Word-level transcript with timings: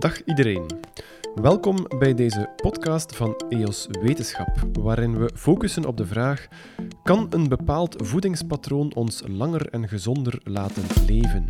Dag 0.00 0.24
iedereen. 0.24 0.66
Welkom 1.34 1.76
bij 1.98 2.14
deze 2.14 2.48
podcast 2.56 3.16
van 3.16 3.42
EOS 3.48 3.86
Wetenschap, 4.02 4.48
waarin 4.72 5.18
we 5.18 5.30
focussen 5.34 5.84
op 5.84 5.96
de 5.96 6.06
vraag: 6.06 6.46
kan 7.02 7.26
een 7.30 7.48
bepaald 7.48 7.96
voedingspatroon 7.98 8.94
ons 8.94 9.22
langer 9.26 9.68
en 9.68 9.88
gezonder 9.88 10.40
laten 10.44 10.82
leven? 11.06 11.46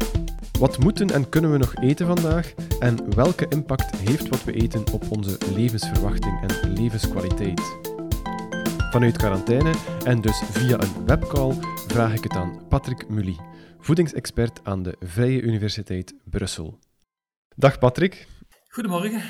Wat 0.59 0.79
moeten 0.79 1.11
en 1.11 1.29
kunnen 1.29 1.53
we 1.53 1.59
nog 1.59 1.75
eten 1.77 2.07
vandaag 2.07 2.55
en 2.81 3.15
welke 3.15 3.47
impact 3.49 3.97
heeft 3.97 4.29
wat 4.29 4.45
we 4.45 4.53
eten 4.53 4.93
op 4.93 5.11
onze 5.11 5.39
levensverwachting 5.55 6.41
en 6.41 6.73
levenskwaliteit? 6.73 7.77
Vanuit 8.91 9.17
quarantaine 9.17 9.73
en 10.05 10.21
dus 10.21 10.43
via 10.51 10.81
een 10.81 11.07
webcall 11.07 11.55
vraag 11.87 12.15
ik 12.15 12.23
het 12.23 12.33
aan 12.33 12.61
Patrick 12.69 13.09
Mully, 13.09 13.37
voedingsexpert 13.79 14.61
aan 14.63 14.83
de 14.83 14.97
Vrije 15.01 15.41
Universiteit 15.41 16.15
Brussel. 16.25 16.79
Dag 17.57 17.79
Patrick. 17.79 18.27
Goedemorgen. 18.73 19.23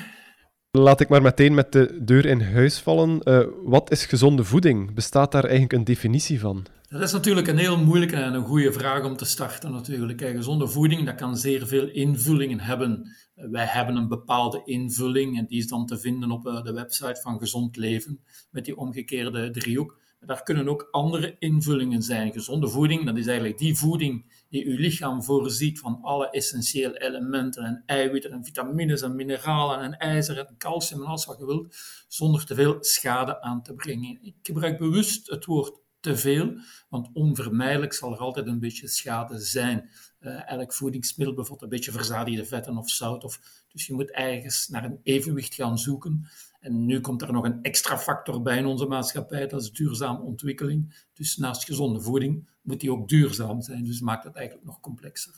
Laat 0.71 0.99
ik 0.99 1.09
maar 1.09 1.21
meteen 1.21 1.53
met 1.53 1.71
de 1.71 1.99
deur 2.03 2.25
in 2.25 2.41
huis 2.41 2.79
vallen. 2.79 3.19
Uh, 3.23 3.47
wat 3.63 3.91
is 3.91 4.05
gezonde 4.05 4.43
voeding? 4.43 4.93
Bestaat 4.93 5.31
daar 5.31 5.43
eigenlijk 5.43 5.73
een 5.73 5.83
definitie 5.83 6.39
van? 6.39 6.65
Dat 6.89 7.01
is 7.01 7.11
natuurlijk 7.11 7.47
een 7.47 7.57
heel 7.57 7.77
moeilijke 7.77 8.15
en 8.15 8.33
een 8.33 8.45
goede 8.45 8.73
vraag 8.73 9.05
om 9.05 9.17
te 9.17 9.25
starten 9.25 9.71
natuurlijk. 9.71 10.21
Gezonde 10.21 10.67
voeding 10.67 11.05
dat 11.05 11.15
kan 11.15 11.37
zeer 11.37 11.67
veel 11.67 11.89
invullingen 11.89 12.59
hebben. 12.59 13.15
Wij 13.35 13.65
hebben 13.65 13.95
een 13.95 14.07
bepaalde 14.07 14.61
invulling 14.65 15.37
en 15.37 15.45
die 15.45 15.57
is 15.57 15.67
dan 15.67 15.85
te 15.85 15.99
vinden 15.99 16.31
op 16.31 16.47
eh, 16.47 16.63
de 16.63 16.73
website 16.73 17.21
van 17.21 17.39
Gezond 17.39 17.75
Leven 17.75 18.19
met 18.51 18.65
die 18.65 18.77
omgekeerde 18.77 19.51
driehoek. 19.51 19.99
Maar 20.19 20.27
daar 20.27 20.43
kunnen 20.43 20.69
ook 20.69 20.87
andere 20.91 21.35
invullingen 21.39 22.01
zijn. 22.01 22.31
Gezonde 22.31 22.67
voeding, 22.67 23.05
dat 23.05 23.17
is 23.17 23.27
eigenlijk 23.27 23.57
die 23.57 23.75
voeding 23.75 24.40
die 24.51 24.65
uw 24.65 24.77
lichaam 24.77 25.23
voorziet 25.23 25.79
van 25.79 25.99
alle 26.01 26.29
essentiële 26.29 26.99
elementen 26.99 27.63
en 27.63 27.83
eiwitten 27.85 28.31
en 28.31 28.43
vitamines 28.43 29.01
en 29.01 29.15
mineralen 29.15 29.79
en 29.79 29.97
ijzer 29.97 30.37
en 30.37 30.57
calcium 30.57 31.01
en 31.01 31.07
alles 31.07 31.25
wat 31.25 31.37
je 31.37 31.45
wilt, 31.45 31.75
zonder 32.07 32.45
te 32.45 32.55
veel 32.55 32.77
schade 32.79 33.41
aan 33.41 33.63
te 33.63 33.73
brengen. 33.73 34.19
Ik 34.21 34.35
gebruik 34.41 34.77
bewust 34.77 35.29
het 35.29 35.45
woord 35.45 35.79
te 35.99 36.17
veel, 36.17 36.53
want 36.89 37.09
onvermijdelijk 37.13 37.93
zal 37.93 38.11
er 38.11 38.17
altijd 38.17 38.47
een 38.47 38.59
beetje 38.59 38.87
schade 38.87 39.39
zijn. 39.39 39.89
Uh, 40.19 40.49
elk 40.49 40.73
voedingsmiddel 40.73 41.35
bevat 41.35 41.61
een 41.61 41.69
beetje 41.69 41.91
verzadigde 41.91 42.45
vetten 42.45 42.77
of 42.77 42.89
zout, 42.89 43.23
of, 43.23 43.63
dus 43.71 43.85
je 43.85 43.93
moet 43.93 44.11
ergens 44.11 44.67
naar 44.67 44.83
een 44.83 44.99
evenwicht 45.03 45.55
gaan 45.55 45.77
zoeken. 45.77 46.27
En 46.61 46.85
nu 46.85 46.99
komt 46.99 47.21
er 47.21 47.31
nog 47.31 47.45
een 47.45 47.61
extra 47.61 47.97
factor 47.97 48.41
bij 48.41 48.57
in 48.57 48.65
onze 48.65 48.85
maatschappij, 48.85 49.47
dat 49.47 49.61
is 49.61 49.71
duurzame 49.71 50.21
ontwikkeling. 50.21 51.05
Dus 51.13 51.37
naast 51.37 51.65
gezonde 51.65 52.01
voeding 52.01 52.49
moet 52.61 52.79
die 52.79 52.91
ook 52.91 53.07
duurzaam 53.07 53.61
zijn, 53.61 53.83
dus 53.83 54.01
maakt 54.01 54.23
het 54.23 54.35
eigenlijk 54.35 54.65
nog 54.65 54.79
complexer. 54.79 55.33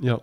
Ja, 0.00 0.20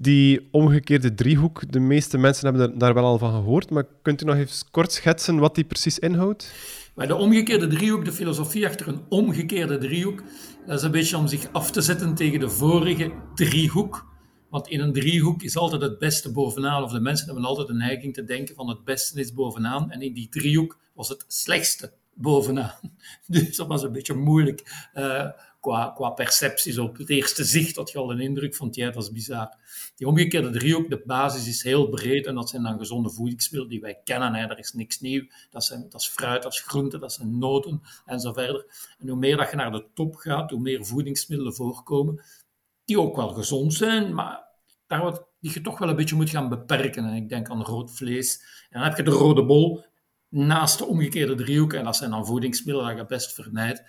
die 0.00 0.48
omgekeerde 0.50 1.14
driehoek, 1.14 1.72
de 1.72 1.80
meeste 1.80 2.18
mensen 2.18 2.48
hebben 2.48 2.78
daar 2.78 2.94
wel 2.94 3.04
al 3.04 3.18
van 3.18 3.30
gehoord, 3.30 3.70
maar 3.70 3.86
kunt 4.02 4.22
u 4.22 4.24
nog 4.24 4.34
even 4.36 4.70
kort 4.70 4.92
schetsen 4.92 5.38
wat 5.38 5.54
die 5.54 5.64
precies 5.64 5.98
inhoudt? 5.98 6.54
Maar 6.94 7.06
de 7.06 7.14
omgekeerde 7.14 7.66
driehoek, 7.66 8.04
de 8.04 8.12
filosofie 8.12 8.66
achter 8.66 8.88
een 8.88 9.00
omgekeerde 9.08 9.78
driehoek, 9.78 10.22
dat 10.66 10.78
is 10.78 10.82
een 10.82 10.90
beetje 10.90 11.16
om 11.16 11.26
zich 11.26 11.52
af 11.52 11.70
te 11.70 11.80
zetten 11.80 12.14
tegen 12.14 12.40
de 12.40 12.48
vorige 12.48 13.12
driehoek. 13.34 14.15
Want 14.48 14.68
in 14.68 14.80
een 14.80 14.92
driehoek 14.92 15.42
is 15.42 15.56
altijd 15.56 15.82
het 15.82 15.98
beste 15.98 16.32
bovenaan, 16.32 16.82
of 16.82 16.92
de 16.92 17.00
mensen 17.00 17.26
hebben 17.26 17.44
altijd 17.44 17.66
de 17.66 17.74
neiging 17.74 18.14
te 18.14 18.24
denken 18.24 18.54
van 18.54 18.68
het 18.68 18.84
beste 18.84 19.20
is 19.20 19.32
bovenaan. 19.32 19.90
En 19.90 20.02
in 20.02 20.12
die 20.12 20.28
driehoek 20.28 20.78
was 20.92 21.08
het 21.08 21.24
slechtste 21.28 21.92
bovenaan. 22.14 22.96
Dus 23.26 23.56
dat 23.56 23.66
was 23.66 23.82
een 23.82 23.92
beetje 23.92 24.14
moeilijk. 24.14 24.90
Uh, 24.94 25.28
qua, 25.66 25.92
qua 25.94 26.10
percepties. 26.10 26.78
Op 26.78 26.96
het 26.96 27.10
eerste 27.10 27.44
zicht 27.44 27.76
had 27.76 27.90
je 27.90 27.98
al 27.98 28.10
een 28.10 28.20
indruk 28.20 28.54
van, 28.54 28.68
ja, 28.70 28.90
dat 28.90 29.02
is 29.02 29.12
bizar. 29.12 29.54
Die 29.96 30.06
omgekeerde 30.06 30.50
driehoek, 30.50 30.90
de 30.90 31.02
basis 31.06 31.46
is 31.46 31.62
heel 31.62 31.88
breed 31.88 32.26
en 32.26 32.34
dat 32.34 32.48
zijn 32.48 32.62
dan 32.62 32.78
gezonde 32.78 33.10
voedingsmiddelen 33.10 33.70
die 33.70 33.80
wij 33.80 34.00
kennen. 34.04 34.34
Hè. 34.34 34.46
Er 34.46 34.58
is 34.58 34.72
niks 34.72 35.00
nieuw. 35.00 35.26
Dat, 35.50 35.64
zijn, 35.64 35.86
dat 35.88 36.00
is 36.00 36.08
fruit, 36.08 36.42
dat 36.42 36.52
is 36.52 36.60
groente, 36.60 36.98
dat 36.98 37.12
zijn 37.12 37.38
noten 37.38 37.82
en 38.04 38.20
zo 38.20 38.32
verder. 38.32 38.66
En 38.98 39.08
hoe 39.08 39.18
meer 39.18 39.36
dat 39.36 39.50
je 39.50 39.56
naar 39.56 39.72
de 39.72 39.84
top 39.94 40.14
gaat, 40.14 40.50
hoe 40.50 40.60
meer 40.60 40.84
voedingsmiddelen 40.84 41.54
voorkomen, 41.54 42.22
die 42.86 43.00
ook 43.00 43.16
wel 43.16 43.28
gezond 43.28 43.74
zijn, 43.74 44.14
maar 44.14 44.44
daar 44.86 45.02
wat, 45.02 45.26
die 45.40 45.52
je 45.54 45.60
toch 45.60 45.78
wel 45.78 45.88
een 45.88 45.96
beetje 45.96 46.16
moet 46.16 46.30
gaan 46.30 46.48
beperken. 46.48 47.04
En 47.04 47.14
ik 47.14 47.28
denk 47.28 47.50
aan 47.50 47.62
rood 47.62 47.96
vlees. 47.96 48.40
En 48.70 48.80
dan 48.80 48.88
heb 48.88 48.96
je 48.96 49.02
de 49.02 49.10
rode 49.10 49.44
bol 49.44 49.84
naast 50.28 50.78
de 50.78 50.84
omgekeerde 50.84 51.34
driehoek. 51.34 51.72
En 51.72 51.84
dat 51.84 51.96
zijn 51.96 52.10
dan 52.10 52.26
voedingsmiddelen 52.26 52.88
dat 52.88 52.98
je 52.98 53.06
best 53.06 53.34
vermijdt 53.34 53.82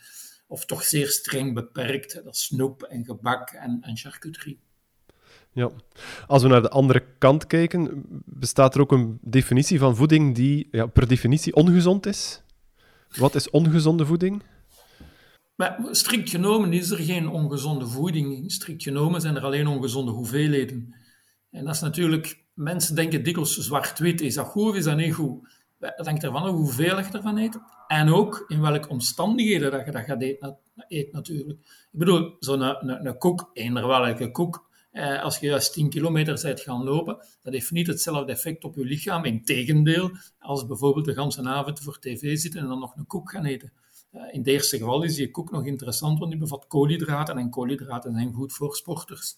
of 0.47 0.65
toch 0.65 0.83
zeer 0.83 1.07
streng 1.07 1.53
beperkt. 1.53 2.23
Dat 2.23 2.35
is 2.35 2.43
snoep 2.43 2.83
en 2.83 3.05
gebak 3.05 3.49
en, 3.49 3.77
en 3.81 3.97
charcuterie. 3.97 4.59
Ja. 5.51 5.69
Als 6.27 6.43
we 6.43 6.49
naar 6.49 6.61
de 6.61 6.69
andere 6.69 7.05
kant 7.17 7.47
kijken, 7.47 8.03
bestaat 8.25 8.75
er 8.75 8.81
ook 8.81 8.91
een 8.91 9.17
definitie 9.21 9.79
van 9.79 9.95
voeding 9.95 10.35
die 10.35 10.67
ja, 10.71 10.85
per 10.85 11.07
definitie 11.07 11.55
ongezond 11.55 12.05
is? 12.05 12.41
Wat 13.15 13.35
is 13.35 13.49
ongezonde 13.49 14.05
voeding? 14.05 14.43
Maar 15.57 15.79
strikt 15.91 16.29
genomen 16.29 16.73
is 16.73 16.89
er 16.89 16.97
geen 16.97 17.29
ongezonde 17.29 17.87
voeding. 17.87 18.51
Strikt 18.51 18.83
genomen 18.83 19.21
zijn 19.21 19.35
er 19.35 19.43
alleen 19.43 19.67
ongezonde 19.67 20.11
hoeveelheden. 20.11 20.95
En 21.51 21.65
dat 21.65 21.75
is 21.75 21.81
natuurlijk, 21.81 22.45
mensen 22.53 22.95
denken 22.95 23.23
dikwijls 23.23 23.57
zwart-wit. 23.57 24.21
Is 24.21 24.35
dat 24.35 24.45
goed 24.45 24.69
of 24.69 24.75
is 24.75 24.83
dat 24.83 24.97
niet 24.97 25.13
goed? 25.13 25.55
Dat 25.79 26.05
hangt 26.05 26.23
ervan 26.23 26.47
hoeveel 26.47 26.97
je 26.97 27.03
ervan 27.11 27.37
eet. 27.37 27.59
En 27.87 28.13
ook 28.13 28.45
in 28.47 28.61
welke 28.61 28.89
omstandigheden 28.89 29.71
dat 29.71 29.85
je 29.85 29.91
dat 29.91 30.03
gaat 30.03 30.21
eten, 30.21 30.57
eet 30.87 31.11
natuurlijk. 31.11 31.59
Ik 31.91 31.99
bedoel, 31.99 32.35
zo'n 32.39 32.61
een, 32.61 32.89
een, 32.89 33.05
een 33.05 33.17
koek, 33.17 33.49
eender 33.53 33.87
welke 33.87 34.31
koek, 34.31 34.69
eh, 34.91 35.23
als 35.23 35.37
je 35.37 35.47
juist 35.47 35.73
10 35.73 35.89
kilometer 35.89 36.39
bent 36.41 36.59
gaan 36.59 36.83
lopen, 36.83 37.17
dat 37.43 37.53
heeft 37.53 37.71
niet 37.71 37.87
hetzelfde 37.87 38.31
effect 38.31 38.63
op 38.63 38.75
je 38.75 38.85
lichaam. 38.85 39.25
Integendeel, 39.25 40.11
als 40.39 40.65
bijvoorbeeld 40.65 41.05
de 41.05 41.21
hele 41.21 41.49
avond 41.49 41.79
voor 41.79 41.99
tv 41.99 42.37
zitten 42.37 42.61
en 42.61 42.67
dan 42.67 42.79
nog 42.79 42.95
een 42.95 43.07
koek 43.07 43.31
gaan 43.31 43.45
eten. 43.45 43.71
Uh, 44.17 44.33
in 44.33 44.39
het 44.39 44.47
eerste 44.47 44.77
geval 44.77 45.03
is 45.03 45.15
die 45.15 45.31
koek 45.31 45.51
nog 45.51 45.65
interessant, 45.65 46.19
want 46.19 46.31
die 46.31 46.39
bevat 46.39 46.67
koolhydraten 46.67 47.37
en 47.37 47.49
koolhydraten 47.49 48.13
zijn 48.13 48.33
goed 48.33 48.53
voor 48.53 48.75
sporters. 48.75 49.37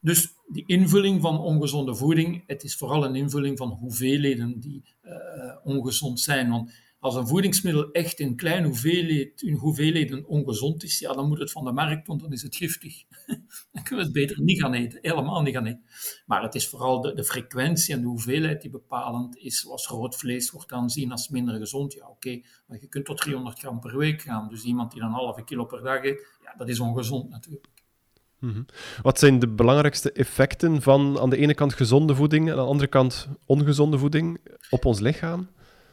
Dus 0.00 0.34
die 0.48 0.64
invulling 0.66 1.20
van 1.20 1.38
ongezonde 1.38 1.94
voeding, 1.94 2.44
het 2.46 2.64
is 2.64 2.76
vooral 2.76 3.04
een 3.04 3.14
invulling 3.14 3.58
van 3.58 3.68
hoeveelheden 3.68 4.60
die 4.60 4.94
uh, 5.04 5.12
ongezond 5.64 6.20
zijn. 6.20 6.50
Want 6.50 6.72
als 7.02 7.14
een 7.14 7.26
voedingsmiddel 7.26 7.90
echt 7.90 8.20
in 8.20 8.36
kleine 8.36 9.32
in 9.36 9.54
hoeveelheden 9.54 10.26
ongezond 10.26 10.82
is, 10.82 10.98
ja, 10.98 11.12
dan 11.12 11.28
moet 11.28 11.38
het 11.38 11.50
van 11.50 11.64
de 11.64 11.72
markt, 11.72 12.06
want 12.06 12.20
dan 12.20 12.32
is 12.32 12.42
het 12.42 12.56
giftig. 12.56 13.04
dan 13.72 13.82
kunnen 13.82 14.04
we 14.04 14.10
het 14.10 14.12
beter 14.12 14.42
niet 14.42 14.60
gaan 14.60 14.72
eten, 14.72 14.98
helemaal 15.02 15.42
niet 15.42 15.54
gaan 15.54 15.66
eten. 15.66 15.84
Maar 16.26 16.42
het 16.42 16.54
is 16.54 16.68
vooral 16.68 17.00
de, 17.00 17.14
de 17.14 17.24
frequentie 17.24 17.94
en 17.94 18.00
de 18.00 18.06
hoeveelheid 18.06 18.62
die 18.62 18.70
bepalend 18.70 19.36
is. 19.36 19.60
Zoals 19.60 19.86
rood 19.86 20.16
vlees 20.16 20.50
wordt 20.50 20.72
aanzien 20.72 21.12
als 21.12 21.28
minder 21.28 21.58
gezond. 21.58 21.92
Ja, 21.92 22.08
oké, 22.08 22.40
maar 22.66 22.78
je 22.80 22.88
kunt 22.88 23.04
tot 23.04 23.20
300 23.20 23.58
gram 23.58 23.80
per 23.80 23.96
week 23.96 24.22
gaan. 24.22 24.48
Dus 24.48 24.62
iemand 24.62 24.90
die 24.92 25.00
dan 25.00 25.08
een 25.08 25.14
halve 25.14 25.44
kilo 25.44 25.64
per 25.64 25.82
dag 25.82 26.04
eet, 26.04 26.26
ja, 26.42 26.54
dat 26.56 26.68
is 26.68 26.80
ongezond 26.80 27.30
natuurlijk. 27.30 27.66
Mhm. 28.38 28.62
Wat 29.02 29.18
zijn 29.18 29.38
de 29.38 29.48
belangrijkste 29.48 30.12
effecten 30.12 30.82
van 30.82 31.18
aan 31.18 31.30
de 31.30 31.36
ene 31.36 31.54
kant 31.54 31.74
gezonde 31.74 32.14
voeding 32.14 32.46
en 32.46 32.52
aan 32.52 32.64
de 32.64 32.70
andere 32.70 32.88
kant 32.88 33.28
ongezonde 33.46 33.98
voeding 33.98 34.38
op 34.70 34.84
ons 34.84 35.00
lichaam? 35.00 35.48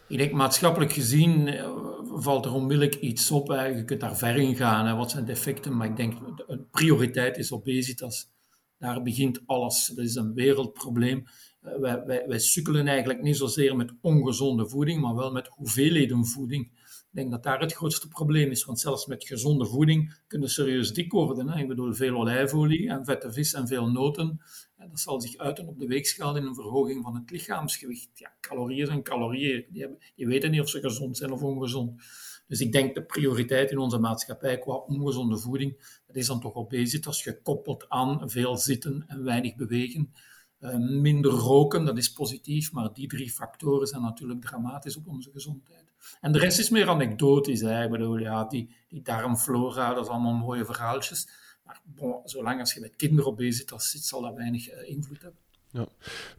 Ik 0.10 0.18
denk 0.18 0.32
maatschappelijk 0.32 0.94
gezien 0.94 1.48
eh, 1.48 1.72
valt 2.04 2.46
er 2.46 2.54
onmiddellijk 2.54 2.96
iets 2.96 3.32
op. 3.32 3.48
Je 3.48 3.84
kunt 3.86 4.00
daar 4.00 4.18
ver 4.18 4.36
in 4.36 4.56
gaan. 4.56 4.86
Hè. 4.86 4.96
Wat 4.96 5.12
zijn 5.12 5.26
de 5.26 5.32
effecten? 5.32 5.78
Maar 5.78 5.88
ik 5.88 5.96
denk 5.96 6.38
de 6.38 6.66
prioriteit 6.72 7.38
is 7.38 7.52
obesitas. 7.52 8.30
Daar 8.78 9.02
begint 9.02 9.42
alles. 9.46 9.92
Dat 9.96 10.06
is 10.06 10.16
een 10.16 10.34
wereldprobleem. 10.34 11.26
Eh, 11.62 11.80
wij, 11.80 12.04
wij, 12.06 12.24
wij 12.28 12.40
sukkelen 12.40 12.88
eigenlijk 12.88 13.22
niet 13.22 13.38
zozeer 13.38 13.76
met 13.76 13.94
ongezonde 14.02 14.70
voeding, 14.70 15.02
maar 15.02 15.16
wel 15.16 15.32
met 15.32 15.48
hoeveelheden 15.48 16.26
voeding. 16.26 16.72
Ik 17.12 17.16
denk 17.16 17.32
dat 17.32 17.44
daar 17.44 17.60
het 17.60 17.74
grootste 17.74 18.08
probleem 18.08 18.52
is, 18.52 18.66
want 18.66 18.80
zelfs 18.80 19.06
met 19.06 19.28
gezonde 19.28 19.66
voeding 19.66 20.20
kunnen 20.28 20.50
serieus 20.50 20.94
dik 20.94 21.12
worden. 21.12 21.50
Hè. 21.50 21.60
Ik 21.60 21.68
bedoel, 21.68 21.94
veel 21.94 22.16
olijfolie 22.16 22.90
en 22.90 23.06
vette 23.06 23.34
vis 23.34 23.54
en 23.54 23.68
veel 23.68 23.92
noten. 23.92 24.42
Dat 24.78 25.00
zal 25.00 25.22
zich 25.22 25.38
uiten 25.38 25.68
op 25.68 25.80
de 25.80 25.88
weegschaal 25.88 26.36
in 26.36 26.46
een 26.46 26.56
verhoging 26.56 27.04
van 27.04 27.16
het 27.16 27.32
lichaamsgewicht. 27.32 28.10
Ja, 28.14 28.34
calorieën 28.42 28.86
zijn 28.86 29.04
calorieën. 29.04 29.66
Die, 29.70 29.82
hebben, 29.82 30.00
die 30.16 30.28
weten 30.28 30.52
niet 30.52 30.62
of 30.62 30.70
ze 30.70 30.80
gezond 30.80 31.18
zijn 31.18 31.32
of 31.32 31.42
ongezond. 31.42 32.02
Dus 32.50 32.62
ik 32.62 32.72
denk 32.72 32.96
de 32.96 33.04
prioriteit 33.04 33.72
in 33.72 33.78
onze 33.78 34.00
maatschappij 34.00 34.60
qua 34.60 34.74
ongezonde 34.74 35.38
voeding, 35.38 36.02
dat 36.08 36.16
is 36.16 36.28
dan 36.28 36.40
toch 36.40 36.54
obesitas 36.54 37.22
gekoppeld 37.22 37.90
aan 37.90 38.30
veel 38.30 38.58
zitten 38.58 39.04
en 39.08 39.24
weinig 39.24 39.56
bewegen. 39.56 40.14
Uh, 40.60 40.78
minder 40.78 41.32
roken, 41.32 41.86
dat 41.86 41.98
is 41.98 42.14
positief, 42.14 42.72
maar 42.72 42.94
die 42.94 43.08
drie 43.08 43.32
factoren 43.32 43.88
zijn 43.88 44.02
natuurlijk 44.02 44.42
dramatisch 44.42 44.98
op 44.98 45.08
onze 45.08 45.32
gezondheid. 45.32 45.89
En 46.22 46.32
de 46.32 46.40
rest 46.40 46.60
is 46.60 46.70
meer 46.70 46.90
anekdotisch. 46.90 47.62
Hè. 47.62 47.84
Ik 47.84 47.92
bedoel, 47.92 48.18
ja, 48.18 48.44
die, 48.44 48.70
die 48.90 49.02
darmflora, 49.02 49.94
dat 49.94 50.04
is 50.04 50.10
allemaal 50.12 50.34
mooie 50.34 50.66
verhaaltjes. 50.66 51.28
Maar 51.66 51.82
bon, 51.84 52.22
zolang 52.24 52.60
als 52.60 52.74
je 52.74 52.80
met 52.80 52.96
kinderen 52.96 53.32
obesitas 53.32 53.90
zit, 53.90 54.04
zal 54.04 54.22
dat 54.22 54.36
weinig 54.36 54.72
uh, 54.72 54.90
invloed 54.90 55.22
hebben. 55.22 55.40
Ja. 55.72 55.88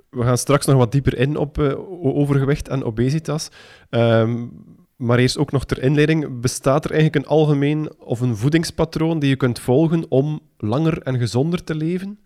We 0.08 0.22
gaan 0.22 0.38
straks 0.38 0.66
nog 0.66 0.76
wat 0.76 0.92
dieper 0.92 1.18
in 1.18 1.36
op 1.36 1.58
uh, 1.58 1.78
overgewicht 2.04 2.68
en 2.68 2.84
obesitas. 2.84 3.48
Um, 3.90 4.78
maar 4.96 5.18
eerst 5.18 5.38
ook 5.38 5.52
nog 5.52 5.64
ter 5.64 5.82
inleiding. 5.82 6.40
Bestaat 6.40 6.84
er 6.84 6.90
eigenlijk 6.90 7.24
een 7.24 7.30
algemeen 7.30 7.92
of 7.98 8.20
een 8.20 8.36
voedingspatroon 8.36 9.18
die 9.18 9.28
je 9.28 9.36
kunt 9.36 9.58
volgen 9.58 10.10
om 10.10 10.40
langer 10.56 11.02
en 11.02 11.18
gezonder 11.18 11.64
te 11.64 11.74
leven? 11.74 12.18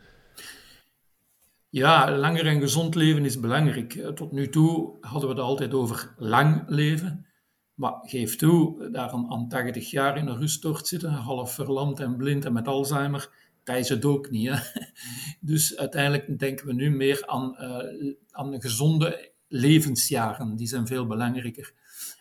Ja, 1.74 2.16
langer 2.18 2.46
en 2.46 2.60
gezond 2.60 2.94
leven 2.94 3.24
is 3.24 3.40
belangrijk. 3.40 3.92
Tot 4.14 4.32
nu 4.32 4.48
toe 4.48 4.96
hadden 5.00 5.28
we 5.28 5.34
het 5.34 5.44
altijd 5.44 5.74
over 5.74 6.14
lang 6.18 6.62
leven. 6.66 7.26
Maar 7.74 7.94
geef 8.02 8.36
toe, 8.36 8.90
daar 8.90 9.10
aan 9.10 9.48
80 9.48 9.90
jaar 9.90 10.16
in 10.16 10.26
een 10.26 10.38
rusttocht 10.38 10.86
zitten, 10.86 11.10
half 11.10 11.54
verlamd 11.54 12.00
en 12.00 12.16
blind 12.16 12.44
en 12.44 12.52
met 12.52 12.68
Alzheimer, 12.68 13.30
dat 13.64 13.76
is 13.76 13.88
het 13.88 14.04
ook 14.04 14.30
niet. 14.30 14.48
Hè? 14.48 14.58
Dus 15.40 15.76
uiteindelijk 15.76 16.38
denken 16.38 16.66
we 16.66 16.72
nu 16.72 16.90
meer 16.90 17.26
aan, 17.26 17.56
uh, 17.60 18.14
aan 18.30 18.60
gezonde 18.60 19.30
levensjaren. 19.48 20.56
Die 20.56 20.66
zijn 20.66 20.86
veel 20.86 21.06
belangrijker. 21.06 21.72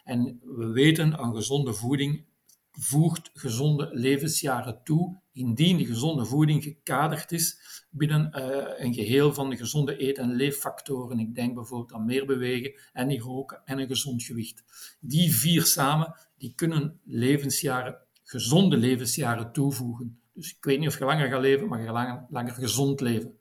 En 0.03 0.39
we 0.44 0.71
weten, 0.71 1.17
aan 1.17 1.35
gezonde 1.35 1.73
voeding 1.73 2.25
voegt 2.71 3.29
gezonde 3.33 3.89
levensjaren 3.91 4.79
toe, 4.83 5.21
indien 5.33 5.77
de 5.77 5.85
gezonde 5.85 6.25
voeding 6.25 6.63
gekaderd 6.63 7.31
is 7.31 7.59
binnen 7.89 8.31
uh, 8.35 8.85
een 8.85 8.94
geheel 8.94 9.33
van 9.33 9.50
de 9.50 9.57
gezonde 9.57 10.03
eet- 10.07 10.18
en 10.18 10.35
leeffactoren. 10.35 11.19
Ik 11.19 11.35
denk 11.35 11.56
bijvoorbeeld 11.56 11.94
aan 11.94 12.06
meer 12.06 12.25
bewegen 12.25 12.74
en 12.94 13.07
niet 13.07 13.21
roken 13.21 13.62
en 13.65 13.80
een 13.80 13.88
gezond 13.88 14.24
gewicht. 14.24 14.63
Die 15.00 15.35
vier 15.35 15.65
samen, 15.65 16.15
die 16.38 16.53
kunnen 16.56 17.00
levensjaren, 17.03 17.97
gezonde 18.24 18.77
levensjaren 18.77 19.51
toevoegen. 19.51 20.19
Dus 20.33 20.56
ik 20.57 20.63
weet 20.63 20.80
niet 20.80 20.88
of 20.88 20.97
je 20.97 21.06
langer 21.06 21.30
gaat 21.30 21.41
leven, 21.41 21.68
maar 21.68 21.81
je 21.81 21.91
langer, 21.91 22.25
langer 22.30 22.53
gezond 22.53 23.01
leven. 23.01 23.38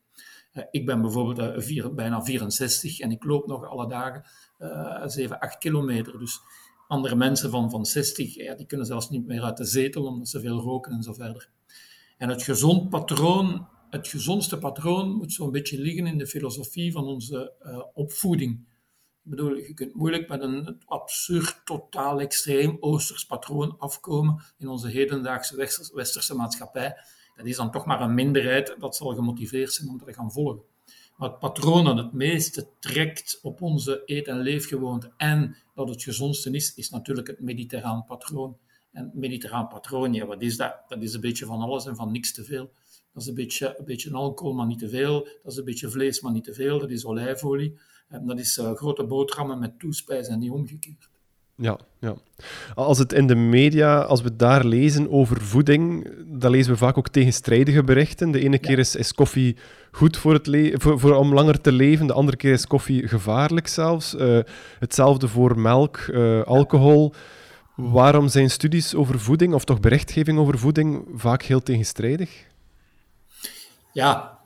Uh, 0.52 0.64
ik 0.70 0.86
ben 0.86 1.00
bijvoorbeeld 1.00 1.64
vier, 1.64 1.94
bijna 1.94 2.22
64 2.22 3.00
en 3.00 3.10
ik 3.10 3.24
loop 3.24 3.46
nog 3.46 3.64
alle 3.64 3.88
dagen 3.88 4.24
7, 5.04 5.38
8 5.38 5.58
kilometer. 5.58 6.18
Dus 6.18 6.40
andere 6.88 7.16
mensen 7.16 7.50
van, 7.50 7.70
van 7.70 7.84
60, 7.84 8.34
ja, 8.34 8.54
die 8.54 8.66
kunnen 8.66 8.86
zelfs 8.86 9.10
niet 9.10 9.26
meer 9.26 9.42
uit 9.42 9.56
de 9.56 9.64
zetel 9.64 10.04
omdat 10.04 10.28
ze 10.28 10.40
veel 10.40 10.60
roken 10.60 10.92
en 10.92 11.02
zo 11.02 11.12
verder. 11.12 11.50
En 12.22 12.28
het 12.28 12.42
gezond 12.42 12.88
patroon, 12.88 13.68
het 13.90 14.08
gezondste 14.08 14.58
patroon 14.58 15.12
moet 15.12 15.32
zo'n 15.32 15.50
beetje 15.50 15.80
liggen 15.80 16.06
in 16.06 16.18
de 16.18 16.26
filosofie 16.26 16.92
van 16.92 17.04
onze 17.04 17.52
uh, 17.62 17.82
opvoeding. 17.94 18.66
Ik 19.24 19.30
bedoel, 19.30 19.56
je 19.56 19.74
kunt 19.74 19.94
moeilijk 19.94 20.28
met 20.28 20.42
een 20.42 20.82
absurd, 20.86 21.60
totaal 21.64 22.20
extreem 22.20 22.76
Oosters 22.80 23.26
patroon 23.26 23.78
afkomen 23.78 24.42
in 24.58 24.68
onze 24.68 24.88
hedendaagse 24.88 25.56
westerse 25.94 26.34
maatschappij. 26.34 26.96
Dat 27.36 27.46
is 27.46 27.56
dan 27.56 27.70
toch 27.70 27.84
maar 27.84 28.00
een 28.00 28.14
minderheid 28.14 28.76
dat 28.78 28.96
zal 28.96 29.14
gemotiveerd 29.14 29.72
zijn 29.72 29.88
om 29.88 29.98
te 29.98 30.12
gaan 30.12 30.32
volgen. 30.32 30.62
Maar 31.16 31.28
het 31.28 31.38
patroon 31.38 31.84
dat 31.84 31.96
het 31.96 32.12
meeste 32.12 32.68
trekt 32.78 33.38
op 33.42 33.62
onze 33.62 34.02
eet- 34.06 34.28
en 34.28 34.38
leefgewoonte 34.38 35.12
en 35.16 35.56
dat 35.74 35.88
het 35.88 36.02
gezondste 36.02 36.50
is, 36.50 36.74
is 36.74 36.90
natuurlijk 36.90 37.26
het 37.26 37.40
mediterraan 37.40 38.04
patroon. 38.04 38.56
En 38.92 39.10
mediterraan 39.14 39.68
patroon, 39.68 40.14
ja, 40.14 40.26
wat 40.26 40.42
is 40.42 40.56
dat? 40.56 40.74
Dat 40.88 41.02
is 41.02 41.14
een 41.14 41.20
beetje 41.20 41.46
van 41.46 41.60
alles 41.60 41.86
en 41.86 41.96
van 41.96 42.12
niks 42.12 42.32
te 42.32 42.44
veel. 42.44 42.70
Dat 43.12 43.22
is 43.22 43.28
een 43.28 43.34
beetje, 43.34 43.74
een 43.78 43.84
beetje 43.84 44.12
alcohol, 44.12 44.54
maar 44.54 44.66
niet 44.66 44.78
te 44.78 44.88
veel. 44.88 45.20
Dat 45.42 45.52
is 45.52 45.56
een 45.56 45.64
beetje 45.64 45.90
vlees, 45.90 46.20
maar 46.20 46.32
niet 46.32 46.44
te 46.44 46.54
veel. 46.54 46.78
Dat 46.78 46.90
is 46.90 47.04
olijfolie. 47.04 47.78
En 48.08 48.26
dat 48.26 48.38
is 48.38 48.58
uh, 48.58 48.72
grote 48.72 49.04
boterhammen 49.04 49.58
met 49.58 49.78
toespijs 49.78 50.28
en 50.28 50.38
niet 50.38 50.50
omgekeerd. 50.50 51.10
Ja, 51.56 51.78
ja. 52.00 52.14
Als 52.74 52.98
het 52.98 53.12
in 53.12 53.26
de 53.26 53.34
media, 53.34 54.00
als 54.00 54.22
we 54.22 54.36
daar 54.36 54.64
lezen 54.64 55.10
over 55.10 55.40
voeding, 55.40 56.08
dan 56.26 56.50
lezen 56.50 56.72
we 56.72 56.78
vaak 56.78 56.98
ook 56.98 57.08
tegenstrijdige 57.08 57.84
berichten. 57.84 58.30
De 58.30 58.40
ene 58.40 58.58
keer 58.58 58.78
is, 58.78 58.96
is 58.96 59.14
koffie 59.14 59.56
goed 59.90 60.16
voor 60.16 60.32
het 60.32 60.72
voor, 60.72 61.00
voor, 61.00 61.14
om 61.14 61.34
langer 61.34 61.60
te 61.60 61.72
leven, 61.72 62.06
de 62.06 62.12
andere 62.12 62.36
keer 62.36 62.52
is 62.52 62.66
koffie 62.66 63.08
gevaarlijk 63.08 63.68
zelfs. 63.68 64.14
Uh, 64.14 64.38
hetzelfde 64.78 65.28
voor 65.28 65.58
melk, 65.58 65.98
uh, 66.10 66.42
alcohol. 66.42 67.12
Waarom 67.74 68.28
zijn 68.28 68.50
studies 68.50 68.94
over 68.94 69.20
voeding, 69.20 69.54
of 69.54 69.64
toch 69.64 69.80
berichtgeving 69.80 70.38
over 70.38 70.58
voeding, 70.58 71.04
vaak 71.14 71.42
heel 71.42 71.62
tegenstrijdig? 71.62 72.46
Ja, 73.92 74.38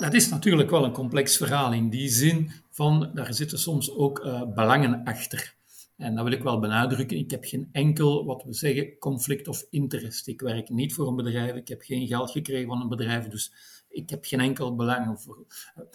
dat 0.00 0.14
is 0.14 0.28
natuurlijk 0.28 0.70
wel 0.70 0.84
een 0.84 0.92
complex 0.92 1.36
verhaal 1.36 1.72
in 1.72 1.90
die 1.90 2.08
zin 2.08 2.52
van, 2.70 3.10
daar 3.14 3.34
zitten 3.34 3.58
soms 3.58 3.94
ook 3.94 4.24
uh, 4.24 4.42
belangen 4.54 5.04
achter. 5.04 5.54
En 5.96 6.14
dat 6.14 6.24
wil 6.24 6.32
ik 6.32 6.42
wel 6.42 6.58
benadrukken. 6.58 7.18
Ik 7.18 7.30
heb 7.30 7.44
geen 7.44 7.68
enkel, 7.72 8.24
wat 8.24 8.42
we 8.42 8.52
zeggen, 8.52 8.98
conflict 8.98 9.48
of 9.48 9.66
interest. 9.70 10.28
Ik 10.28 10.40
werk 10.40 10.68
niet 10.68 10.94
voor 10.94 11.08
een 11.08 11.16
bedrijf. 11.16 11.54
Ik 11.54 11.68
heb 11.68 11.82
geen 11.82 12.06
geld 12.06 12.30
gekregen 12.30 12.68
van 12.68 12.80
een 12.80 12.88
bedrijf. 12.88 13.28
Dus 13.28 13.52
ik 13.90 14.10
heb 14.10 14.24
geen 14.24 14.40
enkel 14.40 14.74
belang. 14.74 15.26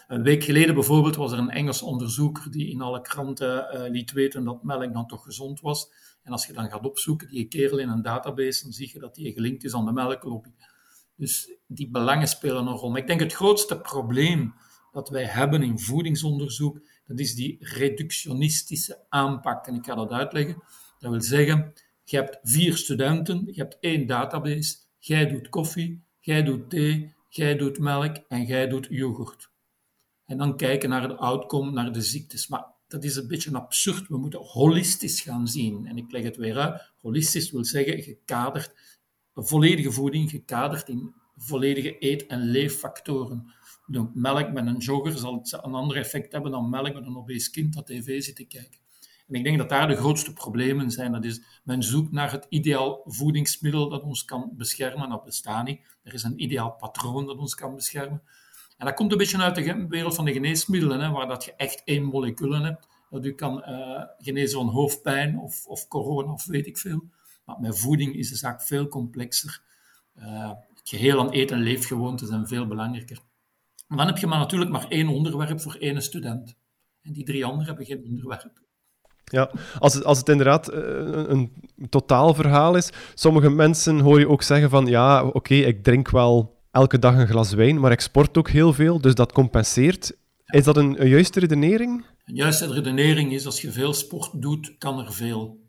Een 0.07 0.23
week 0.23 0.43
geleden 0.43 0.73
bijvoorbeeld 0.73 1.15
was 1.15 1.31
er 1.31 1.37
een 1.37 1.49
Engels 1.49 1.81
onderzoeker 1.81 2.51
die 2.51 2.69
in 2.69 2.81
alle 2.81 3.01
kranten 3.01 3.67
uh, 3.73 3.91
liet 3.91 4.11
weten 4.11 4.43
dat 4.43 4.63
melk 4.63 4.93
dan 4.93 5.07
toch 5.07 5.23
gezond 5.23 5.61
was. 5.61 5.89
En 6.23 6.31
als 6.31 6.45
je 6.45 6.53
dan 6.53 6.69
gaat 6.69 6.85
opzoeken, 6.85 7.29
die 7.29 7.47
kerel 7.47 7.77
in 7.77 7.89
een 7.89 8.01
database, 8.01 8.63
dan 8.63 8.71
zie 8.71 8.89
je 8.93 8.99
dat 8.99 9.15
die 9.15 9.33
gelinkt 9.33 9.63
is 9.63 9.73
aan 9.73 9.85
de 9.85 9.91
melklobby. 9.91 10.49
Dus 11.15 11.51
die 11.67 11.89
belangen 11.89 12.27
spelen 12.27 12.67
een 12.67 12.73
rol. 12.73 12.97
Ik 12.97 13.07
denk 13.07 13.19
het 13.19 13.33
grootste 13.33 13.79
probleem 13.79 14.53
dat 14.91 15.09
wij 15.09 15.25
hebben 15.25 15.63
in 15.63 15.79
voedingsonderzoek, 15.79 16.79
dat 17.07 17.19
is 17.19 17.35
die 17.35 17.57
reductionistische 17.59 19.05
aanpak. 19.09 19.67
En 19.67 19.75
ik 19.75 19.85
ga 19.85 19.95
dat 19.95 20.11
uitleggen. 20.11 20.63
Dat 20.99 21.11
wil 21.11 21.21
zeggen, 21.21 21.73
je 22.03 22.15
hebt 22.15 22.39
vier 22.43 22.77
studenten, 22.77 23.47
je 23.51 23.61
hebt 23.61 23.77
één 23.79 24.07
database, 24.07 24.75
jij 24.99 25.27
doet 25.27 25.49
koffie, 25.49 26.03
jij 26.19 26.43
doet 26.43 26.69
thee, 26.69 27.14
jij 27.35 27.55
doet 27.55 27.79
melk 27.79 28.15
en 28.27 28.45
jij 28.45 28.67
doet 28.67 28.87
yoghurt. 28.89 29.49
En 30.25 30.37
dan 30.37 30.57
kijken 30.57 30.89
naar 30.89 31.07
de 31.07 31.15
outcome, 31.15 31.71
naar 31.71 31.91
de 31.93 32.01
ziektes. 32.01 32.47
Maar 32.47 32.65
dat 32.87 33.03
is 33.03 33.15
een 33.15 33.27
beetje 33.27 33.53
absurd. 33.53 34.07
We 34.07 34.17
moeten 34.17 34.39
holistisch 34.39 35.21
gaan 35.21 35.47
zien. 35.47 35.87
En 35.87 35.97
ik 35.97 36.11
leg 36.11 36.23
het 36.23 36.35
weer 36.35 36.57
uit. 36.57 36.93
Holistisch 37.01 37.51
wil 37.51 37.65
zeggen 37.65 38.01
gekaderd, 38.01 38.73
volledige 39.33 39.91
voeding 39.91 40.29
gekaderd 40.29 40.89
in 40.89 41.13
volledige 41.35 41.95
eet- 41.99 42.25
en 42.25 42.39
leeffactoren. 42.39 43.53
Melk 44.13 44.51
met 44.51 44.67
een 44.67 44.77
jogger 44.77 45.17
zal 45.17 45.45
een 45.51 45.73
ander 45.73 45.97
effect 45.97 46.31
hebben 46.31 46.51
dan 46.51 46.69
melk 46.69 46.93
met 46.93 47.05
een 47.05 47.17
obese 47.17 47.51
kind 47.51 47.73
dat 47.73 47.85
tv 47.85 48.23
zit 48.23 48.35
te 48.35 48.45
kijken. 48.45 48.79
En 49.27 49.33
ik 49.35 49.43
denk 49.43 49.57
dat 49.57 49.69
daar 49.69 49.87
de 49.87 49.95
grootste 49.95 50.33
problemen 50.33 50.91
zijn. 50.91 51.11
Dat 51.11 51.25
is, 51.25 51.41
men 51.63 51.83
zoekt 51.83 52.11
naar 52.11 52.31
het 52.31 52.45
ideaal 52.49 53.01
voedingsmiddel 53.05 53.89
dat 53.89 54.03
ons 54.03 54.25
kan 54.25 54.51
beschermen. 54.53 55.09
Dat 55.09 55.23
bestaat 55.23 55.65
niet. 55.65 55.81
Er 56.03 56.13
is 56.13 56.23
een 56.23 56.41
ideaal 56.43 56.71
patroon 56.71 57.25
dat 57.25 57.37
ons 57.37 57.55
kan 57.55 57.75
beschermen. 57.75 58.21
En 58.77 58.85
dat 58.85 58.95
komt 58.95 59.11
een 59.11 59.17
beetje 59.17 59.37
uit 59.37 59.55
de 59.55 59.87
wereld 59.87 60.15
van 60.15 60.25
de 60.25 60.33
geneesmiddelen, 60.33 60.99
hè, 60.99 61.09
waar 61.09 61.27
dat 61.27 61.43
je 61.43 61.53
echt 61.55 61.81
één 61.83 62.03
moleculen 62.03 62.63
hebt, 62.63 62.87
dat 63.09 63.25
u 63.25 63.33
kan 63.33 63.63
uh, 63.69 64.03
genezen 64.17 64.59
van 64.59 64.67
hoofdpijn 64.67 65.39
of, 65.39 65.65
of 65.65 65.87
corona 65.87 66.31
of 66.31 66.45
weet 66.45 66.67
ik 66.67 66.77
veel. 66.77 67.03
Maar 67.45 67.59
met 67.59 67.79
voeding 67.79 68.15
is 68.15 68.29
de 68.29 68.35
zaak 68.35 68.61
veel 68.61 68.87
complexer. 68.87 69.61
Uh, 70.17 70.49
het 70.49 70.89
geheel 70.89 71.19
aan 71.19 71.29
eten- 71.29 71.57
en 71.57 71.63
leefgewoonten 71.63 72.27
zijn 72.27 72.47
veel 72.47 72.67
belangrijker. 72.67 73.19
En 73.87 73.97
dan 73.97 74.05
heb 74.05 74.17
je 74.17 74.27
maar 74.27 74.39
natuurlijk 74.39 74.71
maar 74.71 74.89
één 74.89 75.07
onderwerp 75.07 75.61
voor 75.61 75.75
één 75.75 76.01
student. 76.01 76.55
En 77.01 77.13
die 77.13 77.23
drie 77.23 77.45
anderen 77.45 77.65
hebben 77.65 77.85
geen 77.85 78.03
onderwerp. 78.03 78.64
Ja, 79.25 79.51
als 79.79 79.93
het, 79.93 80.03
als 80.03 80.17
het 80.17 80.29
inderdaad 80.29 80.73
uh, 80.73 80.77
een 81.27 81.51
totaalverhaal 81.89 82.75
is. 82.75 82.89
Sommige 83.13 83.49
mensen 83.49 83.99
hoor 83.99 84.19
je 84.19 84.29
ook 84.29 84.41
zeggen 84.43 84.69
van 84.69 84.85
ja, 84.85 85.25
oké, 85.25 85.53
ik 85.53 85.83
drink 85.83 86.09
wel 86.09 86.55
elke 86.71 86.99
dag 86.99 87.15
een 87.15 87.27
glas 87.27 87.53
wijn, 87.53 87.79
maar 87.79 87.91
ik 87.91 87.99
sport 87.99 88.37
ook 88.37 88.49
heel 88.49 88.73
veel, 88.73 89.01
dus 89.01 89.15
dat 89.15 89.31
compenseert. 89.31 90.17
Is 90.45 90.63
dat 90.63 90.77
een, 90.77 91.01
een 91.01 91.09
juiste 91.09 91.39
redenering? 91.39 92.05
Een 92.25 92.35
juiste 92.35 92.73
redenering 92.73 93.31
is 93.31 93.45
als 93.45 93.61
je 93.61 93.71
veel 93.71 93.93
sport 93.93 94.41
doet, 94.41 94.75
kan 94.77 94.99
er 94.99 95.13
veel. 95.13 95.63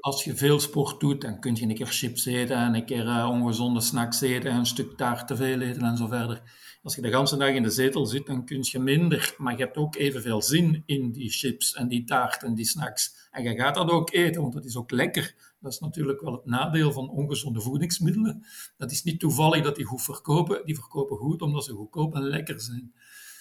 Als 0.00 0.24
je 0.24 0.36
veel 0.36 0.60
sport 0.60 1.00
doet, 1.00 1.20
dan 1.20 1.40
kun 1.40 1.54
je 1.54 1.62
een 1.62 1.74
keer 1.74 1.86
chips 1.86 2.26
eten 2.26 2.56
en 2.56 2.74
een 2.74 2.84
keer 2.84 3.06
uh, 3.06 3.28
ongezonde 3.30 3.80
snacks 3.80 4.20
eten 4.20 4.50
en 4.50 4.56
een 4.56 4.66
stuk 4.66 4.96
taart 4.96 5.26
te 5.26 5.36
veel 5.36 5.60
eten 5.60 5.82
en 5.82 5.96
zo 5.96 6.06
verder. 6.06 6.42
Als 6.86 6.94
je 6.94 7.00
de 7.00 7.08
hele 7.08 7.36
dag 7.36 7.48
in 7.48 7.62
de 7.62 7.70
zetel 7.70 8.06
zit, 8.06 8.26
dan 8.26 8.44
kun 8.44 8.58
je 8.62 8.78
minder, 8.78 9.34
maar 9.38 9.56
je 9.56 9.64
hebt 9.64 9.76
ook 9.76 9.96
evenveel 9.96 10.42
zin 10.42 10.82
in 10.86 11.12
die 11.12 11.30
chips 11.30 11.74
en 11.74 11.88
die 11.88 12.04
taart 12.04 12.42
en 12.42 12.54
die 12.54 12.64
snacks. 12.64 13.28
En 13.30 13.42
je 13.42 13.54
gaat 13.54 13.74
dat 13.74 13.90
ook 13.90 14.12
eten, 14.12 14.40
want 14.40 14.54
dat 14.54 14.64
is 14.64 14.76
ook 14.76 14.90
lekker. 14.90 15.54
Dat 15.60 15.72
is 15.72 15.78
natuurlijk 15.78 16.20
wel 16.20 16.32
het 16.32 16.44
nadeel 16.44 16.92
van 16.92 17.10
ongezonde 17.10 17.60
voedingsmiddelen. 17.60 18.46
Dat 18.76 18.90
is 18.90 19.02
niet 19.02 19.20
toevallig 19.20 19.62
dat 19.62 19.76
die 19.76 19.84
goed 19.84 20.02
verkopen. 20.02 20.62
Die 20.64 20.74
verkopen 20.74 21.16
goed 21.16 21.42
omdat 21.42 21.64
ze 21.64 21.72
goedkoop 21.72 22.14
en 22.14 22.22
lekker 22.22 22.60
zijn. 22.60 22.94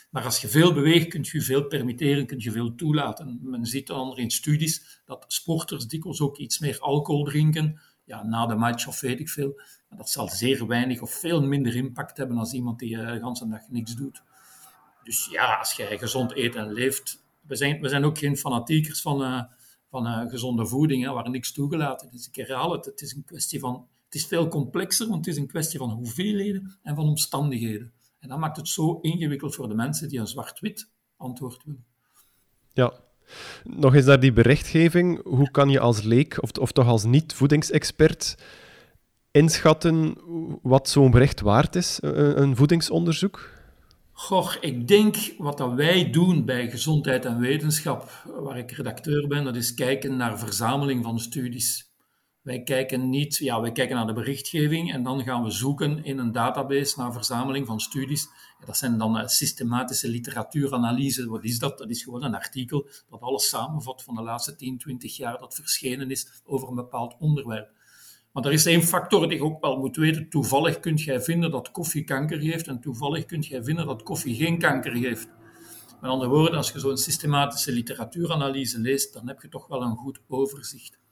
Maar 0.09 0.23
als 0.23 0.41
je 0.41 0.47
veel 0.47 0.73
beweegt, 0.73 1.07
kun 1.07 1.25
je 1.31 1.41
veel 1.41 1.63
permitteren, 1.63 2.25
kun 2.25 2.39
je 2.39 2.51
veel 2.51 2.75
toelaten. 2.75 3.39
Men 3.41 3.65
ziet 3.65 3.87
dan 3.87 4.17
in 4.17 4.31
studies 4.31 5.01
dat 5.05 5.25
sporters 5.27 5.87
dikwijls 5.87 6.21
ook 6.21 6.37
iets 6.37 6.59
meer 6.59 6.79
alcohol 6.79 7.23
drinken, 7.23 7.79
ja, 8.05 8.23
na 8.23 8.45
de 8.45 8.55
match 8.55 8.87
of 8.87 8.99
weet 8.99 9.19
ik 9.19 9.29
veel. 9.29 9.61
Dat 9.89 10.09
zal 10.09 10.29
zeer 10.29 10.67
weinig 10.67 11.01
of 11.01 11.11
veel 11.11 11.41
minder 11.41 11.75
impact 11.75 12.17
hebben 12.17 12.35
dan 12.35 12.45
iemand 12.51 12.79
die 12.79 12.95
uh, 12.95 13.05
de 13.05 13.11
hele 13.11 13.49
dag 13.49 13.69
niks 13.69 13.95
doet. 13.95 14.23
Dus 15.03 15.27
ja, 15.31 15.55
als 15.55 15.73
jij 15.73 15.97
gezond 15.97 16.35
eet 16.35 16.55
en 16.55 16.73
leeft, 16.73 17.23
we 17.41 17.55
zijn, 17.55 17.81
we 17.81 17.89
zijn 17.89 18.05
ook 18.05 18.17
geen 18.17 18.37
fanatiekers 18.37 19.01
van, 19.01 19.21
uh, 19.21 19.43
van 19.89 20.07
uh, 20.07 20.29
gezonde 20.29 20.65
voeding, 20.65 21.07
waar 21.07 21.29
niks 21.29 21.51
toegelaten 21.51 22.11
is. 22.11 22.27
Ik 22.27 22.35
herhaal 22.35 22.71
het, 22.71 22.85
het 22.85 23.01
is 23.01 23.13
een 23.13 23.23
kwestie 23.23 23.59
van, 23.59 23.87
het 24.05 24.15
is 24.15 24.25
veel 24.25 24.47
complexer, 24.47 25.07
want 25.07 25.25
het 25.25 25.35
is 25.35 25.41
een 25.41 25.47
kwestie 25.47 25.79
van 25.79 25.89
hoeveelheden 25.89 26.77
en 26.81 26.95
van 26.95 27.07
omstandigheden. 27.07 27.93
En 28.19 28.29
dat 28.29 28.39
maakt 28.39 28.57
het 28.57 28.67
zo 28.67 28.99
ingewikkeld 29.01 29.55
voor 29.55 29.67
de 29.67 29.75
mensen 29.75 30.09
die 30.09 30.19
een 30.19 30.27
zwart-wit 30.27 30.89
antwoord 31.17 31.63
willen. 31.63 31.85
Ja. 32.73 33.04
Nog 33.63 33.95
eens 33.95 34.05
naar 34.05 34.19
die 34.19 34.33
berichtgeving. 34.33 35.23
Hoe 35.23 35.51
kan 35.51 35.69
je 35.69 35.79
als 35.79 36.01
leek, 36.01 36.37
of, 36.41 36.51
of 36.51 36.71
toch 36.71 36.87
als 36.87 37.03
niet-voedingsexpert, 37.03 38.37
inschatten 39.31 40.17
wat 40.61 40.89
zo'n 40.89 41.11
bericht 41.11 41.41
waard 41.41 41.75
is, 41.75 41.97
een, 42.01 42.41
een 42.41 42.55
voedingsonderzoek? 42.55 43.49
Goh, 44.11 44.53
ik 44.59 44.87
denk 44.87 45.15
wat 45.37 45.57
dat 45.57 45.73
wij 45.73 46.09
doen 46.11 46.45
bij 46.45 46.69
Gezondheid 46.69 47.25
en 47.25 47.39
Wetenschap, 47.39 48.11
waar 48.39 48.57
ik 48.57 48.71
redacteur 48.71 49.27
ben, 49.27 49.43
dat 49.43 49.55
is 49.55 49.73
kijken 49.73 50.17
naar 50.17 50.39
verzameling 50.39 51.03
van 51.03 51.19
studies. 51.19 51.94
Wij 52.45 52.63
kijken 52.63 53.09
niet, 53.09 53.37
ja, 53.37 53.61
wij 53.61 53.71
kijken 53.71 53.95
naar 53.95 54.07
de 54.07 54.13
berichtgeving 54.13 54.93
en 54.93 55.03
dan 55.03 55.23
gaan 55.23 55.43
we 55.43 55.49
zoeken 55.49 56.03
in 56.03 56.17
een 56.17 56.31
database 56.31 56.99
naar 56.99 57.13
verzameling 57.13 57.65
van 57.65 57.79
studies. 57.79 58.27
Dat 58.65 58.77
zijn 58.77 58.97
dan 58.97 59.17
uh, 59.17 59.27
systematische 59.27 60.07
literatuuranalyse. 60.07 61.29
Wat 61.29 61.43
is 61.43 61.59
dat? 61.59 61.77
Dat 61.77 61.89
is 61.89 62.03
gewoon 62.03 62.23
een 62.23 62.35
artikel 62.35 62.87
dat 63.09 63.21
alles 63.21 63.49
samenvat 63.49 64.03
van 64.03 64.15
de 64.15 64.21
laatste 64.21 64.55
10, 64.55 64.77
20 64.77 65.17
jaar 65.17 65.39
dat 65.39 65.55
verschenen 65.55 66.11
is 66.11 66.41
over 66.45 66.67
een 66.67 66.75
bepaald 66.75 67.15
onderwerp. 67.19 67.69
Maar 68.31 68.45
er 68.45 68.51
is 68.51 68.65
één 68.65 68.83
factor 68.83 69.27
die 69.29 69.37
je 69.37 69.43
ook 69.43 69.61
wel 69.61 69.77
moet 69.77 69.95
weten. 69.95 70.29
Toevallig 70.29 70.79
kunt 70.79 71.01
jij 71.01 71.21
vinden 71.21 71.51
dat 71.51 71.71
koffie 71.71 72.03
kanker 72.03 72.39
geeft 72.39 72.67
en 72.67 72.81
toevallig 72.81 73.25
kunt 73.25 73.45
jij 73.45 73.63
vinden 73.63 73.85
dat 73.85 74.03
koffie 74.03 74.35
geen 74.35 74.59
kanker 74.59 74.95
geeft. 74.95 75.27
Met 76.01 76.11
andere 76.11 76.29
woorden, 76.29 76.57
als 76.57 76.71
je 76.71 76.79
zo'n 76.79 76.97
systematische 76.97 77.71
literatuuranalyse 77.71 78.79
leest, 78.79 79.13
dan 79.13 79.27
heb 79.27 79.41
je 79.41 79.49
toch 79.49 79.67
wel 79.67 79.81
een 79.81 79.95
goed 79.95 80.19
overzicht. 80.27 81.03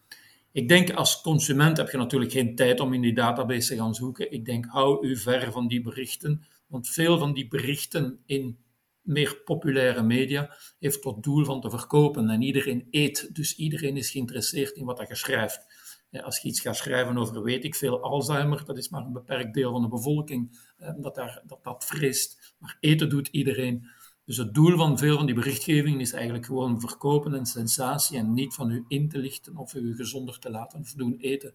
Ik 0.54 0.68
denk 0.68 0.92
als 0.92 1.22
consument 1.22 1.78
heb 1.78 1.90
je 1.90 1.98
natuurlijk 1.98 2.32
geen 2.32 2.56
tijd 2.56 2.80
om 2.80 2.94
in 2.94 3.02
die 3.02 3.14
database 3.14 3.68
te 3.68 3.76
gaan 3.76 3.96
zoeken. 3.96 4.32
Ik 4.32 4.46
denk, 4.46 4.66
hou 4.66 5.08
u 5.08 5.18
ver 5.18 5.52
van 5.52 5.68
die 5.68 5.82
berichten, 5.82 6.46
want 6.68 6.90
veel 6.90 7.18
van 7.18 7.34
die 7.34 7.48
berichten 7.48 8.20
in 8.26 8.58
meer 9.02 9.42
populaire 9.44 10.04
media 10.04 10.56
heeft 10.80 11.02
tot 11.02 11.24
doel 11.24 11.46
van 11.46 11.62
te 11.62 11.70
verkopen. 11.70 12.30
En 12.30 12.42
iedereen 12.42 12.88
eet, 12.92 13.36
dus 13.36 13.56
iedereen 13.56 13.98
is 13.98 14.12
geïnteresseerd 14.12 14.76
in 14.76 14.86
wat 14.86 15.06
je 15.08 15.16
schrijft. 15.16 15.66
Als 16.12 16.40
je 16.40 16.48
iets 16.48 16.60
gaat 16.60 16.76
schrijven 16.76 17.18
over, 17.18 17.44
weet 17.44 17.64
ik 17.64 17.76
veel, 17.76 18.02
Alzheimer, 18.02 18.66
dat 18.66 18.78
is 18.78 18.90
maar 18.90 19.06
een 19.06 19.14
beperkt 19.14 19.54
deel 19.54 19.72
van 19.72 19.82
de 19.82 19.88
bevolking 19.88 20.72
eh, 20.78 20.94
dat, 20.98 21.16
daar, 21.16 21.42
dat 21.46 21.64
dat 21.64 21.86
vreest. 21.86 22.56
Maar 22.58 22.78
eten 22.80 23.10
doet 23.10 23.28
iedereen. 23.28 23.88
Dus 24.26 24.38
het 24.38 24.54
doel 24.54 24.78
van 24.78 24.98
veel 24.98 25.18
van 25.18 25.26
die 25.26 25.36
berichtgeving 25.36 26.02
is 26.02 26.12
eigenlijk 26.14 26.46
gewoon 26.46 26.80
verkopen 26.80 27.34
en 27.34 27.46
sensatie 27.46 28.18
en 28.18 28.34
niet 28.34 28.54
van 28.54 28.72
u 28.72 28.86
in 28.88 29.10
te 29.10 29.18
lichten 29.18 29.58
of 29.58 29.74
u 29.74 29.96
gezonder 29.96 30.40
te 30.40 30.50
laten 30.50 30.80
of 30.80 30.92
doen 30.92 31.16
eten. 31.20 31.54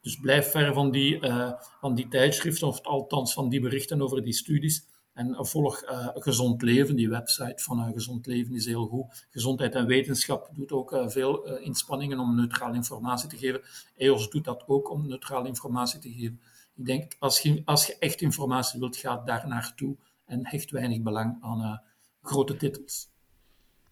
Dus 0.00 0.16
blijf 0.16 0.50
ver 0.50 0.74
van 0.74 0.90
die, 0.90 1.20
uh, 1.20 1.52
van 1.80 1.94
die 1.94 2.08
tijdschriften 2.08 2.68
of 2.68 2.80
althans 2.80 3.32
van 3.32 3.48
die 3.48 3.60
berichten 3.60 4.02
over 4.02 4.24
die 4.24 4.32
studies. 4.32 4.86
En 5.12 5.46
volg 5.46 5.82
uh, 5.82 6.08
Gezond 6.14 6.62
Leven, 6.62 6.96
die 6.96 7.08
website 7.08 7.62
van 7.62 7.78
uh, 7.78 7.92
Gezond 7.92 8.26
Leven 8.26 8.54
is 8.54 8.66
heel 8.66 8.86
goed. 8.86 9.26
Gezondheid 9.30 9.74
en 9.74 9.86
Wetenschap 9.86 10.50
doet 10.52 10.72
ook 10.72 11.04
veel 11.06 11.58
inspanningen 11.58 12.18
om 12.18 12.36
neutrale 12.36 12.74
informatie 12.74 13.28
te 13.28 13.36
geven. 13.36 13.60
EOS 13.96 14.30
doet 14.30 14.44
dat 14.44 14.64
ook 14.66 14.90
om 14.90 15.06
neutrale 15.06 15.48
informatie 15.48 16.00
te 16.00 16.12
geven. 16.12 16.40
Ik 16.76 16.86
denk, 16.86 17.16
als 17.18 17.40
je, 17.40 17.62
als 17.64 17.86
je 17.86 17.96
echt 17.98 18.20
informatie 18.20 18.80
wilt, 18.80 18.96
ga 18.96 19.22
daar 19.24 19.48
naartoe 19.48 19.96
en 20.24 20.46
hecht 20.46 20.70
weinig 20.70 21.02
belang 21.02 21.36
aan 21.40 21.82
grote 22.22 22.56
titels. 22.56 23.08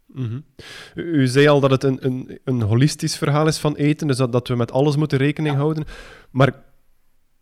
Mm 0.06 0.45
U 0.95 1.26
zei 1.26 1.49
al 1.49 1.61
dat 1.61 1.71
het 1.71 1.85
een, 1.85 1.99
een, 2.00 2.38
een 2.45 2.62
holistisch 2.62 3.16
verhaal 3.16 3.47
is 3.47 3.59
van 3.59 3.75
eten, 3.75 4.06
dus 4.06 4.16
dat, 4.16 4.33
dat 4.33 4.49
we 4.49 4.56
met 4.56 4.73
alles 4.73 4.97
moeten 4.97 5.18
rekening 5.18 5.56
houden. 5.56 5.85
Maar 6.30 6.64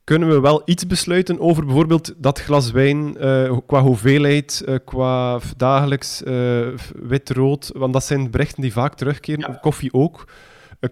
kunnen 0.05 0.29
we 0.29 0.41
wel 0.41 0.63
iets 0.65 0.87
besluiten 0.87 1.41
over 1.41 1.65
bijvoorbeeld 1.65 2.15
dat 2.17 2.41
glas 2.41 2.71
wijn 2.71 3.25
uh, 3.25 3.59
qua 3.67 3.83
hoeveelheid, 3.83 4.63
uh, 4.67 4.77
qua 4.85 5.41
dagelijks 5.57 6.23
uh, 6.23 6.69
wit-rood? 6.95 7.71
Want 7.73 7.93
dat 7.93 8.05
zijn 8.05 8.31
berichten 8.31 8.63
die 8.63 8.73
vaak 8.73 8.95
terugkeren, 8.95 9.61
koffie 9.61 9.93
ook. 9.93 10.29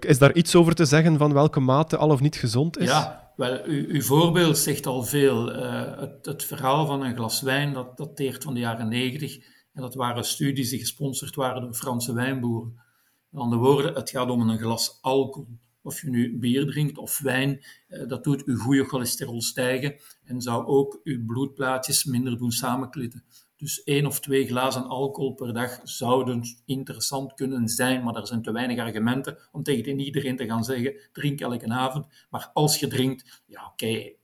Is 0.01 0.19
daar 0.19 0.35
iets 0.35 0.55
over 0.55 0.75
te 0.75 0.85
zeggen 0.85 1.19
van 1.19 1.33
welke 1.33 1.61
mate 1.61 1.97
al 1.97 2.11
of 2.11 2.21
niet 2.21 2.37
gezond 2.37 2.79
is? 2.79 2.89
Ja, 2.89 3.33
wel, 3.37 3.61
uw 3.65 4.03
voorbeeld 4.03 4.59
zegt 4.59 4.87
al 4.87 5.03
veel. 5.03 5.53
Het, 6.01 6.27
het, 6.27 6.45
verhaal 6.45 6.87
van 6.87 7.03
een 7.03 7.17
glas 7.17 7.43
wijn, 7.43 7.73
dat 7.73 7.97
dateert 7.97 8.43
van 8.43 8.55
de 8.55 8.61
jaren 8.61 8.89
negentig. 8.89 9.39
En 9.73 9.83
dat 9.83 9.95
waren 9.95 10.25
studies 10.25 10.71
die 10.71 10.79
gesponsord 10.79 11.35
waren 11.35 11.63
door 11.63 11.75
Franse 11.75 12.15
wijnboeren. 12.15 12.81
Met 13.29 13.41
andere 13.43 13.63
woorden, 13.63 13.95
het 13.95 14.11
gaat 14.11 14.31
om 14.31 14.49
een 14.49 14.59
glas 14.59 14.99
alcohol. 15.01 15.59
Of 15.83 16.01
je 16.01 16.11
nu 16.11 16.39
bier 16.39 16.67
drinkt 16.67 16.99
of 16.99 17.19
wijn, 17.19 17.65
eh, 17.89 18.09
dat 18.09 18.25
doet 18.25 18.45
uw 18.45 18.59
goede 18.59 18.85
cholesterol 18.85 19.43
stijgen 19.43 19.97
en 20.25 20.41
zou 20.41 20.67
ook 20.67 21.01
uw 21.05 21.25
bloedplaatjes 21.25 22.05
minder 22.05 22.39
doen 22.39 22.51
samenklitten. 22.51 23.25
Dus 23.57 23.83
één 23.83 24.07
of 24.07 24.21
twee 24.21 24.47
glazen 24.47 24.85
alcohol 24.85 25.35
per 25.35 25.53
dag 25.55 25.81
zouden 25.83 26.43
interessant 26.67 27.35
kunnen 27.35 27.69
zijn, 27.69 28.05
maar 28.05 28.17
er 28.17 28.27
zijn 28.27 28.43
te 28.43 28.53
weinig 28.53 28.79
argumenten 28.79 29.39
om 29.53 29.63
tegen 29.63 29.99
iedereen 29.99 30.37
te 30.37 30.47
gaan 30.47 30.65
zeggen: 30.65 30.95
drink 31.13 31.41
elke 31.41 31.69
avond. 31.69 32.07
Maar 32.31 32.51
als 32.53 32.79
je 32.79 32.87
drinkt, 32.87 33.43
ja 33.47 33.67
oké, 33.67 33.85
okay, 33.85 34.17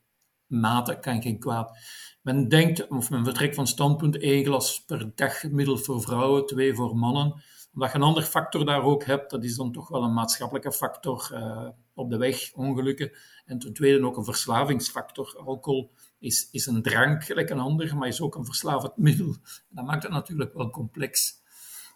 mate 0.46 0.98
kan 0.98 1.22
geen 1.22 1.38
kwaad. 1.38 1.78
Men 2.28 2.48
denkt, 2.48 2.88
of 2.88 3.10
men 3.10 3.24
vertrekt 3.24 3.54
van 3.54 3.66
standpunt 3.66 4.18
één 4.18 4.44
glas 4.44 4.84
per 4.84 5.10
dag 5.14 5.40
gemiddeld 5.40 5.84
voor 5.84 6.02
vrouwen, 6.02 6.46
twee 6.46 6.74
voor 6.74 6.96
mannen 6.96 7.42
omdat 7.78 7.92
je 7.92 7.98
een 7.98 8.04
ander 8.04 8.22
factor 8.22 8.64
daar 8.64 8.82
ook 8.82 9.04
hebt, 9.04 9.30
dat 9.30 9.44
is 9.44 9.56
dan 9.56 9.72
toch 9.72 9.88
wel 9.88 10.02
een 10.02 10.12
maatschappelijke 10.12 10.72
factor 10.72 11.30
uh, 11.32 11.68
op 11.94 12.10
de 12.10 12.16
weg, 12.16 12.52
ongelukken. 12.54 13.12
En 13.44 13.58
ten 13.58 13.72
tweede 13.72 14.06
ook 14.06 14.16
een 14.16 14.24
verslavingsfactor. 14.24 15.36
Alcohol 15.44 15.90
is, 16.18 16.48
is 16.50 16.66
een 16.66 16.82
drank, 16.82 17.24
gelijk 17.24 17.50
een 17.50 17.58
ander, 17.58 17.96
maar 17.96 18.08
is 18.08 18.20
ook 18.20 18.34
een 18.34 18.44
verslavend 18.44 18.96
middel. 19.06 19.36
Dat 19.68 19.84
maakt 19.84 20.02
het 20.02 20.12
natuurlijk 20.12 20.54
wel 20.54 20.70
complex. 20.70 21.34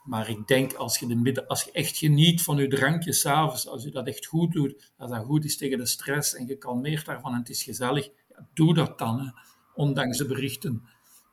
Maar 0.05 0.29
ik 0.29 0.47
denk, 0.47 0.73
als 0.73 0.99
je, 0.99 1.07
de 1.07 1.47
als 1.47 1.63
je 1.63 1.73
echt 1.73 1.97
geniet 1.97 2.43
van 2.43 2.57
je 2.57 2.69
drankje 2.69 3.13
s'avonds, 3.13 3.69
als 3.69 3.83
je 3.83 3.91
dat 3.91 4.07
echt 4.07 4.27
goed 4.27 4.53
doet, 4.53 4.93
als 4.97 5.11
dat 5.11 5.25
goed 5.25 5.45
is 5.45 5.57
tegen 5.57 5.79
de 5.79 5.87
stress 5.87 6.35
en 6.35 6.47
je 6.47 6.57
kalmeert 6.57 7.07
daarvan 7.07 7.33
en 7.33 7.39
het 7.39 7.49
is 7.49 7.63
gezellig, 7.63 8.11
ja, 8.29 8.49
doe 8.55 8.75
dat 8.75 8.99
dan, 8.99 9.35
ondanks 9.75 10.19
de 10.19 10.27
berichten. 10.27 10.83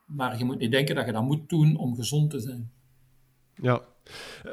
Maar 0.06 0.38
je 0.38 0.46
moet 0.46 0.60
niet 0.60 0.72
denken 0.72 0.96
dat 0.96 1.06
je 1.06 1.12
dat 1.12 1.24
moet 1.24 1.50
doen 1.50 1.78
om 1.78 1.96
gezond 1.96 2.30
te 2.30 2.40
zijn. 2.40 2.72
Ja, 3.56 3.82
uh, 4.46 4.52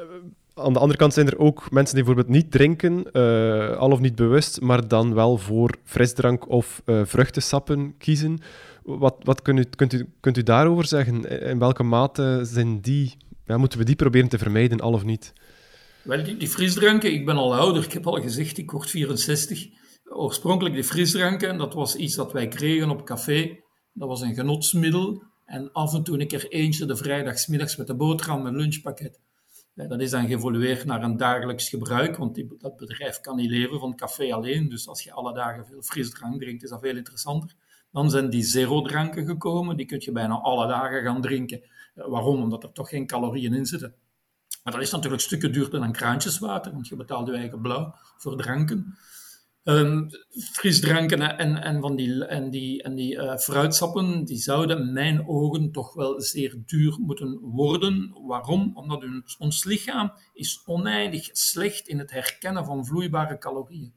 aan 0.53 0.73
de 0.73 0.79
andere 0.79 0.99
kant 0.99 1.13
zijn 1.13 1.27
er 1.27 1.39
ook 1.39 1.71
mensen 1.71 1.95
die 1.95 2.03
bijvoorbeeld 2.03 2.35
niet 2.35 2.51
drinken, 2.51 3.05
uh, 3.13 3.77
al 3.77 3.91
of 3.91 3.99
niet 3.99 4.15
bewust, 4.15 4.61
maar 4.61 4.87
dan 4.87 5.13
wel 5.13 5.37
voor 5.37 5.75
frisdrank 5.83 6.49
of 6.49 6.81
uh, 6.85 7.01
vruchtensappen 7.05 7.97
kiezen. 7.97 8.39
Wat, 8.83 9.15
wat 9.23 9.41
kunt, 9.41 9.59
u, 9.59 9.63
kunt, 9.75 9.93
u, 9.93 10.09
kunt 10.19 10.37
u 10.37 10.43
daarover 10.43 10.85
zeggen? 10.85 11.41
In 11.41 11.59
welke 11.59 11.83
mate 11.83 12.39
zijn 12.43 12.81
die, 12.81 13.17
ja, 13.45 13.57
moeten 13.57 13.79
we 13.79 13.85
die 13.85 13.95
proberen 13.95 14.29
te 14.29 14.37
vermijden, 14.37 14.79
al 14.79 14.93
of 14.93 15.03
niet? 15.03 15.33
Wel, 16.01 16.23
die, 16.23 16.37
die 16.37 16.47
frisdranken, 16.47 17.13
ik 17.13 17.25
ben 17.25 17.35
al 17.35 17.55
ouder, 17.55 17.83
ik 17.83 17.91
heb 17.91 18.07
al 18.07 18.21
gezegd, 18.21 18.57
ik 18.57 18.71
word 18.71 18.89
64. 18.89 19.67
Oorspronkelijk 20.03 20.75
de 20.75 20.83
frisdranken, 20.83 21.57
dat 21.57 21.73
was 21.73 21.95
iets 21.95 22.15
dat 22.15 22.31
wij 22.31 22.47
kregen 22.47 22.89
op 22.89 23.05
café. 23.05 23.59
Dat 23.97 24.07
was 24.07 24.21
een 24.21 24.35
genotsmiddel. 24.35 25.23
En 25.45 25.71
af 25.71 25.93
en 25.93 26.03
toe 26.03 26.19
een 26.19 26.27
keer 26.27 26.47
eentje 26.47 26.85
de 26.85 26.95
vrijdagsmiddags 26.95 27.75
met 27.75 27.87
de 27.87 27.95
boterham, 27.95 28.45
een 28.45 28.55
lunchpakket. 28.55 29.19
Dat 29.73 30.01
is 30.01 30.11
dan 30.11 30.27
geëvolueerd 30.27 30.85
naar 30.85 31.03
een 31.03 31.17
dagelijks 31.17 31.69
gebruik, 31.69 32.17
want 32.17 32.43
dat 32.59 32.77
bedrijf 32.77 33.19
kan 33.19 33.35
niet 33.35 33.49
leven 33.49 33.79
van 33.79 33.95
café 33.95 34.33
alleen. 34.33 34.69
Dus 34.69 34.87
als 34.87 35.03
je 35.03 35.11
alle 35.11 35.33
dagen 35.33 35.65
veel 35.65 35.81
frisdrank 35.81 36.41
drinkt, 36.41 36.63
is 36.63 36.69
dat 36.69 36.79
veel 36.79 36.95
interessanter. 36.95 37.55
Dan 37.91 38.09
zijn 38.09 38.29
die 38.29 38.43
zero-dranken 38.43 39.25
gekomen, 39.25 39.77
die 39.77 39.85
kun 39.85 40.01
je 40.01 40.11
bijna 40.11 40.33
alle 40.33 40.67
dagen 40.67 41.03
gaan 41.03 41.21
drinken. 41.21 41.61
Waarom? 41.93 42.41
Omdat 42.41 42.63
er 42.63 42.71
toch 42.71 42.89
geen 42.89 43.07
calorieën 43.07 43.53
in 43.53 43.65
zitten. 43.65 43.95
Maar 44.63 44.73
dat 44.73 44.81
is 44.81 44.91
natuurlijk 44.91 45.21
stukken 45.21 45.51
duurder 45.51 45.79
dan 45.79 45.91
kraantjeswater, 45.91 46.71
want 46.71 46.87
je 46.87 46.95
betaalt 46.95 47.27
je 47.27 47.33
eigen 47.33 47.61
blauw 47.61 47.95
voor 48.17 48.37
dranken. 48.37 48.97
Um, 49.69 50.09
frisdranken 50.53 51.37
en, 51.37 51.57
en, 51.57 51.81
van 51.81 51.95
die, 51.95 52.25
en 52.25 52.49
die, 52.49 52.83
en 52.83 52.95
die 52.95 53.15
uh, 53.15 53.37
fruitsappen, 53.37 54.25
die 54.25 54.37
zouden 54.37 54.79
in 54.79 54.93
mijn 54.93 55.27
ogen 55.27 55.71
toch 55.71 55.93
wel 55.93 56.21
zeer 56.21 56.55
duur 56.65 56.97
moeten 56.99 57.39
worden. 57.39 58.13
Waarom? 58.27 58.71
Omdat 58.73 59.05
ons 59.37 59.63
lichaam 59.63 60.11
is 60.33 60.61
oneindig 60.65 61.29
slecht 61.31 61.87
in 61.87 61.99
het 61.99 62.11
herkennen 62.11 62.65
van 62.65 62.85
vloeibare 62.85 63.37
calorieën. 63.37 63.93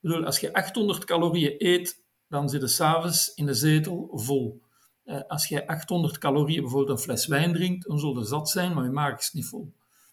Bedoel, 0.00 0.24
als 0.24 0.40
je 0.40 0.52
800 0.52 1.04
calorieën 1.04 1.54
eet, 1.58 2.04
dan 2.28 2.48
zit 2.48 2.60
je 2.60 2.68
s'avonds 2.68 3.34
in 3.34 3.46
de 3.46 3.54
zetel 3.54 4.08
vol. 4.12 4.62
Uh, 5.04 5.20
als 5.28 5.46
je 5.48 5.66
800 5.66 6.18
calorieën 6.18 6.62
bijvoorbeeld 6.62 6.98
een 6.98 7.04
fles 7.04 7.26
wijn 7.26 7.52
drinkt, 7.52 7.86
dan 7.86 7.98
zul 7.98 8.18
je 8.18 8.24
zat 8.24 8.50
zijn, 8.50 8.74
maar 8.74 8.84
je 8.84 8.90
maag 8.90 9.18
is 9.18 9.32
niet 9.32 9.46
vol. 9.46 9.72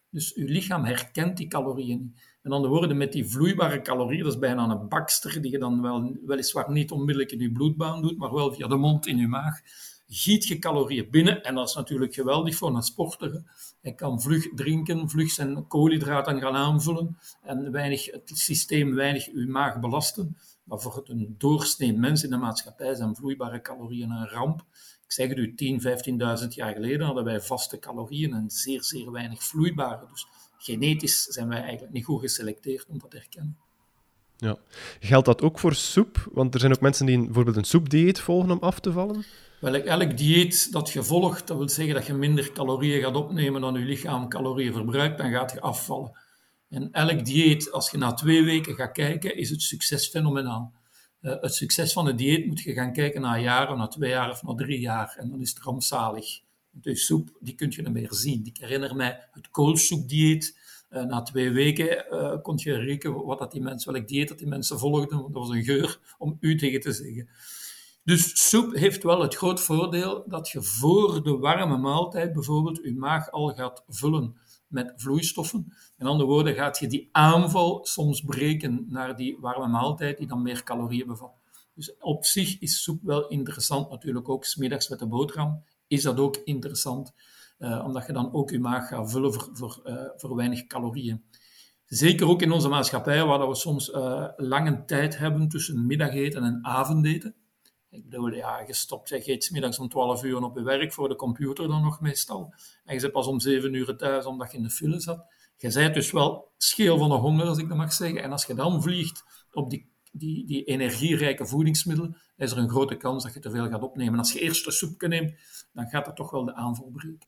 Dus 0.09 0.31
je 0.35 0.43
lichaam 0.43 0.85
herkent 0.85 1.37
die 1.37 1.47
calorieën 1.47 1.99
niet. 1.99 2.35
En 2.41 2.53
dan 2.53 2.61
de 2.61 2.67
woorden 2.67 2.97
met 2.97 3.11
die 3.11 3.25
vloeibare 3.25 3.81
calorieën, 3.81 4.23
dat 4.23 4.33
is 4.33 4.39
bijna 4.39 4.69
een 4.69 4.87
bakster 4.87 5.41
die 5.41 5.51
je 5.51 5.59
dan 5.59 5.81
wel, 5.81 6.17
weliswaar 6.25 6.71
niet 6.71 6.91
onmiddellijk 6.91 7.31
in 7.31 7.39
je 7.39 7.51
bloedbaan 7.51 8.01
doet, 8.01 8.17
maar 8.17 8.33
wel 8.33 8.53
via 8.53 8.67
de 8.67 8.75
mond 8.75 9.07
in 9.07 9.17
je 9.17 9.27
maag. 9.27 9.61
Giet 10.07 10.45
je 10.45 10.59
calorieën 10.59 11.09
binnen 11.09 11.43
en 11.43 11.55
dat 11.55 11.67
is 11.67 11.75
natuurlijk 11.75 12.13
geweldig 12.13 12.55
voor 12.55 12.75
een 12.75 12.81
sporter. 12.81 13.43
Hij 13.81 13.93
kan 13.93 14.21
vlug 14.21 14.47
drinken, 14.55 15.09
vlug 15.09 15.31
zijn 15.31 15.67
koolhydraten 15.67 16.41
gaan 16.41 16.55
aanvullen 16.55 17.17
en 17.41 17.71
weinig, 17.71 18.05
het 18.05 18.31
systeem 18.33 18.95
weinig 18.95 19.27
uw 19.27 19.49
maag 19.49 19.79
belasten. 19.79 20.37
Maar 20.63 20.79
voor 20.79 21.01
een 21.03 21.35
doorsnee 21.37 21.93
mens 21.93 22.23
in 22.23 22.29
de 22.29 22.37
maatschappij 22.37 22.95
zijn 22.95 23.15
vloeibare 23.15 23.61
calorieën 23.61 24.11
een 24.11 24.27
ramp. 24.27 24.65
Ik 25.07 25.13
zeg 25.13 25.29
het 25.29 25.37
u, 25.37 25.55
10, 25.55 25.81
15.000 26.41 26.47
jaar 26.47 26.73
geleden 26.73 27.05
hadden 27.05 27.23
wij 27.23 27.41
vaste 27.41 27.79
calorieën 27.79 28.33
en 28.33 28.49
zeer, 28.49 28.83
zeer 28.83 29.11
weinig 29.11 29.43
vloeibare. 29.43 30.07
Dus 30.11 30.27
genetisch 30.57 31.23
zijn 31.23 31.47
wij 31.47 31.61
eigenlijk 31.61 31.93
niet 31.93 32.05
goed 32.05 32.21
geselecteerd 32.21 32.85
om 32.89 32.99
dat 32.99 33.11
te 33.11 33.17
herkennen. 33.17 33.57
Ja. 34.37 34.57
Geldt 34.99 35.25
dat 35.25 35.41
ook 35.41 35.59
voor 35.59 35.75
soep? 35.75 36.27
Want 36.33 36.53
er 36.53 36.59
zijn 36.59 36.71
ook 36.71 36.81
mensen 36.81 37.05
die 37.05 37.25
bijvoorbeeld 37.25 37.55
een 37.55 37.63
soepdieet 37.63 38.19
volgen 38.19 38.51
om 38.51 38.59
af 38.59 38.79
te 38.79 38.91
vallen. 38.91 39.25
Wel, 39.59 39.73
elk 39.73 40.17
dieet 40.17 40.71
dat 40.71 40.89
je 40.89 41.03
volgt, 41.03 41.47
dat 41.47 41.57
wil 41.57 41.69
zeggen 41.69 41.95
dat 41.95 42.05
je 42.05 42.13
minder 42.13 42.51
calorieën 42.51 43.01
gaat 43.01 43.15
opnemen 43.15 43.61
dan 43.61 43.73
je 43.73 43.85
lichaam 43.85 44.29
calorieën 44.29 44.73
verbruikt, 44.73 45.17
dan 45.17 45.31
gaat 45.31 45.51
je 45.51 45.61
afvallen. 45.61 46.11
En 46.69 46.91
elk 46.91 47.25
dieet, 47.25 47.71
als 47.71 47.91
je 47.91 47.97
na 47.97 48.13
twee 48.13 48.43
weken 48.43 48.75
gaat 48.75 48.91
kijken, 48.91 49.35
is 49.35 49.49
het 49.49 49.61
succes 49.61 50.07
fenomenaal. 50.07 50.73
Uh, 51.21 51.41
het 51.41 51.53
succes 51.53 51.93
van 51.93 52.05
het 52.05 52.17
dieet 52.17 52.45
moet 52.45 52.59
je 52.59 52.73
gaan 52.73 52.93
kijken 52.93 53.21
na 53.21 53.35
een 53.35 53.41
jaar, 53.41 53.71
of 53.71 53.77
na 53.77 53.87
twee 53.87 54.09
jaar 54.09 54.29
of 54.29 54.43
na 54.43 54.55
drie 54.55 54.79
jaar. 54.79 55.15
En 55.17 55.29
dan 55.29 55.41
is 55.41 55.49
het 55.49 55.59
rampzalig. 55.59 56.39
De 56.69 56.95
soep, 56.95 57.37
die 57.39 57.55
kun 57.55 57.71
je 57.71 57.81
niet 57.81 57.93
meer 57.93 58.13
zien. 58.13 58.45
Ik 58.45 58.57
herinner 58.57 58.95
mij 58.95 59.27
het 59.31 59.49
koolsoepdieet. 59.49 60.57
Uh, 60.91 61.03
na 61.03 61.21
twee 61.21 61.49
weken 61.49 62.05
uh, 62.11 62.41
kon 62.41 62.57
je 62.57 62.75
rekenen 62.75 63.25
wat 63.25 63.39
dat 63.39 63.51
die 63.51 63.61
mensen, 63.61 63.93
welk 63.93 64.07
dieet 64.07 64.27
dat 64.27 64.37
die 64.37 64.47
mensen 64.47 64.79
volgden. 64.79 65.21
Want 65.21 65.33
dat 65.33 65.47
was 65.47 65.55
een 65.55 65.63
geur 65.63 65.99
om 66.17 66.37
u 66.39 66.57
tegen 66.57 66.79
te 66.79 66.91
zeggen. 66.91 67.29
Dus 68.07 68.49
soep 68.49 68.73
heeft 68.73 69.03
wel 69.03 69.21
het 69.21 69.35
groot 69.35 69.61
voordeel 69.61 70.23
dat 70.27 70.49
je 70.49 70.63
voor 70.63 71.23
de 71.23 71.37
warme 71.37 71.77
maaltijd 71.77 72.33
bijvoorbeeld 72.33 72.79
je 72.83 72.95
maag 72.95 73.31
al 73.31 73.47
gaat 73.47 73.83
vullen 73.87 74.37
met 74.67 74.93
vloeistoffen. 74.95 75.73
In 75.97 76.05
andere 76.05 76.29
woorden, 76.29 76.53
gaat 76.53 76.79
je 76.79 76.87
die 76.87 77.09
aanval 77.11 77.85
soms 77.85 78.21
breken 78.21 78.85
naar 78.89 79.15
die 79.15 79.37
warme 79.39 79.67
maaltijd 79.67 80.17
die 80.17 80.27
dan 80.27 80.41
meer 80.41 80.63
calorieën 80.63 81.07
bevat. 81.07 81.31
Dus 81.73 81.97
op 81.99 82.25
zich 82.25 82.59
is 82.59 82.83
soep 82.83 83.03
wel 83.03 83.27
interessant, 83.27 83.89
natuurlijk 83.89 84.29
ook 84.29 84.45
smiddags 84.45 84.89
met 84.89 84.99
de 84.99 85.07
boterham 85.07 85.63
is 85.87 86.01
dat 86.01 86.17
ook 86.17 86.35
interessant, 86.43 87.13
uh, 87.59 87.83
omdat 87.85 88.05
je 88.05 88.13
dan 88.13 88.33
ook 88.33 88.49
je 88.49 88.59
maag 88.59 88.87
gaat 88.87 89.11
vullen 89.11 89.33
voor, 89.33 89.49
voor, 89.53 89.81
uh, 89.85 90.01
voor 90.15 90.35
weinig 90.35 90.67
calorieën. 90.67 91.23
Zeker 91.85 92.27
ook 92.27 92.41
in 92.41 92.51
onze 92.51 92.69
maatschappij, 92.69 93.25
waar 93.25 93.47
we 93.47 93.55
soms 93.55 93.89
uh, 93.89 94.27
lange 94.35 94.85
tijd 94.85 95.17
hebben 95.17 95.47
tussen 95.47 95.85
middageten 95.85 96.43
en 96.43 96.59
avondeten. 96.61 97.35
Ik 97.89 98.09
bedoel, 98.09 98.33
ja, 98.33 98.63
je 98.67 98.73
stopt, 98.73 99.09
je 99.09 99.31
eet 99.31 99.49
middags 99.51 99.79
om 99.79 99.89
12 99.89 100.23
uur 100.23 100.43
op 100.43 100.57
je 100.57 100.63
werk 100.63 100.93
voor 100.93 101.09
de 101.09 101.15
computer 101.15 101.67
dan 101.67 101.81
nog 101.81 102.01
meestal. 102.01 102.53
En 102.85 102.93
je 102.93 102.99
zit 102.99 103.11
pas 103.11 103.27
om 103.27 103.39
7 103.39 103.73
uur 103.73 103.95
thuis 103.97 104.25
omdat 104.25 104.51
je 104.51 104.57
in 104.57 104.63
de 104.63 104.69
file 104.69 104.99
zat. 104.99 105.25
Je 105.57 105.73
bent 105.73 105.93
dus 105.93 106.11
wel 106.11 106.51
scheel 106.57 106.97
van 106.97 107.09
de 107.09 107.15
honger, 107.15 107.45
als 107.45 107.57
ik 107.57 107.67
dat 107.67 107.77
mag 107.77 107.93
zeggen. 107.93 108.23
En 108.23 108.31
als 108.31 108.45
je 108.45 108.53
dan 108.53 108.81
vliegt 108.81 109.23
op 109.51 109.69
die, 109.69 109.91
die, 110.11 110.45
die 110.45 110.63
energierijke 110.63 111.45
voedingsmiddelen, 111.45 112.17
is 112.37 112.51
er 112.51 112.57
een 112.57 112.69
grote 112.69 112.95
kans 112.95 113.23
dat 113.23 113.33
je 113.33 113.39
te 113.39 113.51
veel 113.51 113.69
gaat 113.69 113.81
opnemen. 113.81 114.19
Als 114.19 114.33
je 114.33 114.39
eerst 114.39 114.65
een 114.65 114.71
soepje 114.71 115.07
neemt, 115.07 115.33
dan 115.73 115.87
gaat 115.87 116.05
dat 116.05 116.15
toch 116.15 116.31
wel 116.31 116.45
de 116.45 116.53
aanval 116.53 116.89
breken. 116.93 117.27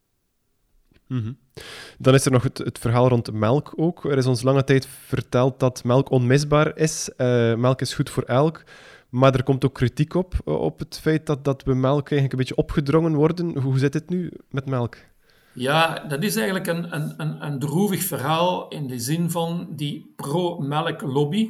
-hmm. 1.08 1.38
Dan 1.98 2.14
is 2.14 2.26
er 2.26 2.32
nog 2.32 2.44
het, 2.44 2.58
het, 2.58 2.80
verhaal 2.80 3.08
rond 3.08 3.32
melk 3.32 3.74
ook. 3.76 4.04
Er 4.04 4.18
is 4.18 4.26
ons 4.26 4.42
lange 4.42 4.64
tijd 4.64 4.88
verteld 4.88 5.60
dat 5.60 5.84
melk 5.84 6.10
onmisbaar 6.10 6.78
is. 6.78 7.10
Uh, 7.18 7.56
melk 7.56 7.82
is 7.82 7.94
goed 7.94 8.10
voor 8.10 8.24
elk. 8.24 8.64
Maar 9.10 9.34
er 9.34 9.44
komt 9.44 9.66
ook 9.66 9.74
kritiek 9.74 10.14
op, 10.14 10.34
eh, 10.46 10.54
op 10.54 10.80
het 10.80 11.00
feit 11.00 11.26
dat, 11.26 11.46
dat 11.46 11.64
we 11.64 11.74
melk 11.74 12.12
eigenlijk 12.12 12.32
een 12.32 12.38
beetje 12.38 12.56
opgedrongen 12.56 13.16
worden. 13.16 13.58
Hoe 13.58 13.80
zit 13.80 13.94
het 13.94 14.10
nu 14.10 14.32
met 14.50 14.66
melk? 14.66 14.98
Ja, 15.54 16.00
dat 16.08 16.24
is 16.24 16.36
eigenlijk 16.36 16.68
een, 16.68 16.96
een, 16.96 17.14
een, 17.18 17.46
een 17.46 17.60
droevig 17.60 18.04
verhaal 18.04 18.68
in 18.68 18.88
de 18.88 19.00
zin 19.00 19.32
van 19.32 19.68
die 19.76 20.14
pro-melk 20.16 21.02
lobby, 21.02 21.50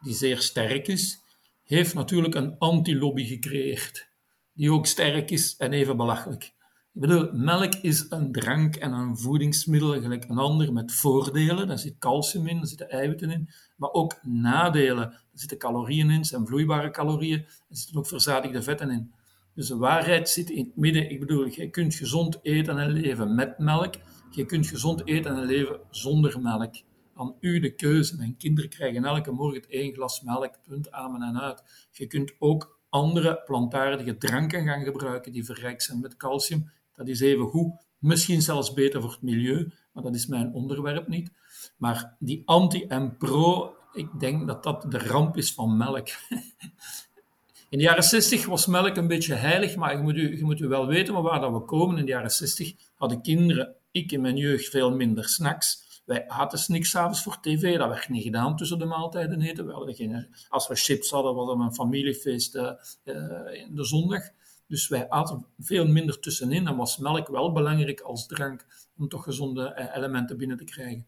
die 0.00 0.14
zeer 0.14 0.38
sterk 0.38 0.88
is, 0.88 1.22
heeft 1.64 1.94
natuurlijk 1.94 2.34
een 2.34 2.58
anti-lobby 2.58 3.24
gecreëerd, 3.24 4.10
die 4.52 4.72
ook 4.72 4.86
sterk 4.86 5.30
is 5.30 5.56
en 5.56 5.72
even 5.72 5.96
belachelijk. 5.96 6.52
Ik 6.94 7.00
bedoel, 7.00 7.32
melk 7.32 7.74
is 7.74 8.06
een 8.08 8.32
drank 8.32 8.76
en 8.76 8.92
een 8.92 9.18
voedingsmiddel, 9.18 10.00
gelijk 10.00 10.24
een 10.28 10.38
ander, 10.38 10.72
met 10.72 10.92
voordelen. 10.92 11.68
Daar 11.68 11.78
zit 11.78 11.98
calcium 11.98 12.46
in, 12.46 12.56
daar 12.56 12.66
zitten 12.66 12.90
eiwitten 12.90 13.30
in, 13.30 13.48
maar 13.76 13.90
ook 13.92 14.18
nadelen. 14.22 15.12
Er 15.12 15.22
zitten 15.32 15.58
calorieën 15.58 16.10
in, 16.10 16.24
zijn 16.24 16.46
vloeibare 16.46 16.90
calorieën, 16.90 17.38
er 17.38 17.76
zitten 17.76 17.96
ook 17.96 18.06
verzadigde 18.06 18.62
vetten 18.62 18.90
in. 18.90 19.12
Dus 19.54 19.68
de 19.68 19.76
waarheid 19.76 20.28
zit 20.28 20.50
in 20.50 20.64
het 20.64 20.76
midden. 20.76 21.10
Ik 21.10 21.20
bedoel, 21.20 21.46
je 21.46 21.70
kunt 21.70 21.94
gezond 21.94 22.38
eten 22.42 22.78
en 22.78 22.90
leven 22.90 23.34
met 23.34 23.58
melk. 23.58 23.94
Je 24.30 24.44
kunt 24.44 24.66
gezond 24.66 25.06
eten 25.06 25.36
en 25.36 25.44
leven 25.44 25.80
zonder 25.90 26.40
melk. 26.40 26.74
Aan 27.14 27.34
u 27.40 27.60
de 27.60 27.74
keuze. 27.74 28.16
Mijn 28.16 28.36
kinderen 28.36 28.70
krijgen 28.70 29.04
elke 29.04 29.30
morgen 29.30 29.68
één 29.68 29.94
glas 29.94 30.20
melk, 30.20 30.54
punt, 30.68 30.90
amen 30.90 31.22
en 31.22 31.40
uit. 31.40 31.88
Je 31.90 32.06
kunt 32.06 32.32
ook 32.38 32.78
andere 32.88 33.42
plantaardige 33.44 34.16
dranken 34.16 34.64
gaan 34.64 34.84
gebruiken 34.84 35.32
die 35.32 35.44
verrijkt 35.44 35.82
zijn 35.82 36.00
met 36.00 36.16
calcium. 36.16 36.70
Dat 37.00 37.08
is 37.08 37.20
even 37.20 37.46
goed, 37.46 37.72
misschien 37.98 38.42
zelfs 38.42 38.72
beter 38.72 39.00
voor 39.00 39.10
het 39.10 39.22
milieu, 39.22 39.72
maar 39.92 40.02
dat 40.02 40.14
is 40.14 40.26
mijn 40.26 40.52
onderwerp 40.52 41.08
niet. 41.08 41.30
Maar 41.76 42.16
die 42.18 42.42
anti 42.44 42.84
en 42.84 43.16
pro, 43.16 43.74
ik 43.92 44.08
denk 44.18 44.46
dat 44.46 44.62
dat 44.62 44.90
de 44.90 44.98
ramp 44.98 45.36
is 45.36 45.54
van 45.54 45.76
melk. 45.76 46.08
In 47.68 47.78
de 47.78 47.84
jaren 47.84 48.02
60 48.02 48.46
was 48.46 48.66
melk 48.66 48.96
een 48.96 49.08
beetje 49.08 49.34
heilig, 49.34 49.76
maar 49.76 49.96
je 49.96 50.02
moet 50.02 50.16
u, 50.16 50.36
je 50.36 50.44
moet 50.44 50.60
u 50.60 50.68
wel 50.68 50.86
weten 50.86 51.22
waar 51.22 51.40
dat 51.40 51.52
we 51.52 51.64
komen. 51.64 51.98
In 51.98 52.04
de 52.04 52.10
jaren 52.10 52.30
60 52.30 52.74
hadden 52.94 53.22
kinderen, 53.22 53.74
ik 53.90 54.12
in 54.12 54.20
mijn 54.20 54.36
jeugd, 54.36 54.68
veel 54.68 54.94
minder 54.94 55.28
snacks. 55.28 56.02
Wij 56.04 56.28
aten 56.28 56.72
niks 56.72 56.90
s'avonds 56.90 57.22
voor 57.22 57.40
tv, 57.40 57.78
dat 57.78 57.88
werd 57.88 58.08
niet 58.08 58.22
gedaan 58.22 58.56
tussen 58.56 58.78
de 58.78 58.84
maaltijden 58.84 59.40
eten. 59.42 59.66
We 59.66 59.94
geen, 59.94 60.34
als 60.48 60.68
we 60.68 60.74
chips 60.74 61.10
hadden, 61.10 61.34
was 61.34 61.46
dat 61.46 61.58
een 61.58 61.74
familiefeest 61.74 62.54
uh, 62.54 62.72
uh, 63.04 63.14
in 63.52 63.74
de 63.74 63.84
zondag. 63.84 64.22
Dus 64.70 64.88
wij 64.88 65.08
aten 65.08 65.46
veel 65.58 65.86
minder 65.86 66.20
tussenin 66.20 66.66
en 66.66 66.76
was 66.76 66.98
melk 66.98 67.28
wel 67.28 67.52
belangrijk 67.52 68.00
als 68.00 68.26
drank 68.26 68.66
om 68.96 69.08
toch 69.08 69.24
gezonde 69.24 69.72
eh, 69.72 69.96
elementen 69.96 70.36
binnen 70.36 70.56
te 70.56 70.64
krijgen. 70.64 71.06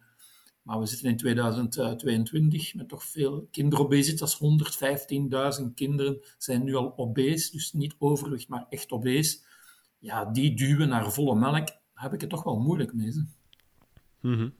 Maar 0.62 0.78
we 0.78 0.86
zitten 0.86 1.08
in 1.08 1.16
2022 1.16 2.74
met 2.74 2.88
toch 2.88 3.04
veel 3.04 3.48
kinderobesitas. 3.50 4.38
115.000 5.60 5.74
kinderen 5.74 6.20
zijn 6.38 6.64
nu 6.64 6.74
al 6.74 6.92
obese, 6.96 7.52
dus 7.52 7.72
niet 7.72 7.94
overgewicht, 7.98 8.48
maar 8.48 8.66
echt 8.68 8.90
obese. 8.90 9.38
Ja, 9.98 10.24
die 10.24 10.54
duwen 10.56 10.88
naar 10.88 11.12
volle 11.12 11.34
melk, 11.34 11.66
daar 11.66 11.78
heb 11.92 12.12
ik 12.12 12.20
het 12.20 12.30
toch 12.30 12.42
wel 12.42 12.58
moeilijk 12.58 12.92
mee. 12.94 13.28
Mm 14.20 14.54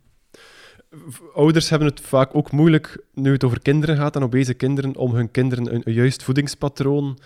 Ouders 1.35 1.69
hebben 1.71 1.88
het 1.88 2.01
vaak 2.01 2.35
ook 2.35 2.53
moeilijk, 2.53 3.05
nu 3.15 3.33
het 3.33 3.45
over 3.45 3.61
kinderen 3.61 3.97
gaat 3.97 4.17
en 4.17 4.23
obese 4.23 4.55
kinderen, 4.55 4.97
om 4.97 5.15
hun 5.15 5.31
kinderen 5.31 5.75
een, 5.75 5.83
een 5.85 5.93
juist 5.93 6.23
voedingspatroon 6.23 7.19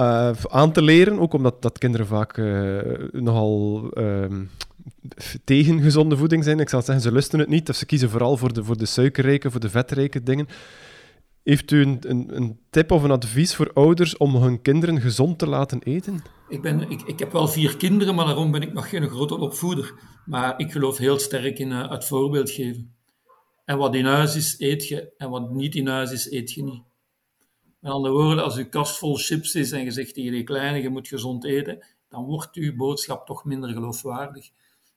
uh, 0.00 0.30
aan 0.48 0.72
te 0.72 0.82
leren. 0.82 1.18
Ook 1.18 1.32
omdat 1.32 1.62
dat 1.62 1.78
kinderen 1.78 2.06
vaak 2.06 2.36
uh, 2.36 2.80
nogal 3.10 3.90
uh, 3.94 4.24
tegen 5.44 5.80
gezonde 5.80 6.16
voeding 6.16 6.44
zijn. 6.44 6.60
Ik 6.60 6.68
zal 6.68 6.82
zeggen, 6.82 7.04
ze 7.04 7.12
lusten 7.12 7.38
het 7.38 7.48
niet. 7.48 7.68
Of 7.68 7.76
ze 7.76 7.86
kiezen 7.86 8.10
vooral 8.10 8.36
voor 8.36 8.52
de, 8.52 8.64
voor 8.64 8.76
de 8.76 8.86
suikerrijke, 8.86 9.50
voor 9.50 9.60
de 9.60 9.70
vetrijke 9.70 10.22
dingen. 10.22 10.48
Heeft 11.42 11.70
u 11.70 11.82
een, 11.82 11.98
een, 12.08 12.58
tip 12.70 12.90
of 12.90 13.02
een 13.02 13.10
advies 13.10 13.54
voor 13.54 13.70
ouders 13.72 14.16
om 14.16 14.36
hun 14.36 14.62
kinderen 14.62 15.00
gezond 15.00 15.38
te 15.38 15.46
laten 15.46 15.82
eten? 15.82 16.22
Ik, 16.48 16.62
ben, 16.62 16.90
ik, 16.90 17.02
ik 17.02 17.18
heb 17.18 17.32
wel 17.32 17.48
vier 17.48 17.76
kinderen, 17.76 18.14
maar 18.14 18.26
daarom 18.26 18.50
ben 18.50 18.62
ik 18.62 18.72
nog 18.72 18.88
geen 18.88 19.08
grote 19.08 19.38
opvoeder. 19.38 19.94
Maar 20.24 20.54
ik 20.60 20.72
geloof 20.72 20.96
heel 20.96 21.18
sterk 21.18 21.58
in 21.58 21.70
uh, 21.70 21.90
het 21.90 22.04
voorbeeld 22.04 22.50
geven. 22.50 22.94
En 23.64 23.78
wat 23.78 23.94
in 23.94 24.04
huis 24.04 24.36
is, 24.36 24.54
eet 24.58 24.88
je. 24.88 25.12
En 25.16 25.30
wat 25.30 25.50
niet 25.50 25.74
in 25.74 25.86
huis 25.86 26.12
is, 26.12 26.30
eet 26.30 26.52
je 26.52 26.62
niet. 26.62 26.82
Met 27.86 27.94
andere 27.94 28.14
woorden, 28.14 28.44
als 28.44 28.56
uw 28.56 28.68
kast 28.68 28.98
vol 28.98 29.16
chips 29.16 29.54
is 29.54 29.72
en 29.72 29.84
je 29.84 29.90
zegt 29.90 30.14
tegen 30.14 30.32
die 30.32 30.44
kleine, 30.44 30.82
je 30.82 30.88
moet 30.88 31.08
gezond 31.08 31.44
eten, 31.44 31.86
dan 32.08 32.24
wordt 32.24 32.54
uw 32.54 32.76
boodschap 32.76 33.26
toch 33.26 33.44
minder 33.44 33.70
geloofwaardig. 33.70 34.50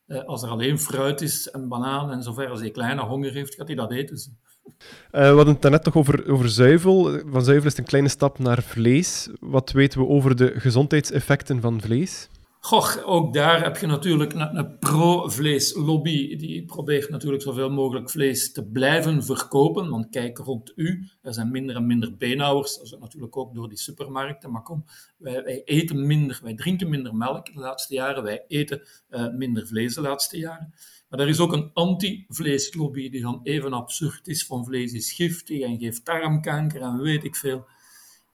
Uh, 0.08 0.24
als 0.24 0.44
er 0.44 0.50
alleen 0.50 0.80
fruit 0.80 1.22
is 1.22 1.50
en 1.50 1.68
banaan 1.68 2.12
en 2.12 2.24
zover 2.24 2.50
als 2.50 2.60
die 2.60 2.72
kleine 2.72 3.02
honger 3.02 3.32
heeft, 3.32 3.56
gaat 3.56 3.68
hij 3.68 3.76
dat 3.76 3.92
eten. 3.92 4.18
Uh, 4.18 4.82
we 5.12 5.20
hadden 5.20 5.54
het 5.54 5.70
net 5.70 5.84
toch 5.84 5.96
over, 5.96 6.32
over 6.32 6.50
zuivel. 6.50 7.04
Van 7.26 7.44
zuivel 7.44 7.66
is 7.66 7.72
het 7.72 7.78
een 7.78 7.84
kleine 7.84 8.10
stap 8.10 8.40
naar 8.40 8.64
vlees. 8.64 9.30
Wat 9.40 9.72
weten 9.72 10.00
we 10.00 10.08
over 10.08 10.36
de 10.36 10.54
gezondheidseffecten 10.56 11.62
van 11.62 11.82
vlees? 11.82 12.30
Goh, 12.62 12.96
ook 13.06 13.34
daar 13.34 13.64
heb 13.64 13.78
je 13.78 13.88
natuurlijk 13.88 14.34
een, 14.34 14.58
een 14.58 14.80
pro-vleeslobby. 14.80 16.38
Die 16.38 16.66
probeert 16.66 17.10
natuurlijk 17.10 17.44
zoveel 17.44 17.70
mogelijk 17.70 18.10
vlees 18.10 18.52
te 18.52 18.66
blijven 18.66 19.24
verkopen. 19.24 19.90
Want 19.90 20.10
kijk 20.10 20.38
rond 20.38 20.72
u, 20.76 21.10
er 21.22 21.34
zijn 21.34 21.52
minder 21.52 21.76
en 21.76 21.86
minder 21.86 22.18
beenhouwers. 22.18 22.76
Dat 22.76 22.86
is 22.86 22.96
natuurlijk 23.00 23.38
ook 23.38 23.54
door 23.54 23.70
die 23.70 23.78
supermarkten. 23.78 24.52
Maar 24.52 24.62
kom, 24.62 24.86
wij, 25.18 25.44
wij 25.44 25.62
eten 25.64 26.08
minder, 26.08 26.40
wij 26.44 26.56
drinken 26.56 26.90
minder 26.90 27.16
melk 27.16 27.54
de 27.54 27.60
laatste 27.60 27.94
jaren. 27.94 28.24
Wij 28.24 28.44
eten 28.48 28.82
uh, 29.10 29.28
minder 29.30 29.68
vlees 29.68 29.94
de 29.94 30.02
laatste 30.02 30.38
jaren. 30.38 30.74
Maar 31.10 31.20
er 31.20 31.28
is 31.28 31.40
ook 31.40 31.54
een 31.54 31.72
anti-vleeslobby 31.74 33.10
die 33.10 33.22
dan 33.22 33.40
even 33.44 33.74
absurd 33.74 34.28
is. 34.28 34.46
Van 34.46 34.66
vlees 34.66 34.94
is 34.94 35.12
giftig 35.12 35.62
en 35.62 35.78
geeft 35.78 36.06
darmkanker 36.06 36.82
en 36.82 37.02
weet 37.02 37.24
ik 37.24 37.36
veel. 37.36 37.66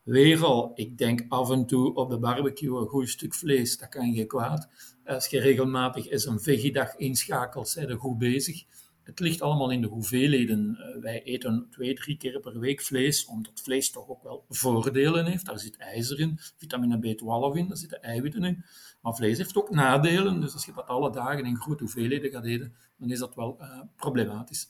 Weer 0.06 0.44
al, 0.44 0.72
ik 0.74 0.98
denk 0.98 1.24
af 1.28 1.50
en 1.50 1.66
toe 1.66 1.94
op 1.94 2.10
de 2.10 2.18
barbecue 2.18 2.80
een 2.80 2.86
goed 2.86 3.08
stuk 3.08 3.34
vlees, 3.34 3.78
dat 3.78 3.88
kan 3.88 4.14
geen 4.14 4.26
kwaad. 4.26 4.68
Als 5.04 5.26
je 5.26 5.40
regelmatig 5.40 6.08
eens 6.08 6.26
een 6.26 6.40
vegidag 6.40 6.96
inschakelt, 6.96 7.68
zijn 7.68 7.88
er 7.88 7.98
goed 7.98 8.18
bezig. 8.18 8.64
Het 9.02 9.20
ligt 9.20 9.42
allemaal 9.42 9.70
in 9.70 9.80
de 9.80 9.86
hoeveelheden. 9.86 10.76
Eh, 10.76 11.02
wij 11.02 11.22
eten 11.22 11.66
twee, 11.70 11.94
drie 11.94 12.16
keer 12.16 12.40
per 12.40 12.58
week 12.58 12.82
vlees, 12.82 13.26
omdat 13.26 13.60
vlees 13.62 13.90
toch 13.90 14.08
ook 14.08 14.22
wel 14.22 14.44
voordelen 14.48 15.26
heeft. 15.26 15.46
Daar 15.46 15.58
zit 15.58 15.76
ijzer 15.76 16.20
in, 16.20 16.38
vitamine 16.56 16.96
B12 16.96 17.56
in, 17.56 17.68
daar 17.68 17.76
zitten 17.76 18.02
eiwitten 18.02 18.44
in. 18.44 18.64
Maar 19.00 19.14
vlees 19.14 19.38
heeft 19.38 19.56
ook 19.56 19.70
nadelen, 19.70 20.40
dus 20.40 20.52
als 20.52 20.64
je 20.64 20.72
dat 20.72 20.86
alle 20.86 21.10
dagen 21.10 21.44
in 21.44 21.56
grote 21.56 21.82
hoeveelheden 21.82 22.30
gaat 22.30 22.44
eten, 22.44 22.74
dan 22.98 23.10
is 23.10 23.18
dat 23.18 23.34
wel 23.34 23.56
uh, 23.60 23.80
problematisch. 23.96 24.68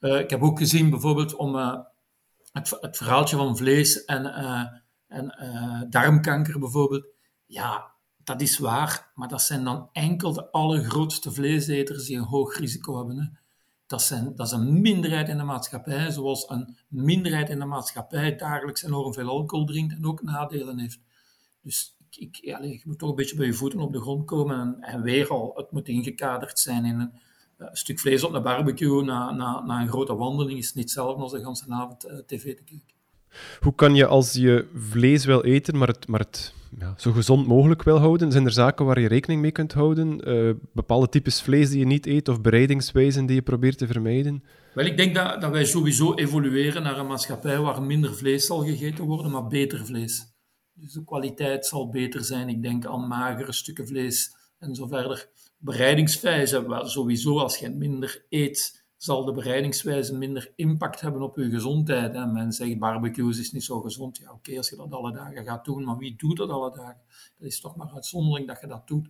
Uh, 0.00 0.18
ik 0.18 0.30
heb 0.30 0.42
ook 0.42 0.58
gezien 0.58 0.90
bijvoorbeeld 0.90 1.34
om 1.34 1.56
het, 2.52 2.96
verhaaltje 2.96 3.36
van 3.36 3.56
vlees 3.56 4.04
en, 4.04 4.24
uh, 4.24 4.66
en 5.06 5.36
uh, 5.42 5.82
darmkanker 5.90 6.58
bijvoorbeeld. 6.58 7.06
Ja, 7.46 7.90
dat 8.24 8.40
is 8.40 8.58
waar, 8.58 9.10
maar 9.14 9.28
dat 9.28 9.42
zijn 9.42 9.64
dan 9.64 9.88
enkel 9.92 10.32
de 10.32 10.50
allergrootste 10.50 11.32
vleeseters 11.32 12.06
die 12.06 12.16
een 12.16 12.22
hoog 12.22 12.58
risico 12.58 12.96
hebben. 12.96 13.18
Hè. 13.18 13.26
Dat, 13.86 14.02
zijn, 14.02 14.34
dat 14.36 14.46
is 14.46 14.52
een 14.52 14.80
minderheid 14.80 15.28
in 15.28 15.36
de 15.36 15.42
maatschappij, 15.42 16.10
zoals 16.10 16.48
een 16.48 16.76
minderheid 16.88 17.50
in 17.50 17.58
de 17.58 17.64
maatschappij 17.64 18.36
dagelijks 18.36 18.82
enorm 18.82 19.12
veel 19.12 19.28
alcohol 19.28 19.66
drinkt 19.66 19.94
en 19.94 20.06
ook 20.06 20.22
nadelen 20.22 20.78
heeft. 20.78 21.00
Dus 21.62 21.96
ik, 22.10 22.36
ja, 22.36 22.62
je 22.62 22.82
moet 22.84 22.98
toch 22.98 23.10
een 23.10 23.16
beetje 23.16 23.36
bij 23.36 23.46
je 23.46 23.52
voeten 23.52 23.80
op 23.80 23.92
de 23.92 24.00
grond 24.00 24.26
komen 24.26 24.60
en, 24.60 24.80
en 24.80 25.02
weer 25.02 25.28
al, 25.28 25.52
het 25.54 25.70
moet 25.70 25.88
ingekaderd 25.88 26.58
zijn 26.58 26.84
in 26.84 27.00
een, 27.00 27.12
een 27.70 27.76
stuk 27.76 28.00
vlees 28.00 28.24
op 28.24 28.32
een 28.32 28.42
barbecue 28.42 29.04
na, 29.04 29.30
na, 29.30 29.60
na 29.60 29.80
een 29.80 29.88
grote 29.88 30.14
wandeling 30.14 30.58
is 30.58 30.74
niet 30.74 30.84
hetzelfde 30.84 31.22
als 31.22 31.32
de 31.32 31.38
hele 31.38 31.82
avond 31.82 32.06
uh, 32.06 32.12
tv 32.26 32.56
te 32.56 32.62
kijken. 32.64 32.94
Hoe 33.60 33.74
kan 33.74 33.94
je 33.94 34.06
als 34.06 34.32
je 34.32 34.68
vlees 34.74 35.24
wil 35.24 35.42
eten, 35.42 35.78
maar 35.78 35.88
het, 35.88 36.08
maar 36.08 36.20
het 36.20 36.54
ja, 36.78 36.94
zo 36.96 37.12
gezond 37.12 37.46
mogelijk 37.46 37.82
wil 37.82 37.98
houden, 37.98 38.32
zijn 38.32 38.44
er 38.44 38.52
zaken 38.52 38.84
waar 38.84 39.00
je 39.00 39.08
rekening 39.08 39.40
mee 39.40 39.52
kunt 39.52 39.72
houden? 39.72 40.28
Uh, 40.28 40.54
bepaalde 40.72 41.08
types 41.08 41.42
vlees 41.42 41.70
die 41.70 41.78
je 41.78 41.84
niet 41.84 42.06
eet 42.06 42.28
of 42.28 42.40
bereidingswijzen 42.40 43.26
die 43.26 43.34
je 43.34 43.42
probeert 43.42 43.78
te 43.78 43.86
vermijden? 43.86 44.44
Wel, 44.74 44.86
ik 44.86 44.96
denk 44.96 45.14
dat, 45.14 45.40
dat 45.40 45.50
wij 45.50 45.64
sowieso 45.64 46.14
evolueren 46.14 46.82
naar 46.82 46.98
een 46.98 47.06
maatschappij 47.06 47.58
waar 47.58 47.82
minder 47.82 48.14
vlees 48.14 48.46
zal 48.46 48.64
gegeten 48.64 49.04
worden, 49.04 49.30
maar 49.30 49.46
beter 49.46 49.86
vlees. 49.86 50.32
Dus 50.74 50.92
de 50.92 51.04
kwaliteit 51.04 51.66
zal 51.66 51.90
beter 51.90 52.24
zijn. 52.24 52.48
Ik 52.48 52.62
denk 52.62 52.86
aan 52.86 53.08
magere 53.08 53.52
stukken 53.52 53.86
vlees 53.86 54.36
en 54.58 54.74
zo 54.74 54.86
verder. 54.86 55.28
Bereidingswijze, 55.64 56.68
wel 56.68 56.86
sowieso 56.86 57.38
als 57.38 57.56
je 57.56 57.70
minder 57.70 58.24
eet, 58.28 58.84
zal 58.96 59.24
de 59.24 59.32
bereidingswijze 59.32 60.16
minder 60.16 60.52
impact 60.56 61.00
hebben 61.00 61.22
op 61.22 61.36
je 61.36 61.50
gezondheid. 61.50 62.14
En 62.14 62.32
men 62.32 62.52
zegt 62.52 62.78
barbecues 62.78 63.38
is 63.38 63.52
niet 63.52 63.64
zo 63.64 63.80
gezond. 63.80 64.16
Ja, 64.16 64.32
oké, 64.32 64.56
als 64.56 64.68
je 64.68 64.76
dat 64.76 64.92
alle 64.92 65.12
dagen 65.12 65.44
gaat 65.44 65.64
doen, 65.64 65.84
maar 65.84 65.96
wie 65.96 66.16
doet 66.16 66.36
dat 66.36 66.50
alle 66.50 66.76
dagen? 66.76 67.00
Dat 67.38 67.48
is 67.48 67.60
toch 67.60 67.76
maar 67.76 67.90
uitzondering 67.94 68.46
dat 68.46 68.60
je 68.60 68.66
dat 68.66 68.86
doet. 68.88 69.08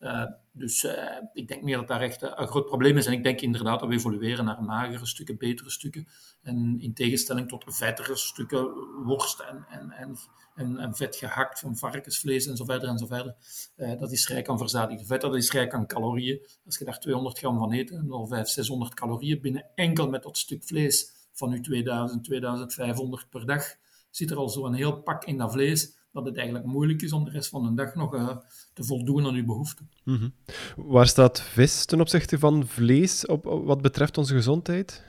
Uh, 0.00 0.24
dus 0.52 0.84
uh, 0.84 0.92
ik 1.32 1.48
denk 1.48 1.62
meer 1.62 1.76
dat 1.76 1.88
daar 1.88 2.00
echt 2.00 2.22
een 2.22 2.48
groot 2.48 2.66
probleem 2.66 2.96
is. 2.96 3.06
En 3.06 3.12
ik 3.12 3.22
denk 3.22 3.40
inderdaad 3.40 3.80
dat 3.80 3.88
we 3.88 3.94
evolueren 3.94 4.44
naar 4.44 4.62
magere 4.62 5.06
stukken, 5.06 5.38
betere 5.38 5.70
stukken. 5.70 6.08
En 6.42 6.80
in 6.80 6.94
tegenstelling 6.94 7.48
tot 7.48 7.64
vettere 7.66 8.16
stukken, 8.16 8.72
worst 9.04 9.40
en, 9.40 9.66
en, 9.68 9.90
en, 9.90 10.16
en, 10.54 10.78
en 10.78 10.94
vet 10.94 11.16
gehakt 11.16 11.60
van 11.60 11.76
varkensvlees 11.76 12.46
en 12.46 12.56
zo 12.56 12.64
verder 12.64 12.88
en 12.88 12.98
zo 12.98 13.06
verder. 13.06 13.34
Uh, 13.76 13.98
dat 13.98 14.12
is 14.12 14.28
rijk 14.28 14.48
aan 14.48 14.58
verzadigde 14.58 15.04
vet, 15.04 15.20
dat 15.20 15.36
is 15.36 15.52
rijk 15.52 15.74
aan 15.74 15.86
calorieën. 15.86 16.46
Als 16.66 16.78
je 16.78 16.84
daar 16.84 16.98
200 16.98 17.38
gram 17.38 17.58
van 17.58 17.72
eet, 17.72 17.88
dan 17.88 18.10
al 18.10 18.26
500, 18.26 18.48
600 18.48 18.94
calorieën 18.94 19.40
binnen 19.40 19.66
enkel 19.74 20.08
met 20.08 20.22
dat 20.22 20.38
stuk 20.38 20.64
vlees 20.64 21.12
van 21.32 21.50
je 21.50 21.60
2000, 21.60 22.24
2500 22.24 23.28
per 23.30 23.46
dag. 23.46 23.76
Zit 24.10 24.30
er 24.30 24.36
al 24.36 24.48
zo'n 24.48 24.74
heel 24.74 25.02
pak 25.02 25.24
in 25.24 25.38
dat 25.38 25.52
vlees 25.52 25.96
dat 26.12 26.24
het 26.24 26.36
eigenlijk 26.36 26.66
moeilijk 26.66 27.02
is 27.02 27.12
om 27.12 27.24
de 27.24 27.30
rest 27.30 27.50
van 27.50 27.62
de 27.62 27.74
dag 27.74 27.94
nog 27.94 28.14
uh, 28.14 28.36
te 28.72 28.84
voldoen 28.84 29.26
aan 29.26 29.34
uw 29.34 29.44
behoeften. 29.44 29.90
-hmm. 30.04 30.34
Waar 30.76 31.06
staat 31.06 31.40
vis 31.40 31.84
ten 31.84 32.00
opzichte 32.00 32.38
van 32.38 32.66
vlees 32.66 33.26
op, 33.26 33.44
wat 33.44 33.82
betreft 33.82 34.18
onze 34.18 34.34
gezondheid? 34.34 35.02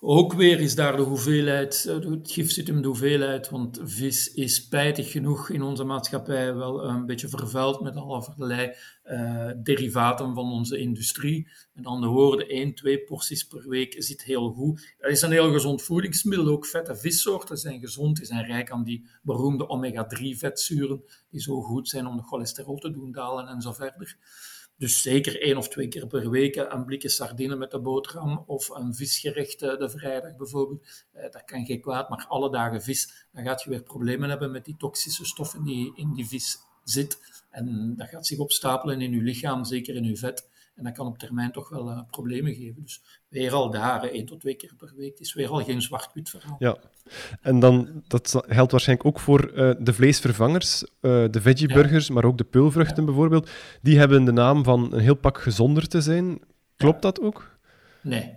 Ook 0.00 0.32
weer 0.32 0.60
is 0.60 0.74
daar 0.74 0.96
de 0.96 1.02
hoeveelheid, 1.02 1.86
eh, 1.88 2.10
het 2.10 2.30
gif 2.30 2.50
zit 2.50 2.68
in 2.68 2.82
de 2.82 2.86
hoeveelheid, 2.86 3.48
want 3.48 3.80
vis 3.82 4.32
is 4.32 4.54
spijtig 4.54 5.10
genoeg 5.10 5.50
in 5.50 5.62
onze 5.62 5.84
maatschappij 5.84 6.54
wel 6.54 6.84
een 6.84 7.06
beetje 7.06 7.28
vervuild 7.28 7.80
met 7.80 7.96
allerlei 7.96 8.74
uh, 9.04 9.50
derivaten 9.62 10.34
van 10.34 10.52
onze 10.52 10.78
industrie. 10.78 11.48
Met 11.72 11.86
andere 11.86 12.12
woorden, 12.12 12.48
1, 12.48 12.74
2 12.74 13.04
porties 13.04 13.44
per 13.44 13.68
week 13.68 13.94
zit 13.98 14.24
heel 14.24 14.50
goed. 14.50 14.94
Dat 14.98 15.10
is 15.10 15.22
een 15.22 15.30
heel 15.30 15.52
gezond 15.52 15.82
voedingsmiddel. 15.82 16.48
Ook 16.48 16.66
vette 16.66 16.96
vissoorten 16.96 17.56
zijn 17.56 17.80
gezond, 17.80 18.16
die 18.16 18.26
zijn 18.26 18.46
rijk 18.46 18.70
aan 18.70 18.84
die 18.84 19.08
beroemde 19.22 19.68
omega-3 19.68 20.36
vetzuren, 20.36 21.02
die 21.30 21.40
zo 21.40 21.60
goed 21.60 21.88
zijn 21.88 22.06
om 22.06 22.16
de 22.16 22.22
cholesterol 22.22 22.78
te 22.78 22.90
doen 22.90 23.12
dalen 23.12 23.46
en 23.46 23.60
zo 23.60 23.72
verder. 23.72 24.16
Dus 24.78 25.02
zeker 25.02 25.40
één 25.40 25.56
of 25.56 25.68
twee 25.68 25.88
keer 25.88 26.06
per 26.06 26.30
week 26.30 26.56
een 26.56 26.84
blikje 26.84 27.08
sardine 27.08 27.56
met 27.56 27.70
de 27.70 27.80
boterham 27.80 28.44
of 28.46 28.68
een 28.68 28.94
visgerecht 28.94 29.62
eh, 29.62 29.78
de 29.78 29.90
vrijdag 29.90 30.36
bijvoorbeeld. 30.36 31.04
Eh, 31.12 31.22
dat 31.22 31.44
kan 31.44 31.66
geen 31.66 31.80
kwaad, 31.80 32.08
maar 32.08 32.26
alle 32.28 32.50
dagen 32.50 32.82
vis, 32.82 33.26
dan 33.32 33.44
gaat 33.44 33.62
je 33.62 33.70
weer 33.70 33.82
problemen 33.82 34.28
hebben 34.28 34.50
met 34.50 34.64
die 34.64 34.76
toxische 34.76 35.24
stoffen 35.24 35.64
die 35.64 35.92
in 35.96 36.14
die 36.14 36.26
vis 36.26 36.58
zit. 36.84 37.18
En 37.50 37.94
dat 37.96 38.08
gaat 38.08 38.26
zich 38.26 38.38
opstapelen 38.38 39.00
in 39.00 39.12
je 39.12 39.22
lichaam, 39.22 39.64
zeker 39.64 39.94
in 39.94 40.04
je 40.04 40.16
vet. 40.16 40.48
En 40.78 40.84
dat 40.84 40.92
kan 40.92 41.06
op 41.06 41.18
termijn 41.18 41.52
toch 41.52 41.68
wel 41.68 41.90
uh, 41.90 42.00
problemen 42.10 42.54
geven. 42.54 42.82
Dus 42.82 43.02
weer 43.28 43.52
al 43.52 43.70
daar, 43.70 44.02
één 44.04 44.26
tot 44.26 44.40
twee 44.40 44.54
keer 44.54 44.74
per 44.76 44.92
week. 44.96 45.18
Is 45.18 45.34
weer 45.34 45.48
al 45.48 45.64
geen 45.64 45.82
zwart-wit 45.82 46.30
verhaal. 46.30 46.56
Ja, 46.58 46.76
en 47.40 47.60
dan, 47.60 48.02
dat 48.06 48.42
geldt 48.46 48.70
waarschijnlijk 48.70 49.08
ook 49.08 49.20
voor 49.20 49.50
uh, 49.50 49.72
de 49.78 49.92
vleesvervangers, 49.92 50.82
uh, 50.82 50.88
de 51.30 51.40
veggieburgers, 51.40 52.06
ja. 52.06 52.14
maar 52.14 52.24
ook 52.24 52.38
de 52.38 52.44
peulvruchten 52.44 53.02
ja. 53.02 53.04
bijvoorbeeld. 53.04 53.50
Die 53.82 53.98
hebben 53.98 54.24
de 54.24 54.32
naam 54.32 54.64
van 54.64 54.92
een 54.92 55.00
heel 55.00 55.16
pak 55.16 55.38
gezonder 55.38 55.88
te 55.88 56.00
zijn. 56.00 56.40
Klopt 56.76 57.02
ja. 57.02 57.10
dat 57.10 57.20
ook? 57.20 57.58
Nee. 58.02 58.34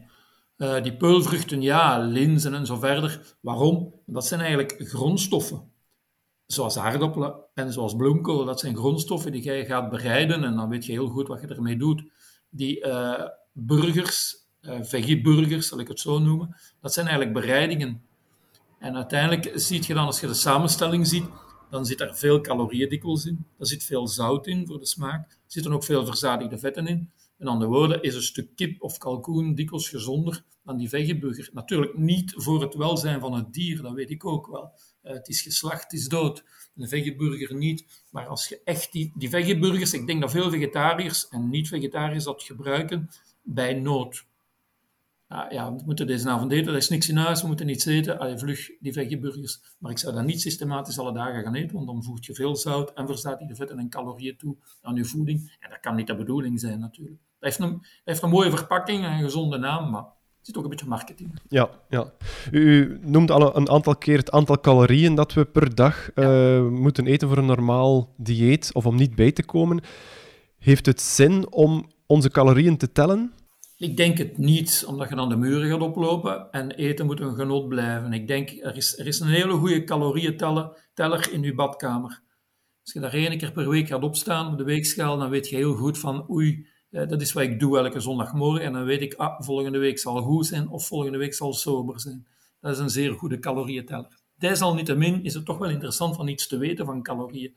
die 0.58 0.98
peulvruchten, 0.98 1.62
ja, 1.62 2.00
linzen 2.00 2.54
en 2.54 2.66
zo 2.66 2.76
verder. 2.76 3.36
Waarom? 3.42 3.94
Dat 4.06 4.28
zijn 4.28 4.40
eigenlijk 4.40 4.76
grondstoffen 4.78 5.72
zoals 6.46 6.78
aardappelen 6.78 7.36
en 7.54 7.74
zoals 7.74 7.96
bloemkool, 7.96 8.46
dat 8.46 8.60
zijn 8.60 8.76
grondstoffen 8.76 9.32
die 9.32 9.42
jij 9.42 9.66
gaat 9.66 9.90
bereiden 9.90 10.44
en 10.44 10.56
dan 10.56 10.70
weet 10.70 10.86
je 10.86 10.92
heel 10.92 11.08
goed 11.08 11.28
wat 11.28 11.42
je 11.42 11.48
ermee 11.48 11.78
doet 11.78 12.04
die 12.52 12.86
uh, 12.86 13.28
burgers, 13.54 14.36
uh, 14.62 14.78
veggieburgers, 14.82 15.68
zal 15.68 15.80
ik 15.80 15.88
het 15.88 16.00
zo 16.00 16.20
noemen, 16.20 16.56
dat 16.82 16.94
zijn 16.94 17.08
eigenlijk 17.08 17.40
bereidingen. 17.40 18.02
En 18.80 18.96
uiteindelijk 18.96 19.52
zie 19.56 19.84
je 19.88 19.94
dan, 19.94 20.06
als 20.06 20.20
je 20.20 20.28
de 20.28 20.34
samenstelling 20.34 21.08
ziet, 21.08 21.26
dan 21.70 21.86
zit 21.86 22.02
er 22.02 22.16
veel 22.16 22.42
calorieën 22.42 22.90
dikwijls 22.90 23.26
in. 23.26 23.46
Er 23.60 23.68
zit 23.68 23.84
veel 23.84 24.08
zout 24.08 24.48
in 24.48 24.68
voor 24.68 24.80
de 24.80 24.86
smaak. 24.86 25.32
Er 25.32 25.38
zitten 25.48 25.74
ook 25.74 25.84
veel 25.84 26.06
verzadigde 26.06 26.58
vetten 26.58 26.88
in. 26.88 27.12
Met 27.38 27.48
andere 27.48 27.72
woorden, 27.72 28.02
is 28.02 28.16
een 28.16 28.22
stuk 28.22 28.56
kip 28.56 28.82
of 28.82 28.98
kalkoen 28.98 29.56
dikwijls 29.56 29.90
gezonder 29.90 30.44
dan 30.64 30.78
die 30.78 30.90
veggieburger. 30.90 31.50
Natuurlijk 31.54 31.98
niet 31.98 32.34
voor 32.36 32.62
het 32.62 32.76
welzijn 32.76 33.20
van 33.20 33.34
het 33.34 33.54
dier, 33.54 33.82
dat 33.82 33.94
weet 33.94 34.10
ik 34.10 34.26
ook 34.26 34.48
wel. 34.48 34.72
Uh, 35.04 35.12
het 35.14 35.28
is 35.28 35.42
geslacht, 35.42 35.84
het 35.84 35.94
is 35.94 36.08
dood. 36.08 36.44
Een 36.76 36.88
veggieburger 36.88 37.56
niet. 37.56 38.04
Maar 38.10 38.28
als 38.28 38.48
je 38.48 38.62
echt 38.64 38.92
die, 38.92 39.12
die 39.16 39.30
ik 39.30 40.08
denk 40.08 40.22
dat 40.22 40.32
veel 40.32 40.50
vegetariërs 40.50 41.28
en 41.28 41.50
niet-vegetariërs 41.50 42.24
dat 42.24 42.44
gebruiken 42.44 43.10
bij 43.42 43.74
nood. 43.74 44.26
Ja, 45.50 45.74
we 45.76 45.82
moeten 45.86 46.08
deze 46.08 46.30
avond 46.30 46.52
eten, 46.52 46.72
er 46.72 46.78
is 46.78 46.90
niks 46.90 47.10
in 47.10 47.18
huis, 47.18 47.42
we 47.42 47.48
moeten 47.48 47.66
niets 47.66 47.86
eten. 47.86 48.20
Allee, 48.20 48.38
vlug 48.38 48.72
die 48.80 48.94
veggieburgers. 48.94 49.62
Maar 49.78 49.92
ik 49.92 49.98
zou 49.98 50.16
dat 50.16 50.26
niet 50.26 50.42
systematisch 50.42 51.00
alle 51.00 51.14
dagen 51.14 51.44
gaan 51.44 51.56
eten, 51.56 51.76
want 51.76 51.88
dan 51.88 52.04
voeg 52.04 52.26
je 52.26 52.36
veel 52.36 52.56
zout 52.56 52.94
en 52.94 53.06
de 53.06 53.56
vetten 53.56 53.80
en 53.80 53.90
calorieën 53.90 54.38
toe 54.38 54.56
aan 54.82 54.96
je 54.96 55.06
voeding. 55.06 55.56
En 55.60 55.70
dat 55.70 55.80
kan 55.80 55.96
niet 55.96 56.08
de 56.08 56.16
bedoeling 56.16 56.60
zijn 56.60 56.80
natuurlijk. 56.80 57.18
Dat 57.40 57.50
heeft 57.50 57.60
een, 57.60 57.86
heeft 58.04 58.22
een 58.22 58.30
mooie 58.30 58.50
verpakking 58.50 59.04
en 59.04 59.12
een 59.12 59.24
gezonde 59.24 59.58
naam, 59.58 59.90
maar 59.90 60.06
zit 60.42 60.58
ook 60.58 60.64
een 60.64 60.70
beetje 60.70 60.86
marketing. 60.86 61.40
Ja, 61.48 61.70
ja. 61.90 62.14
U 62.52 63.00
noemt 63.02 63.32
al 63.32 63.56
een 63.56 63.70
aantal 63.70 63.96
keer 63.96 64.18
het 64.18 64.32
aantal 64.32 64.60
calorieën 64.60 65.16
dat 65.16 65.34
we 65.34 65.46
per 65.46 65.76
dag 65.76 66.10
ja. 66.16 66.56
uh, 66.56 66.68
moeten 66.68 67.08
eten 67.08 67.28
voor 67.28 67.38
een 67.38 67.46
normaal 67.46 68.14
dieet 68.18 68.70
of 68.74 68.86
om 68.86 68.96
niet 68.96 69.16
bij 69.16 69.32
te 69.32 69.44
komen. 69.44 69.82
Heeft 70.58 70.86
het 70.86 71.02
zin 71.02 71.52
om 71.52 71.92
onze 72.06 72.30
calorieën 72.30 72.78
te 72.78 72.92
tellen? 72.92 73.34
Ik 73.78 73.98
denk 73.98 74.18
het 74.18 74.38
niet, 74.38 74.84
omdat 74.88 75.10
je 75.10 75.16
dan 75.16 75.30
de 75.30 75.36
muren 75.36 75.70
gaat 75.70 75.82
oplopen 75.82 76.52
en 76.52 76.72
eten 76.72 77.06
moet 77.06 77.20
een 77.20 77.36
genot 77.36 77.68
blijven. 77.68 78.14
Ik 78.14 78.28
denk, 78.28 78.50
er 78.50 78.76
is, 78.76 79.00
er 79.00 79.08
is 79.08 79.20
een 79.20 79.28
hele 79.28 79.54
goede 79.54 79.84
calorieënteller 79.84 81.30
in 81.32 81.42
je 81.42 81.54
badkamer. 81.54 82.22
Als 82.84 82.94
je 82.94 83.00
daar 83.00 83.14
één 83.14 83.38
keer 83.38 83.52
per 83.52 83.70
week 83.70 83.88
gaat 83.88 84.04
opstaan 84.04 84.52
op 84.52 84.58
de 84.58 84.64
weegschaal, 84.64 85.18
dan 85.18 85.30
weet 85.30 85.50
je 85.50 85.56
heel 85.56 85.76
goed 85.76 85.98
van 85.98 86.30
oei, 86.30 86.68
eh, 86.92 87.08
dat 87.08 87.22
is 87.22 87.34
wat 87.34 87.44
ik 87.44 87.60
doe 87.60 87.78
elke 87.78 88.00
zondagmorgen. 88.00 88.66
En 88.66 88.74
dan 88.74 88.84
weet 88.84 89.02
ik, 89.02 89.14
ah, 89.14 89.42
volgende 89.42 89.78
week 89.78 90.00
zal 90.00 90.22
goed 90.22 90.46
zijn 90.46 90.70
of 90.70 90.88
volgende 90.88 91.18
week 91.18 91.34
zal 91.34 91.54
sober 91.54 92.00
zijn. 92.00 92.28
Dat 92.60 92.72
is 92.72 92.80
een 92.80 92.90
zeer 92.90 93.14
goede 93.14 93.40
calorieënteller. 93.40 94.20
Desalniettemin 94.36 95.24
is 95.24 95.34
het 95.34 95.46
toch 95.46 95.58
wel 95.58 95.70
interessant 95.70 96.16
van 96.16 96.28
iets 96.28 96.48
te 96.48 96.58
weten 96.58 96.86
van 96.86 97.04
calorieën. 97.04 97.56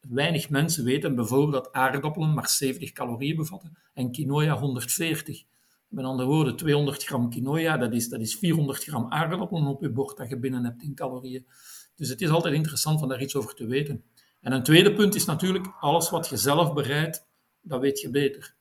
Weinig 0.00 0.50
mensen 0.50 0.84
weten 0.84 1.14
bijvoorbeeld 1.14 1.64
dat 1.64 1.72
aardappelen 1.72 2.34
maar 2.34 2.48
70 2.48 2.92
calorieën 2.92 3.36
bevatten 3.36 3.78
en 3.94 4.12
quinoa 4.12 4.58
140. 4.58 5.44
Met 5.88 6.04
andere 6.04 6.28
woorden, 6.28 6.56
200 6.56 7.04
gram 7.04 7.30
quinoa, 7.30 7.76
dat 7.76 7.92
is, 7.92 8.08
dat 8.08 8.20
is 8.20 8.36
400 8.36 8.84
gram 8.84 9.12
aardappelen 9.12 9.66
op 9.66 9.82
je 9.82 9.90
bord 9.90 10.16
dat 10.16 10.28
je 10.28 10.38
binnen 10.38 10.64
hebt 10.64 10.82
in 10.82 10.94
calorieën. 10.94 11.46
Dus 11.94 12.08
het 12.08 12.20
is 12.20 12.28
altijd 12.28 12.54
interessant 12.54 13.02
om 13.02 13.08
daar 13.08 13.22
iets 13.22 13.36
over 13.36 13.54
te 13.54 13.66
weten. 13.66 14.04
En 14.40 14.52
een 14.52 14.62
tweede 14.62 14.94
punt 14.94 15.14
is 15.14 15.24
natuurlijk, 15.24 15.66
alles 15.80 16.10
wat 16.10 16.28
je 16.28 16.36
zelf 16.36 16.72
bereidt, 16.72 17.26
dat 17.60 17.80
weet 17.80 18.00
je 18.00 18.10
beter. 18.10 18.55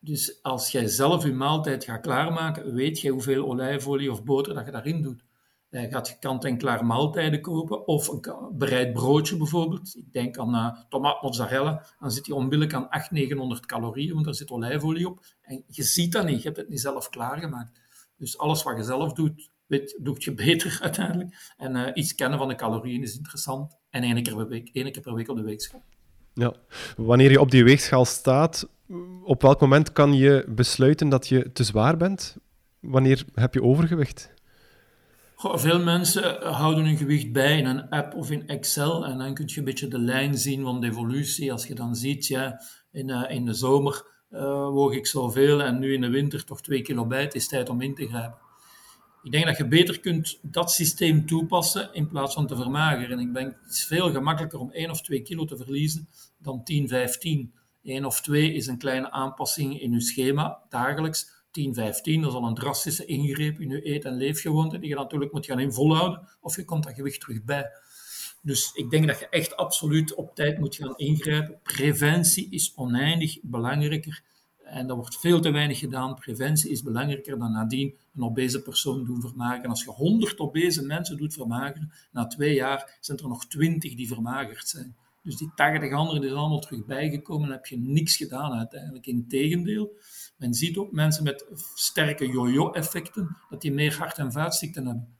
Dus 0.00 0.42
als 0.42 0.70
jij 0.70 0.86
zelf 0.86 1.24
je 1.24 1.32
maaltijd 1.32 1.84
gaat 1.84 2.00
klaarmaken, 2.00 2.74
weet 2.74 3.00
je 3.00 3.10
hoeveel 3.10 3.48
olijfolie 3.48 4.12
of 4.12 4.24
boter 4.24 4.54
dat 4.54 4.64
je 4.64 4.70
daarin 4.70 5.02
doet. 5.02 5.26
Je 5.70 5.88
gaat 5.90 6.18
kant-en-klaar 6.18 6.84
maaltijden 6.84 7.40
kopen 7.40 7.86
of 7.86 8.08
een 8.08 8.56
bereid 8.58 8.92
broodje 8.92 9.36
bijvoorbeeld. 9.36 9.96
Ik 9.96 10.12
denk 10.12 10.38
aan 10.38 10.54
uh, 10.54 10.80
tomaat 10.88 11.22
mozzarella. 11.22 11.86
Dan 12.00 12.10
zit 12.10 12.24
die 12.24 12.34
onmiddellijk 12.34 12.74
aan 12.74 12.88
800, 12.88 13.10
900 13.10 13.66
calorieën, 13.66 14.12
want 14.12 14.24
daar 14.24 14.34
zit 14.34 14.50
olijfolie 14.50 15.08
op. 15.08 15.24
En 15.40 15.64
je 15.66 15.82
ziet 15.82 16.12
dat 16.12 16.26
niet, 16.26 16.38
je 16.38 16.44
hebt 16.44 16.56
het 16.56 16.68
niet 16.68 16.80
zelf 16.80 17.08
klaargemaakt. 17.08 17.80
Dus 18.16 18.38
alles 18.38 18.62
wat 18.62 18.76
je 18.76 18.82
zelf 18.82 19.12
doet, 19.12 19.50
doet 19.98 20.24
je 20.24 20.34
beter 20.44 20.78
uiteindelijk. 20.82 21.54
En 21.56 21.76
uh, 21.76 21.86
iets 21.94 22.14
kennen 22.14 22.38
van 22.38 22.48
de 22.48 22.54
calorieën 22.54 23.02
is 23.02 23.16
interessant. 23.16 23.76
En 23.90 24.02
één 24.02 24.22
keer 24.22 24.36
per 24.36 24.48
week, 24.48 24.70
één 24.72 24.92
keer 24.92 25.02
per 25.02 25.14
week 25.14 25.28
op 25.28 25.36
de 25.36 25.42
weegschaal. 25.42 25.84
Ja, 26.38 26.52
wanneer 26.96 27.30
je 27.30 27.40
op 27.40 27.50
die 27.50 27.64
weegschaal 27.64 28.04
staat, 28.04 28.68
op 29.24 29.42
welk 29.42 29.60
moment 29.60 29.92
kan 29.92 30.12
je 30.14 30.44
besluiten 30.48 31.08
dat 31.08 31.28
je 31.28 31.52
te 31.52 31.64
zwaar 31.64 31.96
bent? 31.96 32.36
Wanneer 32.80 33.24
heb 33.34 33.54
je 33.54 33.62
overgewicht? 33.62 34.32
Goh, 35.34 35.56
veel 35.56 35.82
mensen 35.82 36.52
houden 36.52 36.84
hun 36.84 36.96
gewicht 36.96 37.32
bij 37.32 37.58
in 37.58 37.66
een 37.66 37.88
app 37.88 38.14
of 38.14 38.30
in 38.30 38.48
Excel 38.48 39.06
en 39.06 39.18
dan 39.18 39.34
kun 39.34 39.44
je 39.46 39.58
een 39.58 39.64
beetje 39.64 39.88
de 39.88 39.98
lijn 39.98 40.38
zien 40.38 40.62
van 40.62 40.80
de 40.80 40.86
evolutie. 40.86 41.52
Als 41.52 41.66
je 41.66 41.74
dan 41.74 41.94
ziet, 41.94 42.26
ja, 42.26 42.60
in, 42.92 43.08
uh, 43.08 43.24
in 43.28 43.44
de 43.44 43.54
zomer 43.54 44.02
uh, 44.30 44.40
woog 44.68 44.92
ik 44.92 45.06
zoveel 45.06 45.62
en 45.62 45.78
nu 45.78 45.94
in 45.94 46.00
de 46.00 46.10
winter 46.10 46.44
toch 46.44 46.60
twee 46.60 46.82
kilo 46.82 47.06
bij, 47.06 47.22
het 47.22 47.34
is 47.34 47.48
tijd 47.48 47.68
om 47.68 47.80
in 47.80 47.94
te 47.94 48.06
grijpen. 48.06 48.47
Ik 49.22 49.30
denk 49.32 49.46
dat 49.46 49.56
je 49.56 49.68
beter 49.68 50.00
kunt 50.00 50.38
dat 50.42 50.72
systeem 50.72 51.26
toepassen 51.26 51.92
in 51.92 52.08
plaats 52.08 52.34
van 52.34 52.46
te 52.46 52.56
vermageren. 52.56 53.18
Ik 53.18 53.34
denk 53.34 53.56
het 53.62 53.72
is 53.72 53.84
veel 53.84 54.10
gemakkelijker 54.10 54.58
om 54.58 54.70
1 54.70 54.90
of 54.90 55.00
2 55.00 55.22
kilo 55.22 55.44
te 55.44 55.56
verliezen 55.56 56.08
dan 56.38 56.64
10, 56.64 56.88
15. 56.88 57.52
1 57.82 58.04
of 58.04 58.20
2 58.20 58.52
is 58.52 58.66
een 58.66 58.78
kleine 58.78 59.10
aanpassing 59.10 59.80
in 59.80 59.92
je 59.92 60.00
schema 60.00 60.62
dagelijks. 60.68 61.36
10, 61.50 61.74
15, 61.74 62.20
dat 62.20 62.30
is 62.30 62.36
al 62.36 62.46
een 62.46 62.54
drastische 62.54 63.04
ingreep 63.04 63.60
in 63.60 63.68
je 63.68 63.88
eet- 63.88 64.04
en 64.04 64.16
leefgewoonte 64.16 64.78
die 64.78 64.88
je 64.88 64.94
natuurlijk 64.94 65.32
moet 65.32 65.46
gaan 65.46 65.60
involhouden 65.60 66.28
of 66.40 66.56
je 66.56 66.64
komt 66.64 66.84
dat 66.84 66.94
gewicht 66.94 67.20
terug 67.20 67.44
bij. 67.44 67.70
Dus 68.42 68.70
ik 68.72 68.90
denk 68.90 69.06
dat 69.06 69.18
je 69.18 69.28
echt 69.28 69.56
absoluut 69.56 70.14
op 70.14 70.34
tijd 70.34 70.58
moet 70.58 70.76
gaan 70.76 70.96
ingrijpen. 70.96 71.58
Preventie 71.62 72.50
is 72.50 72.72
oneindig 72.74 73.38
belangrijker 73.42 74.22
en 74.70 74.86
dat 74.86 74.96
wordt 74.96 75.20
veel 75.20 75.40
te 75.40 75.50
weinig 75.50 75.78
gedaan. 75.78 76.14
Preventie 76.14 76.70
is 76.70 76.82
belangrijker 76.82 77.38
dan 77.38 77.52
nadien 77.52 77.94
een 78.14 78.22
obese 78.22 78.62
persoon 78.62 79.04
doen 79.04 79.20
vermageren. 79.20 79.70
Als 79.70 79.84
je 79.84 79.90
100 79.90 80.38
obese 80.38 80.86
mensen 80.86 81.16
doet 81.16 81.34
vermageren, 81.34 81.92
na 82.12 82.26
twee 82.26 82.54
jaar 82.54 82.98
zijn 83.00 83.18
er 83.18 83.28
nog 83.28 83.46
20 83.46 83.94
die 83.94 84.08
vermagerd 84.08 84.68
zijn. 84.68 84.96
Dus 85.22 85.36
die 85.36 85.52
80 85.54 85.92
anderen 85.92 86.20
die 86.20 86.28
zijn 86.30 86.40
allemaal 86.40 86.60
terug 86.60 86.84
bijgekomen 86.84 87.46
en 87.46 87.52
heb 87.52 87.66
je 87.66 87.78
niks 87.78 88.16
gedaan 88.16 88.52
uiteindelijk. 88.52 89.06
Integendeel, 89.06 89.96
men 90.36 90.54
ziet 90.54 90.76
ook 90.76 90.92
mensen 90.92 91.24
met 91.24 91.46
sterke 91.74 92.28
yo-yo-effecten, 92.28 93.36
dat 93.50 93.60
die 93.60 93.72
meer 93.72 93.96
hart- 93.96 94.18
en 94.18 94.32
vaatziekten 94.32 94.86
hebben. 94.86 95.16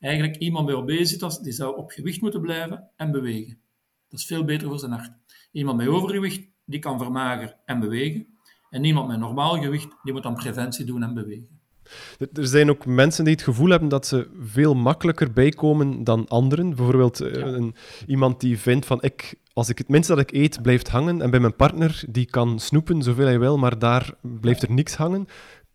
Eigenlijk 0.00 0.36
iemand 0.36 0.66
bij 0.66 0.74
obesitas, 0.74 1.40
die 1.42 1.52
zou 1.52 1.76
op 1.76 1.90
gewicht 1.90 2.20
moeten 2.20 2.40
blijven 2.40 2.90
en 2.96 3.10
bewegen. 3.10 3.58
Dat 4.08 4.20
is 4.20 4.26
veel 4.26 4.44
beter 4.44 4.68
voor 4.68 4.78
zijn 4.78 4.92
hart. 4.92 5.12
Iemand 5.52 5.76
met 5.76 5.86
overgewicht, 5.86 6.48
die 6.64 6.78
kan 6.78 6.98
vermageren 6.98 7.56
en 7.64 7.80
bewegen. 7.80 8.33
En 8.74 8.84
iemand 8.84 9.08
met 9.08 9.18
normaal 9.18 9.60
gewicht, 9.60 9.88
die 10.02 10.12
moet 10.12 10.22
dan 10.22 10.34
preventie 10.34 10.84
doen 10.84 11.02
en 11.02 11.14
bewegen. 11.14 11.60
Er 12.32 12.46
zijn 12.46 12.70
ook 12.70 12.86
mensen 12.86 13.24
die 13.24 13.32
het 13.32 13.42
gevoel 13.42 13.68
hebben 13.68 13.88
dat 13.88 14.06
ze 14.06 14.28
veel 14.40 14.74
makkelijker 14.74 15.32
bijkomen 15.32 16.04
dan 16.04 16.28
anderen. 16.28 16.74
Bijvoorbeeld 16.74 17.18
ja. 17.18 17.26
een, 17.26 17.74
iemand 18.06 18.40
die 18.40 18.58
vindt 18.58 18.86
van 18.86 19.02
ik, 19.02 19.34
als 19.52 19.68
ik 19.68 19.78
het 19.78 19.88
minste 19.88 20.14
dat 20.14 20.30
ik 20.30 20.32
eet 20.32 20.62
blijft 20.62 20.88
hangen 20.88 21.22
en 21.22 21.30
bij 21.30 21.40
mijn 21.40 21.56
partner 21.56 22.04
die 22.08 22.24
kan 22.24 22.58
snoepen 22.58 23.02
zoveel 23.02 23.26
hij 23.26 23.38
wil, 23.38 23.58
maar 23.58 23.78
daar 23.78 24.14
blijft 24.22 24.62
er 24.62 24.72
niks 24.72 24.94
hangen. 24.94 25.26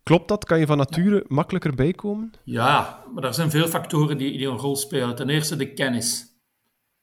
Klopt 0.04 0.28
dat? 0.28 0.46
Kan 0.46 0.60
je 0.60 0.66
van 0.66 0.78
nature 0.78 1.16
ja. 1.16 1.24
makkelijker 1.28 1.76
bijkomen? 1.76 2.32
Ja, 2.44 3.04
maar 3.14 3.24
er 3.24 3.34
zijn 3.34 3.50
veel 3.50 3.68
factoren 3.68 4.18
die, 4.18 4.38
die 4.38 4.48
een 4.48 4.58
rol 4.58 4.76
spelen. 4.76 5.16
Ten 5.16 5.30
eerste 5.30 5.56
de 5.56 5.74
kennis. 5.74 6.29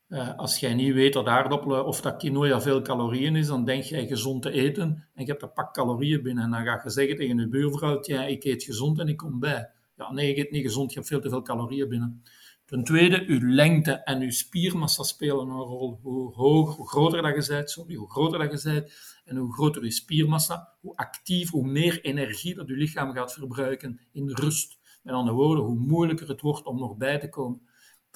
Uh, 0.09 0.37
als 0.37 0.59
jij 0.59 0.75
niet 0.75 0.95
weet 0.95 1.13
dat 1.13 1.27
aardappelen 1.27 1.87
of 1.87 2.01
dat 2.01 2.17
quinoa 2.17 2.61
veel 2.61 2.83
calorieën 2.83 3.37
is, 3.37 3.47
dan 3.47 3.65
denk 3.65 3.83
jij 3.83 4.07
gezond 4.07 4.43
te 4.43 4.51
eten 4.51 5.09
en 5.15 5.25
je 5.25 5.31
hebt 5.31 5.43
een 5.43 5.53
pak 5.53 5.75
calorieën 5.75 6.23
binnen. 6.23 6.45
En 6.45 6.51
dan 6.51 6.65
ga 6.65 6.81
je 6.85 6.91
zeggen 6.91 7.17
tegen 7.17 7.39
je 7.39 7.49
buurvrouw, 7.49 7.99
ja, 8.01 8.25
ik 8.25 8.45
eet 8.45 8.65
gezond 8.65 8.99
en 8.99 9.09
ik 9.09 9.17
kom 9.17 9.41
bij. 9.41 9.71
Ja, 9.97 10.13
nee, 10.13 10.35
je 10.35 10.39
eet 10.39 10.51
niet 10.51 10.63
gezond, 10.63 10.91
je 10.91 10.97
hebt 10.97 11.11
veel 11.11 11.21
te 11.21 11.29
veel 11.29 11.43
calorieën 11.43 11.89
binnen. 11.89 12.23
Ten 12.67 12.85
tweede, 12.85 13.25
uw 13.27 13.41
lengte 13.43 13.93
en 13.93 14.21
uw 14.21 14.31
spiermassa 14.31 15.03
spelen 15.03 15.49
een 15.49 15.61
rol. 15.61 15.99
Hoe, 16.03 16.35
hoog, 16.35 16.77
hoe 16.77 16.89
groter 16.89 17.23
dat 17.23 17.47
je 17.47 17.53
bent, 17.53 17.71
sorry, 17.71 17.95
hoe 17.95 18.11
groter 18.11 18.39
dat 18.39 18.63
je 18.63 18.71
bent 18.71 18.93
en 19.25 19.37
hoe 19.37 19.53
groter 19.53 19.85
je 19.85 19.91
spiermassa, 19.91 20.73
hoe 20.81 20.97
actief, 20.97 21.51
hoe 21.51 21.67
meer 21.67 22.01
energie 22.05 22.55
dat 22.55 22.69
je 22.69 22.75
lichaam 22.75 23.13
gaat 23.13 23.33
verbruiken 23.33 24.01
in 24.13 24.31
rust. 24.31 24.79
Met 25.03 25.15
andere 25.15 25.37
woorden, 25.37 25.65
hoe 25.65 25.79
moeilijker 25.79 26.29
het 26.29 26.41
wordt 26.41 26.67
om 26.67 26.79
nog 26.79 26.97
bij 26.97 27.19
te 27.19 27.29
komen. 27.29 27.61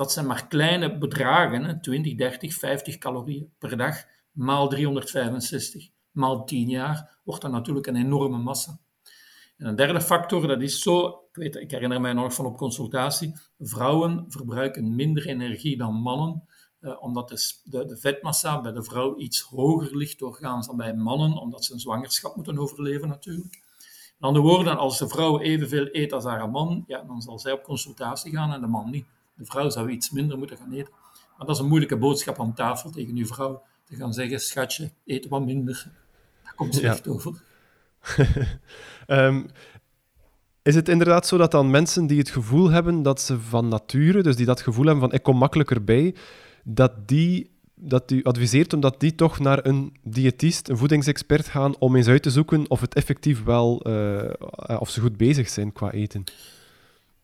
Dat 0.01 0.13
zijn 0.13 0.27
maar 0.27 0.47
kleine 0.47 0.99
bedragen, 0.99 1.81
20, 1.81 2.15
30, 2.15 2.55
50 2.55 2.99
calorieën 2.99 3.53
per 3.59 3.77
dag, 3.77 4.05
maal 4.33 4.69
365, 4.69 5.89
maal 6.11 6.45
10 6.45 6.69
jaar, 6.69 7.19
wordt 7.25 7.43
dat 7.43 7.51
natuurlijk 7.51 7.87
een 7.87 7.97
enorme 7.97 8.39
massa. 8.39 8.79
En 9.57 9.67
een 9.67 9.77
derde 9.77 10.01
factor, 10.01 10.47
dat 10.47 10.63
is 10.63 10.83
zo, 10.83 11.07
ik, 11.07 11.37
weet, 11.37 11.57
ik 11.57 11.71
herinner 11.71 12.01
mij 12.01 12.13
nog 12.13 12.35
van 12.35 12.47
op 12.47 12.57
consultatie, 12.57 13.33
vrouwen 13.59 14.25
verbruiken 14.29 14.95
minder 14.95 15.27
energie 15.27 15.77
dan 15.77 15.95
mannen, 15.95 16.45
eh, 16.81 17.03
omdat 17.03 17.29
de, 17.29 17.85
de, 17.87 17.97
vetmassa 17.97 18.61
bij 18.61 18.73
de 18.73 18.83
vrouw 18.83 19.17
iets 19.19 19.41
hoger 19.41 19.97
ligt 19.97 20.19
doorgaans 20.19 20.67
dan 20.67 20.77
bij 20.77 20.95
mannen, 20.95 21.39
omdat 21.39 21.65
ze 21.65 21.73
een 21.73 21.81
zwangerschap 21.81 22.37
moeten 22.37 22.59
overleven 22.59 23.09
natuurlijk. 23.09 23.61
Met 24.19 24.29
andere 24.29 24.45
woorden, 24.45 24.79
als 24.79 24.99
de 24.99 25.09
vrouw 25.09 25.41
evenveel 25.41 25.89
eet 25.93 26.13
als 26.13 26.25
haar 26.25 26.51
man, 26.51 26.85
ja, 26.87 27.03
dan 27.03 27.21
zal 27.21 27.39
zij 27.39 27.53
op 27.53 27.63
consultatie 27.63 28.33
gaan 28.33 28.53
en 28.53 28.61
de 28.61 28.67
man 28.67 28.91
niet. 28.91 29.07
De 29.41 29.47
vrouw 29.47 29.71
zou 29.71 29.91
iets 29.91 30.11
minder 30.11 30.39
moeten 30.39 30.57
gaan 30.57 30.73
eten. 30.73 30.93
Maar 31.37 31.47
dat 31.47 31.57
is 31.57 31.63
een 31.63 31.69
moeilijke 31.69 31.97
boodschap 31.97 32.41
aan 32.41 32.55
tafel 32.55 32.91
tegen 32.91 33.17
uw 33.17 33.27
vrouw. 33.27 33.63
Te 33.85 33.97
gaan 33.97 34.13
zeggen, 34.13 34.41
schatje, 34.41 34.91
eet 35.07 35.29
wat 35.29 35.45
minder. 35.45 35.91
Daar 36.43 36.55
komt 36.55 36.75
slecht 36.75 37.05
ja. 37.05 37.11
over. 37.11 37.43
um, 39.07 39.47
is 40.63 40.75
het 40.75 40.89
inderdaad 40.89 41.27
zo 41.27 41.37
dat 41.37 41.51
dan 41.51 41.71
mensen 41.71 42.07
die 42.07 42.19
het 42.19 42.31
gevoel 42.31 42.71
hebben 42.71 43.03
dat 43.03 43.21
ze 43.21 43.41
van 43.41 43.69
nature, 43.69 44.23
dus 44.23 44.37
die 44.37 44.47
dat 44.47 44.61
gevoel 44.61 44.85
hebben 44.85 45.03
van 45.03 45.13
ik 45.13 45.23
kom 45.23 45.37
makkelijker 45.37 45.85
bij, 45.85 46.15
dat 46.65 47.09
die 47.09 47.59
dat 47.75 48.11
u 48.11 48.23
adviseert 48.23 48.73
omdat 48.73 49.01
die 49.01 49.15
toch 49.15 49.39
naar 49.39 49.67
een 49.67 49.97
diëtist, 50.03 50.69
een 50.69 50.77
voedingsexpert 50.77 51.47
gaan 51.47 51.79
om 51.79 51.97
eens 51.97 52.09
uit 52.09 52.23
te 52.23 52.31
zoeken 52.31 52.71
of 52.71 52.81
het 52.81 52.95
effectief 52.95 53.45
wel, 53.45 53.89
uh, 53.89 54.31
of 54.79 54.91
ze 54.91 55.01
goed 55.01 55.17
bezig 55.17 55.49
zijn 55.49 55.73
qua 55.73 55.91
eten? 55.91 56.25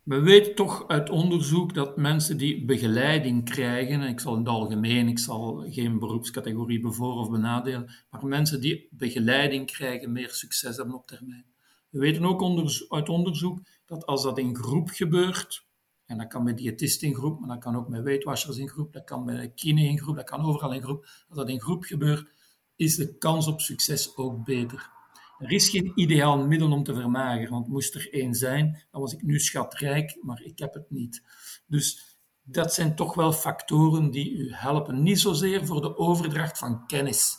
We 0.06 0.20
weten 0.20 0.54
toch 0.54 0.88
uit 0.88 1.10
onderzoek 1.10 1.74
dat 1.74 1.96
mensen 1.96 2.36
die 2.36 2.64
begeleiding 2.64 3.44
krijgen, 3.44 4.00
en 4.00 4.08
ik 4.08 4.20
zal 4.20 4.32
in 4.32 4.38
het 4.38 4.48
algemeen, 4.48 5.08
ik 5.08 5.18
zal 5.18 5.64
geen 5.68 5.98
beroepscategorie 5.98 6.80
bevoor 6.80 7.14
of 7.14 7.30
benadelen, 7.30 7.90
maar 8.10 8.26
mensen 8.26 8.60
die 8.60 8.88
begeleiding 8.90 9.66
krijgen 9.66 10.12
meer 10.12 10.30
succes 10.30 10.76
hebben 10.76 10.94
op 10.94 11.06
termijn. 11.06 11.44
We 11.88 11.98
weten 11.98 12.24
ook 12.24 12.42
uit 12.88 13.08
onderzoek 13.08 13.60
dat 13.86 14.06
als 14.06 14.22
dat 14.22 14.38
in 14.38 14.56
groep 14.56 14.88
gebeurt, 14.88 15.66
en 16.04 16.18
dat 16.18 16.28
kan 16.28 16.42
met 16.42 16.58
diëtisten 16.58 17.08
in 17.08 17.14
groep, 17.14 17.40
maar 17.40 17.48
dat 17.48 17.58
kan 17.58 17.76
ook 17.76 17.88
met 17.88 18.02
weetwassers 18.02 18.56
in 18.56 18.68
groep, 18.68 18.92
dat 18.92 19.04
kan 19.04 19.24
met 19.24 19.54
kine 19.54 19.82
in 19.82 19.98
groep, 19.98 20.16
dat 20.16 20.30
kan 20.30 20.44
overal 20.44 20.72
in 20.72 20.82
groep, 20.82 21.06
als 21.28 21.38
dat 21.38 21.48
in 21.48 21.60
groep 21.60 21.84
gebeurt, 21.84 22.28
is 22.76 22.96
de 22.96 23.16
kans 23.18 23.46
op 23.46 23.60
succes 23.60 24.16
ook 24.16 24.44
beter. 24.44 24.95
Er 25.38 25.52
is 25.52 25.68
geen 25.68 25.92
ideaal 25.94 26.46
middel 26.46 26.72
om 26.72 26.82
te 26.82 26.94
vermageren, 26.94 27.50
want 27.50 27.68
moest 27.68 27.94
er 27.94 28.12
één 28.12 28.34
zijn, 28.34 28.84
dan 28.90 29.00
was 29.00 29.12
ik 29.12 29.22
nu 29.22 29.38
schatrijk, 29.38 30.18
maar 30.20 30.42
ik 30.42 30.58
heb 30.58 30.74
het 30.74 30.90
niet. 30.90 31.22
Dus 31.66 32.16
dat 32.42 32.74
zijn 32.74 32.94
toch 32.94 33.14
wel 33.14 33.32
factoren 33.32 34.10
die 34.10 34.32
u 34.32 34.52
helpen. 34.54 35.02
Niet 35.02 35.20
zozeer 35.20 35.66
voor 35.66 35.80
de 35.80 35.96
overdracht 35.96 36.58
van 36.58 36.86
kennis. 36.86 37.36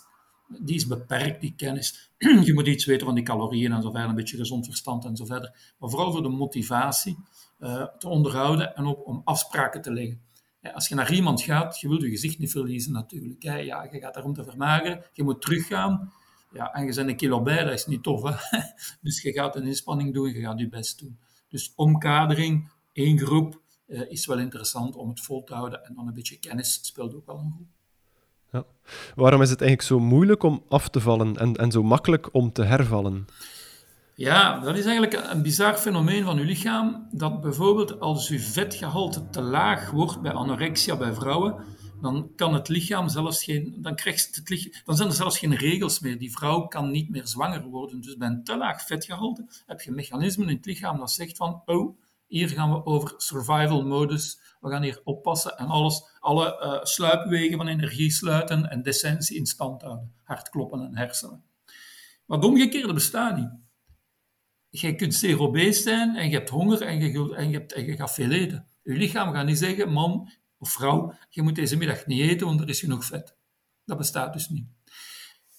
Die 0.60 0.76
is 0.76 0.86
beperkt, 0.86 1.40
die 1.40 1.54
kennis. 1.56 2.12
Je 2.44 2.54
moet 2.54 2.66
iets 2.66 2.84
weten 2.84 3.06
van 3.06 3.14
die 3.14 3.24
calorieën 3.24 3.72
en 3.72 3.82
zo 3.82 3.90
verder, 3.90 4.08
een 4.08 4.14
beetje 4.14 4.36
gezond 4.36 4.66
verstand 4.66 5.04
en 5.04 5.16
zo 5.16 5.24
verder. 5.24 5.74
Maar 5.78 5.90
vooral 5.90 6.12
voor 6.12 6.22
de 6.22 6.28
motivatie 6.28 7.16
uh, 7.58 7.86
te 7.98 8.08
onderhouden 8.08 8.76
en 8.76 8.86
ook 8.86 9.06
om 9.06 9.20
afspraken 9.24 9.82
te 9.82 9.92
leggen. 9.92 10.20
Als 10.72 10.88
je 10.88 10.94
naar 10.94 11.12
iemand 11.12 11.42
gaat, 11.42 11.80
je 11.80 11.88
wilt 11.88 12.02
je 12.02 12.08
gezicht 12.08 12.38
niet 12.38 12.50
verliezen 12.50 12.92
natuurlijk. 12.92 13.42
Ja, 13.42 13.56
je 13.56 14.00
gaat 14.00 14.14
daarom 14.14 14.34
te 14.34 14.44
vermageren, 14.44 15.04
je 15.12 15.22
moet 15.22 15.42
teruggaan. 15.42 16.12
Ja, 16.52 16.72
en 16.72 16.86
je 16.86 16.94
bent 16.94 17.08
een 17.08 17.16
kilo 17.16 17.42
bij, 17.42 17.64
dat 17.64 17.72
is 17.72 17.86
niet 17.86 18.02
tof. 18.02 18.22
Hè? 18.22 18.58
Dus 19.00 19.22
je 19.22 19.32
gaat 19.32 19.56
een 19.56 19.66
inspanning 19.66 20.14
doen, 20.14 20.32
je 20.32 20.40
gaat 20.40 20.58
je 20.58 20.68
best 20.68 20.98
doen. 20.98 21.18
Dus 21.48 21.72
omkadering, 21.76 22.70
één 22.92 23.18
groep, 23.18 23.60
uh, 23.86 24.10
is 24.10 24.26
wel 24.26 24.38
interessant 24.38 24.96
om 24.96 25.08
het 25.08 25.20
vol 25.20 25.44
te 25.44 25.54
houden. 25.54 25.84
En 25.84 25.94
dan 25.94 26.06
een 26.06 26.14
beetje 26.14 26.38
kennis 26.38 26.78
speelt 26.82 27.14
ook 27.14 27.26
wel 27.26 27.38
een 27.38 27.54
rol. 27.56 27.66
Ja. 28.52 28.64
Waarom 29.14 29.42
is 29.42 29.50
het 29.50 29.60
eigenlijk 29.60 29.90
zo 29.90 29.98
moeilijk 29.98 30.42
om 30.42 30.64
af 30.68 30.88
te 30.88 31.00
vallen 31.00 31.36
en, 31.36 31.54
en 31.54 31.70
zo 31.70 31.82
makkelijk 31.82 32.34
om 32.34 32.52
te 32.52 32.64
hervallen? 32.64 33.26
Ja, 34.14 34.58
dat 34.58 34.76
is 34.76 34.84
eigenlijk 34.84 35.30
een 35.32 35.42
bizar 35.42 35.74
fenomeen 35.74 36.24
van 36.24 36.38
uw 36.38 36.44
lichaam. 36.44 37.08
Dat 37.12 37.40
bijvoorbeeld 37.40 38.00
als 38.00 38.28
uw 38.28 38.38
vetgehalte 38.38 39.30
te 39.30 39.40
laag 39.40 39.90
wordt 39.90 40.20
bij 40.20 40.32
anorexia 40.32 40.96
bij 40.96 41.12
vrouwen, 41.12 41.54
dan 42.00 42.32
kan 42.36 42.54
het 42.54 42.68
lichaam 42.68 43.08
zelfs 43.08 43.44
geen, 43.44 43.76
dan, 43.82 43.94
krijgt 43.94 44.36
het 44.36 44.82
dan 44.84 44.96
zijn 44.96 45.08
er 45.08 45.14
zelfs 45.14 45.38
geen 45.38 45.54
regels 45.54 46.00
meer. 46.00 46.18
Die 46.18 46.32
vrouw 46.32 46.66
kan 46.66 46.90
niet 46.90 47.08
meer 47.08 47.26
zwanger 47.26 47.62
worden. 47.62 48.00
Dus 48.00 48.16
bij 48.16 48.28
een 48.28 48.44
te 48.44 48.56
laag 48.56 48.86
vetgehalte 48.86 49.46
heb 49.66 49.80
je 49.80 49.90
mechanismen 49.90 50.48
in 50.48 50.56
het 50.56 50.66
lichaam 50.66 50.98
dat 50.98 51.10
zegt 51.10 51.36
van, 51.36 51.62
oh, 51.64 51.98
hier 52.26 52.48
gaan 52.48 52.70
we 52.70 52.84
over 52.84 53.14
survival 53.16 53.86
modus, 53.86 54.40
we 54.60 54.70
gaan 54.70 54.82
hier 54.82 55.00
oppassen 55.04 55.58
en 55.58 55.66
alles, 55.66 56.02
alle 56.18 56.60
uh, 56.62 56.84
sluipwegen 56.84 57.56
van 57.56 57.68
energie 57.68 58.10
sluiten 58.10 58.70
en 58.70 58.82
decentie 58.82 59.36
in 59.36 59.46
stand 59.46 59.82
houden. 59.82 60.12
Hartkloppen 60.22 60.80
en 60.80 60.96
hersenen. 60.96 61.42
Maar 62.26 62.38
het 62.38 62.46
omgekeerde 62.46 62.92
bestaat 62.92 63.36
niet. 63.36 63.50
jij 64.70 64.94
kunt 64.94 65.14
zeer 65.14 65.40
obese 65.40 65.82
zijn 65.82 66.16
en 66.16 66.30
je 66.30 66.36
hebt 66.36 66.48
honger 66.48 66.82
en 66.82 67.00
je, 67.00 67.34
en 67.34 67.50
je, 67.50 67.56
hebt, 67.56 67.72
en 67.72 67.84
je 67.84 67.96
gaat 67.96 68.14
veel 68.14 68.30
eten. 68.30 68.66
Je 68.82 68.94
lichaam 68.94 69.32
gaat 69.32 69.46
niet 69.46 69.58
zeggen, 69.58 69.92
man 69.92 70.30
of 70.58 70.70
vrouw, 70.70 71.14
je 71.28 71.42
moet 71.42 71.54
deze 71.54 71.76
middag 71.76 72.06
niet 72.06 72.20
eten, 72.20 72.46
want 72.46 72.60
er 72.60 72.68
is 72.68 72.80
genoeg 72.80 73.04
vet. 73.04 73.36
Dat 73.84 73.98
bestaat 73.98 74.32
dus 74.32 74.48
niet. 74.48 74.66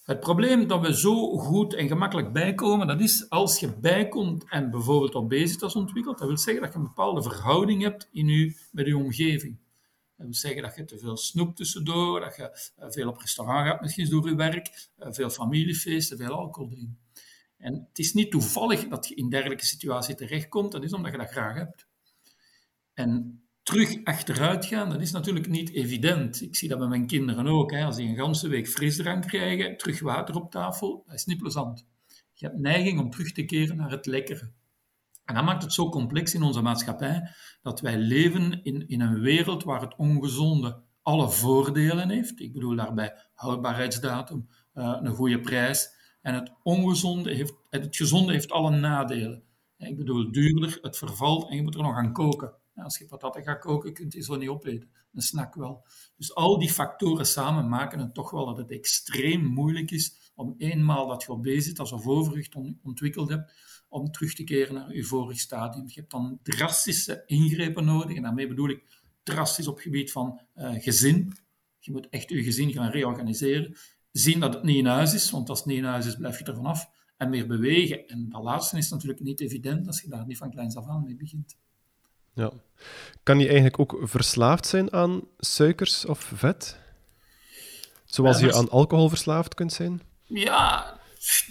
Het 0.04 0.20
probleem 0.20 0.68
dat 0.68 0.82
we 0.82 1.00
zo 1.00 1.38
goed 1.38 1.74
en 1.74 1.88
gemakkelijk 1.88 2.34
bijkomen, 2.34 2.88
dat 2.88 3.02
is 3.02 3.30
als 3.30 3.60
je 3.60 3.78
bijkomt 3.78 4.50
en 4.50 4.72
bijvoorbeeld 4.72 5.16
obesitas 5.16 5.76
ontwikkelt, 5.76 6.18
dat 6.18 6.28
wil 6.28 6.38
zeggen 6.38 6.64
dat 6.64 6.74
je 6.74 6.80
een 6.80 6.86
bepaalde 6.86 7.24
verhouding 7.24 7.82
hebt 7.82 8.10
in 8.12 8.28
je, 8.28 8.58
met 8.72 8.86
je 8.86 8.98
omgeving. 8.98 9.58
Dat 10.16 10.26
wil 10.26 10.36
zeggen 10.36 10.62
dat 10.62 10.76
je 10.76 10.86
te 10.86 10.98
veel 10.98 11.18
snoep 11.18 11.56
tussendoor, 11.56 12.20
dat 12.20 12.36
je 12.36 12.72
eh, 12.76 12.90
veel 12.90 13.10
op 13.10 13.18
restaurant 13.18 13.68
gaat, 13.68 13.82
misschien 13.82 14.10
door 14.10 14.30
je 14.30 14.36
werk, 14.36 14.90
eh, 14.96 15.08
veel 15.12 15.30
familiefeesten, 15.30 16.18
veel 16.18 16.34
alcohol 16.34 16.70
drinkt. 16.70 17.00
En 17.58 17.74
het 17.74 18.00
is 18.00 18.14
niet 18.14 18.32
toevallig 18.32 18.88
dat 18.88 19.08
je 19.08 19.16
in 19.16 19.30
dergelijke 19.30 19.66
situatie 19.66 20.16
terechtkomt, 20.16 20.72
dat 20.72 20.84
is 20.84 20.94
omdat 20.94 21.12
je 21.12 21.18
dat 21.18 21.30
graag 21.30 21.56
hebt. 21.56 21.88
En 22.94 23.44
terug 23.63 24.04
achteruit 24.04 24.65
gaan, 24.65 24.89
dat 24.89 25.02
is 25.02 25.12
natuurlijk 25.12 25.48
niet 25.48 25.74
evident. 25.74 26.41
Ik 26.41 26.56
zie 26.56 26.69
dat 26.69 26.80
bij 26.80 26.88
mijn 26.88 27.08
kinderen 27.08 27.48
ook. 27.48 27.72
Hè. 27.72 27.84
Als 27.84 27.95
die 27.95 28.10
een 28.10 28.15
ganse 28.15 28.48
week 28.48 28.67
frisdrank 28.67 29.28
krijgen, 29.28 29.78
terug 29.78 30.00
water 30.00 30.36
op 30.36 30.52
tafel, 30.52 31.04
dat 31.06 31.15
is 31.15 31.26
niet 31.26 31.38
plezant. 31.38 31.88
Je 32.34 32.45
hebt 32.45 32.60
neiging 32.60 33.00
om 33.00 33.10
terug 33.10 33.32
te 33.32 33.45
keren 33.45 33.76
naar 33.76 33.91
het 33.91 34.06
lekkere. 34.06 34.52
En 35.26 35.36
dat 35.36 35.43
maakt 35.43 35.63
het 35.63 35.74
zo 35.74 35.89
complex 35.89 36.34
in 36.34 36.43
onze 36.43 36.62
maatschappij, 36.62 37.30
dat 37.62 37.82
wij 37.82 37.98
leven 37.98 38.63
in, 38.63 38.88
in 38.88 39.02
een 39.02 39.19
wereld 39.19 39.63
waar 39.63 39.82
het 39.82 39.95
ongezonde 39.95 40.82
alle 41.02 41.30
voordelen 41.30 42.10
heeft. 42.10 42.39
Ik 42.39 42.54
bedoel 42.54 42.76
daarbij 42.76 43.13
houdbaarheidsdatum, 43.34 44.50
uh, 44.74 44.98
een 45.02 45.15
goede 45.15 45.39
prijs. 45.39 45.98
En 46.22 46.34
het 46.34 46.52
ongezonde 46.63 47.34
heeft, 47.34 47.54
het 47.69 47.95
gezonde 47.95 48.32
heeft 48.32 48.52
alle 48.52 48.69
nadelen. 48.69 49.43
Ik 49.78 49.98
bedoel, 49.98 50.32
duurder, 50.32 50.78
het 50.82 50.98
vervalt 50.98 51.50
en 51.50 51.56
je 51.56 51.62
moet 51.62 51.76
er 51.76 51.82
nog 51.82 51.95
aan 51.95 52.13
koken. 52.13 52.54
Als 52.84 52.98
je 52.98 53.06
patatten 53.06 53.44
gaat 53.44 53.60
koken, 53.60 53.94
kunt 53.94 54.13
je 54.13 54.22
zo 54.22 54.36
niet 54.36 54.50
opeten. 54.50 54.89
Een 55.13 55.22
snack 55.22 55.56
wel. 55.56 55.86
Dus 56.18 56.36
al 56.36 56.60
die 56.60 56.70
factoren 56.70 57.26
samen 57.26 57.70
maken 57.70 58.00
het 58.00 58.13
toch 58.13 58.32
wel 58.32 58.46
dat 58.46 58.58
het 58.58 58.72
extreem 58.72 59.46
moeilijk 59.46 59.92
is 59.92 60.32
om 60.36 60.56
eenmaal 60.58 61.08
dat 61.08 61.24
je 61.24 61.30
obesitas 61.30 61.92
of 61.92 62.08
overgewicht 62.08 62.56
ontwikkeld 62.84 63.30
hebt, 63.30 63.54
om 63.89 64.12
terug 64.12 64.34
te 64.34 64.44
keren 64.44 64.74
naar 64.74 64.96
je 64.96 65.04
vorig 65.04 65.39
stadium. 65.39 65.88
Je 65.88 66.00
hebt 66.00 66.12
dan 66.12 66.39
drastische 66.44 67.24
ingrepen 67.26 67.86
nodig. 67.86 68.15
En 68.15 68.22
daarmee 68.22 68.48
bedoel 68.48 68.70
ik 68.70 68.84
drastisch 69.24 69.68
op 69.68 69.74
het 69.74 69.84
gebied 69.84 70.12
van 70.12 70.39
uh, 70.56 70.72
gezin. 70.74 71.34
Je 71.80 71.92
moet 71.92 72.10
echt 72.10 72.30
je 72.30 72.44
gezin 72.44 72.72
gaan 72.72 72.92
reorganiseren. 72.92 73.76
Zien 74.12 74.39
dat 74.39 74.54
het 74.54 74.63
niet 74.63 74.78
in 74.78 74.86
huis 74.86 75.13
is, 75.13 75.32
want 75.32 75.50
als 75.50 75.60
het 75.60 75.68
niet 75.68 75.78
in 75.78 75.84
huis 75.84 76.06
is, 76.06 76.15
blijf 76.15 76.39
je 76.39 76.46
er 76.46 76.56
vanaf. 76.56 76.89
En 77.18 77.30
meer 77.30 77.48
bewegen. 77.48 78.08
En 78.08 78.30
dat 78.30 78.44
laatste 78.44 78.78
is 78.78 78.89
natuurlijk 78.89 79.20
niet 79.20 79.39
evident 79.39 79.88
als 79.88 80.02
je 80.02 80.10
daar 80.10 80.26
niet 80.26 80.38
van 80.38 80.50
kleins 80.50 80.76
af 80.76 80.88
aan 80.88 81.04
mee 81.04 81.15
begint. 81.15 81.58
Ja. 82.39 82.52
Kan 83.23 83.39
je 83.39 83.45
eigenlijk 83.45 83.80
ook 83.80 83.97
verslaafd 84.02 84.65
zijn 84.65 84.93
aan 84.93 85.21
suikers 85.38 86.06
of 86.06 86.32
vet? 86.36 86.78
Zoals 88.06 88.39
je 88.39 88.54
aan 88.54 88.69
alcohol 88.69 89.10
verslaafd 89.10 89.54
kunt 89.54 89.73
zijn? 89.73 90.02
Ja, 90.23 90.99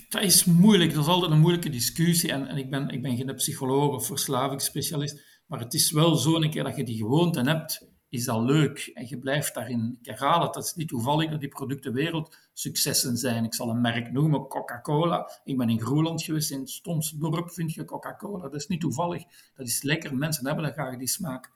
dat 0.09 0.23
is 0.23 0.45
moeilijk. 0.45 0.95
Dat 0.95 1.03
is 1.03 1.09
altijd 1.09 1.33
een 1.33 1.41
moeilijke 1.41 1.71
discussie. 1.71 2.33
En, 2.33 2.47
en 2.47 2.57
ik, 2.57 2.71
ben, 2.71 2.89
ik 2.89 3.03
ben 3.03 3.17
geen 3.17 3.35
psycholoog 3.35 3.95
of 3.95 4.07
verslavingsspecialist. 4.07 5.43
Maar 5.47 5.61
het 5.61 5.75
is 5.75 5.91
wel 5.91 6.17
zo 6.17 6.35
een 6.35 6.51
keer 6.51 6.65
dat 6.65 6.77
je 6.77 6.85
die 6.85 6.97
gewoonte 6.97 7.41
hebt 7.41 7.87
is 8.09 8.25
dat 8.25 8.43
leuk. 8.43 8.91
En 8.95 9.07
je 9.09 9.19
blijft 9.19 9.55
daarin. 9.55 9.99
Ik 10.01 10.07
herhaal 10.07 10.43
het, 10.43 10.55
dat 10.55 10.65
is 10.65 10.75
niet 10.75 10.89
toevallig 10.89 11.31
dat 11.31 11.41
die 11.41 11.49
producten 11.49 11.93
wereldsuccessen 11.93 13.17
zijn. 13.17 13.45
Ik 13.45 13.55
zal 13.55 13.71
een 13.71 13.81
merk 13.81 14.13
noemen, 14.13 14.49
Coca-Cola. 14.49 15.31
Ik 15.45 15.57
ben 15.57 15.69
in 15.69 15.81
Groenland 15.81 16.23
geweest, 16.23 16.51
in 16.51 16.61
het 16.61 16.71
stomste 16.71 17.19
dorp 17.19 17.51
vind 17.51 17.75
je 17.75 17.85
Coca-Cola. 17.85 18.43
Dat 18.43 18.55
is 18.55 18.67
niet 18.67 18.81
toevallig. 18.81 19.25
Dat 19.57 19.67
is 19.67 19.83
lekker. 19.83 20.17
Mensen 20.17 20.47
hebben 20.47 20.65
dan 20.65 20.73
graag 20.73 20.97
die 20.97 21.09
smaak. 21.09 21.51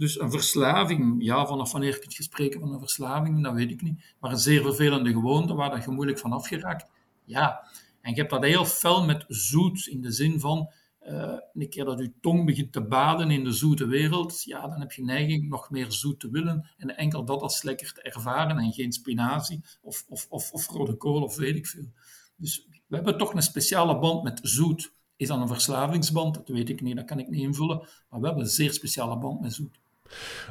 Dus 0.00 0.20
een 0.20 0.30
verslaving, 0.30 1.24
ja, 1.24 1.46
vanaf 1.46 1.72
wanneer 1.72 1.98
kun 1.98 2.10
je 2.12 2.22
spreken 2.22 2.60
van 2.60 2.72
een 2.72 2.78
verslaving, 2.78 3.42
dat 3.42 3.54
weet 3.54 3.70
ik 3.70 3.82
niet. 3.82 4.14
Maar 4.20 4.30
een 4.30 4.38
zeer 4.38 4.62
vervelende 4.62 5.12
gewoonte 5.12 5.54
waar 5.54 5.80
je 5.80 5.90
moeilijk 5.90 6.18
van 6.18 6.32
afgeraakt, 6.32 6.90
ja. 7.24 7.68
En 8.00 8.10
je 8.10 8.16
hebt 8.16 8.30
dat 8.30 8.44
heel 8.44 8.64
fel 8.64 9.04
met 9.04 9.24
zoet, 9.28 9.86
in 9.86 10.00
de 10.00 10.12
zin 10.12 10.40
van 10.40 10.70
uh, 11.06 11.38
een 11.54 11.68
keer 11.68 11.84
dat 11.84 11.98
je 11.98 12.12
tong 12.20 12.46
begint 12.46 12.72
te 12.72 12.80
baden 12.80 13.30
in 13.30 13.44
de 13.44 13.52
zoete 13.52 13.86
wereld, 13.86 14.42
ja, 14.42 14.68
dan 14.68 14.80
heb 14.80 14.92
je 14.92 15.04
neiging 15.04 15.48
nog 15.48 15.70
meer 15.70 15.92
zoet 15.92 16.20
te 16.20 16.30
willen 16.30 16.70
en 16.76 16.96
enkel 16.96 17.24
dat 17.24 17.42
als 17.42 17.62
lekker 17.62 17.92
te 17.92 18.02
ervaren 18.02 18.58
en 18.58 18.72
geen 18.72 18.92
spinazie 18.92 19.60
of, 19.80 20.04
of, 20.08 20.26
of, 20.28 20.52
of 20.52 20.68
rode 20.68 20.96
kool 20.96 21.22
of 21.22 21.36
weet 21.36 21.56
ik 21.56 21.66
veel. 21.66 21.92
Dus 22.36 22.66
we 22.86 22.94
hebben 22.96 23.18
toch 23.18 23.34
een 23.34 23.42
speciale 23.42 23.98
band 23.98 24.22
met 24.22 24.40
zoet. 24.42 24.92
Is 25.16 25.28
dat 25.28 25.40
een 25.40 25.48
verslavingsband? 25.48 26.34
Dat 26.34 26.48
weet 26.48 26.68
ik 26.68 26.80
niet, 26.80 26.96
dat 26.96 27.04
kan 27.04 27.18
ik 27.18 27.28
niet 27.28 27.40
invullen. 27.40 27.78
Maar 27.78 28.20
we 28.20 28.26
hebben 28.26 28.44
een 28.44 28.50
zeer 28.50 28.72
speciale 28.72 29.18
band 29.18 29.40
met 29.40 29.52
zoet. 29.52 29.78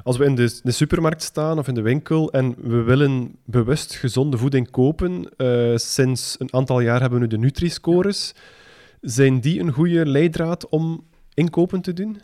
Als 0.03 0.17
we 0.17 0.25
in 0.25 0.35
de, 0.35 0.59
de, 0.63 0.71
supermarkt 0.71 1.23
staan 1.23 1.59
of 1.59 1.67
in 1.67 1.73
de 1.73 1.81
winkel 1.81 2.31
en 2.31 2.55
we 2.57 2.81
willen 2.81 3.35
bewust 3.45 3.95
gezonde 3.95 4.37
voeding 4.37 4.69
kopen, 4.69 5.29
uh, 5.37 5.75
sinds 5.77 6.35
een 6.39 6.53
aantal 6.53 6.79
jaar 6.79 6.99
hebben 7.01 7.19
we 7.19 7.25
nu 7.25 7.31
de 7.31 7.37
Nutri-scores. 7.37 8.33
Zijn 9.01 9.39
die 9.39 9.59
een 9.59 9.71
goede 9.71 10.05
leidraad 10.05 10.69
om 10.69 11.07
inkopen 11.33 11.81
te 11.81 11.93
doen? 11.93 12.21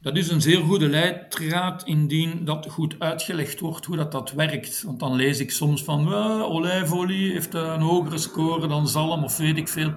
Dat 0.00 0.16
is 0.16 0.28
een 0.28 0.40
zeer 0.40 0.60
goede 0.60 0.88
leidraad 0.88 1.84
indien 1.84 2.44
dat 2.44 2.66
goed 2.70 2.98
uitgelegd 2.98 3.60
wordt 3.60 3.84
hoe 3.84 3.96
dat, 3.96 4.12
dat 4.12 4.32
werkt. 4.32 4.82
Want 4.82 5.00
dan 5.00 5.14
lees 5.14 5.40
ik 5.40 5.50
soms 5.50 5.84
van 5.84 6.14
olijfolie 6.42 7.32
heeft 7.32 7.54
een 7.54 7.80
hogere 7.80 8.18
score 8.18 8.66
dan 8.66 8.88
zalm 8.88 9.24
of 9.24 9.36
weet 9.36 9.56
ik 9.56 9.68
veel. 9.68 9.94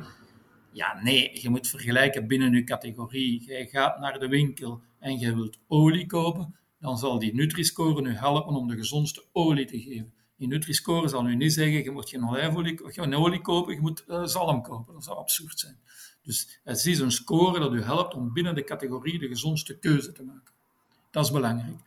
Ja, 0.72 1.00
nee, 1.04 1.42
je 1.42 1.50
moet 1.50 1.68
vergelijken 1.68 2.28
binnen 2.28 2.54
je 2.54 2.64
categorie. 2.64 3.44
Jij 3.46 3.66
gaat 3.66 4.00
naar 4.00 4.20
de 4.20 4.28
winkel 4.28 4.82
en 5.00 5.20
je 5.20 5.36
wilt 5.36 5.58
olie 5.68 6.06
kopen, 6.06 6.56
dan 6.80 6.98
zal 6.98 7.20
die 7.20 7.34
Nutri-score 7.34 8.02
nu 8.02 8.14
helpen 8.14 8.56
om 8.56 8.68
de 8.68 8.76
gezondste 8.76 9.24
olie 9.32 9.66
te 9.66 9.80
geven. 9.80 10.14
Die 10.40 10.48
Nutri-score 10.48 11.08
zal 11.08 11.28
u 11.28 11.36
niet 11.36 11.54
zeggen, 11.54 11.84
je 11.84 11.92
moet 11.92 12.10
geen 12.10 12.30
olijfolie, 12.30 12.80
geen 12.84 13.16
olie 13.16 13.42
kopen, 13.42 13.74
je 13.74 13.82
moet 13.82 14.04
uh, 14.08 14.26
zalm 14.26 14.62
kopen. 14.62 14.94
Dat 14.94 15.04
zou 15.04 15.18
absurd 15.18 15.60
zijn. 15.60 15.80
Dus 16.24 16.60
het 16.64 16.86
is 16.86 17.00
een 17.00 17.12
score 17.12 17.60
dat 17.60 17.74
u 17.74 17.82
helpt 17.82 18.14
om 18.14 18.34
binnen 18.34 18.56
de 18.56 18.64
categorie 18.64 19.20
de 19.20 19.28
gezondste 19.28 19.80
keuze 19.80 20.12
te 20.12 20.24
maken. 20.24 20.54
Dat 21.12 21.26
is 21.26 21.32
belangrijk. 21.32 21.80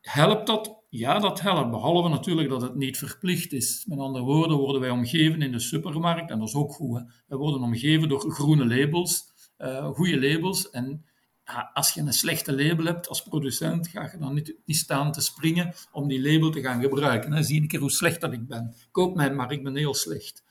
Helpt 0.00 0.46
dat? 0.46 0.76
Ja, 0.88 1.18
dat 1.18 1.40
helpt. 1.40 1.70
Behalve 1.70 2.08
natuurlijk 2.08 2.48
dat 2.48 2.62
het 2.62 2.74
niet 2.74 2.98
verplicht 2.98 3.52
is. 3.52 3.84
Met 3.88 3.98
andere 3.98 4.24
woorden 4.24 4.56
worden 4.56 4.80
wij 4.80 4.90
omgeven 4.90 5.42
in 5.42 5.52
de 5.52 5.58
supermarkt, 5.58 6.30
en 6.30 6.38
dat 6.38 6.48
is 6.48 6.54
ook 6.54 6.72
goed. 6.72 6.98
Hè? 6.98 7.04
Wij 7.26 7.38
worden 7.38 7.62
omgeven 7.62 8.08
door 8.08 8.30
groene 8.30 8.66
labels, 8.66 9.24
uh, 9.58 9.86
goede 9.86 10.20
labels. 10.20 10.70
En 10.70 11.04
als 11.72 11.92
je 11.92 12.00
een 12.00 12.12
slechte 12.12 12.56
label 12.56 12.84
hebt 12.84 13.08
als 13.08 13.22
producent, 13.22 13.88
ga 13.88 14.10
je 14.12 14.18
dan 14.18 14.34
niet, 14.34 14.54
staan 14.66 15.12
te 15.12 15.20
springen 15.20 15.74
om 15.92 16.08
die 16.08 16.22
label 16.22 16.50
te 16.50 16.60
gaan 16.60 16.80
gebruiken. 16.80 17.44
Zie 17.44 17.60
een 17.60 17.68
keer 17.68 17.80
hoe 17.80 17.90
slecht 17.90 18.20
dat 18.20 18.32
ik 18.32 18.46
ben. 18.46 18.74
Koop 18.90 19.16
mij 19.16 19.34
maar, 19.34 19.52
ik 19.52 19.62
ben 19.62 19.76
heel 19.76 19.94
slecht. 19.94 20.44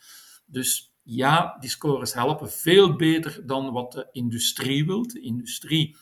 Dus 0.45 0.93
ja, 1.03 1.57
die 1.59 1.69
scores 1.69 2.13
helpen 2.13 2.51
veel 2.51 2.95
beter 2.95 3.45
dan 3.45 3.71
wat 3.71 3.91
de 3.91 4.07
industrie 4.11 4.85
wil. 4.85 5.07
De 5.07 5.21
industrie, 5.21 5.95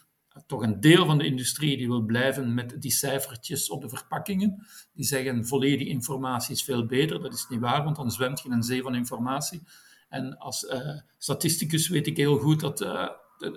toch 0.47 0.61
een 0.61 0.79
deel 0.79 1.05
van 1.05 1.17
de 1.17 1.25
industrie, 1.25 1.77
die 1.77 1.87
wil 1.87 2.01
blijven 2.01 2.53
met 2.53 2.81
die 2.81 2.91
cijfertjes 2.91 3.69
op 3.69 3.81
de 3.81 3.89
verpakkingen. 3.89 4.65
Die 4.93 5.05
zeggen 5.05 5.45
volledige 5.47 5.89
informatie 5.89 6.55
is 6.55 6.63
veel 6.63 6.85
beter. 6.85 7.21
Dat 7.21 7.33
is 7.33 7.45
niet 7.49 7.59
waar, 7.59 7.83
want 7.83 7.95
dan 7.95 8.11
zwemt 8.11 8.39
je 8.39 8.45
in 8.45 8.53
een 8.53 8.63
zee 8.63 8.81
van 8.81 8.95
informatie. 8.95 9.61
En 10.09 10.37
als 10.37 10.63
uh, 10.63 10.99
statisticus 11.17 11.87
weet 11.87 12.07
ik 12.07 12.17
heel 12.17 12.37
goed 12.37 12.59
dat 12.59 12.81
uh, 12.81 13.09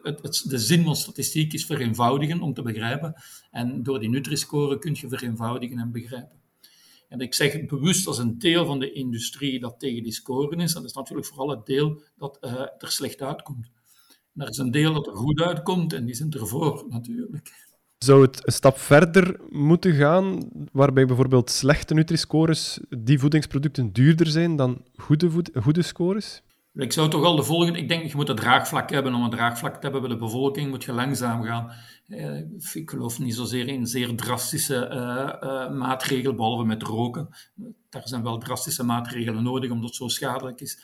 het, 0.03 0.45
de 0.49 0.59
zin 0.59 0.85
van 0.85 0.97
statistiek 0.97 1.53
is 1.53 1.67
vereenvoudigen 1.67 2.41
om 2.41 2.55
te 2.55 2.63
begrijpen. 2.63 3.15
En 3.51 3.83
door 3.83 4.01
die 4.01 4.09
Nutri-score 4.09 4.79
kun 4.79 4.97
je 5.01 5.09
vereenvoudigen 5.09 5.79
en 5.79 5.93
begrijpen. 5.93 6.43
En 7.09 7.21
ik 7.21 7.35
zeg 7.35 7.67
bewust 7.67 8.07
als 8.07 8.19
een 8.19 8.39
deel 8.39 8.67
van 8.67 8.79
de 8.79 8.93
industrie 8.93 9.61
dat 9.61 9.79
tegen 9.79 10.03
die 10.03 10.13
scoren 10.13 10.61
is. 10.61 10.73
Dat 10.73 10.85
is 10.85 10.93
natuurlijk 10.93 11.27
vooral 11.27 11.51
het 11.51 11.67
deel 11.67 12.03
dat 12.17 12.39
uh, 12.41 12.53
er 12.53 12.91
slecht 12.91 13.23
uitkomt. 13.23 13.71
En 14.35 14.43
er 14.43 14.49
is 14.49 14.59
een 14.59 14.71
deel 14.71 14.93
dat 14.93 15.07
er 15.07 15.17
goed 15.17 15.41
uitkomt 15.41 15.93
en 15.93 16.05
die 16.05 16.15
zijn 16.15 16.33
ervoor 16.33 16.85
natuurlijk. 16.89 17.53
Zou 17.99 18.23
het 18.23 18.47
een 18.47 18.53
stap 18.53 18.79
verder 18.79 19.41
moeten 19.49 19.93
gaan, 19.93 20.51
waarbij 20.73 21.07
bijvoorbeeld 21.07 21.51
slechte 21.51 21.95
Nutri-scores, 21.95 22.81
die 22.99 23.19
voedingsproducten 23.19 23.93
duurder 23.93 24.27
zijn 24.27 24.57
dan 24.57 24.85
goede, 24.97 25.31
goede 25.55 25.83
scores? 25.83 26.43
Ik 26.75 26.93
zou 26.93 27.11
toch 27.11 27.25
al 27.25 27.37
de 27.37 27.43
volgende... 27.43 27.79
Ik 27.79 27.89
denk, 27.89 28.07
je 28.07 28.17
moet 28.17 28.29
een 28.29 28.37
draagvlak 28.37 28.91
hebben. 28.91 29.15
Om 29.15 29.23
een 29.23 29.31
draagvlak 29.31 29.75
te 29.75 29.81
hebben 29.81 30.01
bij 30.01 30.11
de 30.11 30.17
bevolking 30.17 30.71
moet 30.71 30.85
je 30.85 30.93
langzaam 30.93 31.43
gaan. 31.43 31.73
Eh, 32.09 32.39
ik 32.73 32.91
geloof 32.91 33.19
niet 33.19 33.35
zozeer 33.35 33.69
in 33.69 33.87
zeer 33.87 34.17
drastische 34.17 34.89
uh, 34.93 35.49
uh, 35.51 35.71
maatregelen, 35.71 36.37
behalve 36.37 36.65
met 36.65 36.83
roken. 36.83 37.29
Daar 37.91 38.09
zijn 38.09 38.23
wel 38.23 38.39
drastische 38.39 38.85
maatregelen 38.85 39.43
nodig, 39.43 39.71
omdat 39.71 39.89
het 39.89 39.95
zo 39.95 40.09
schadelijk 40.09 40.61
is. 40.61 40.79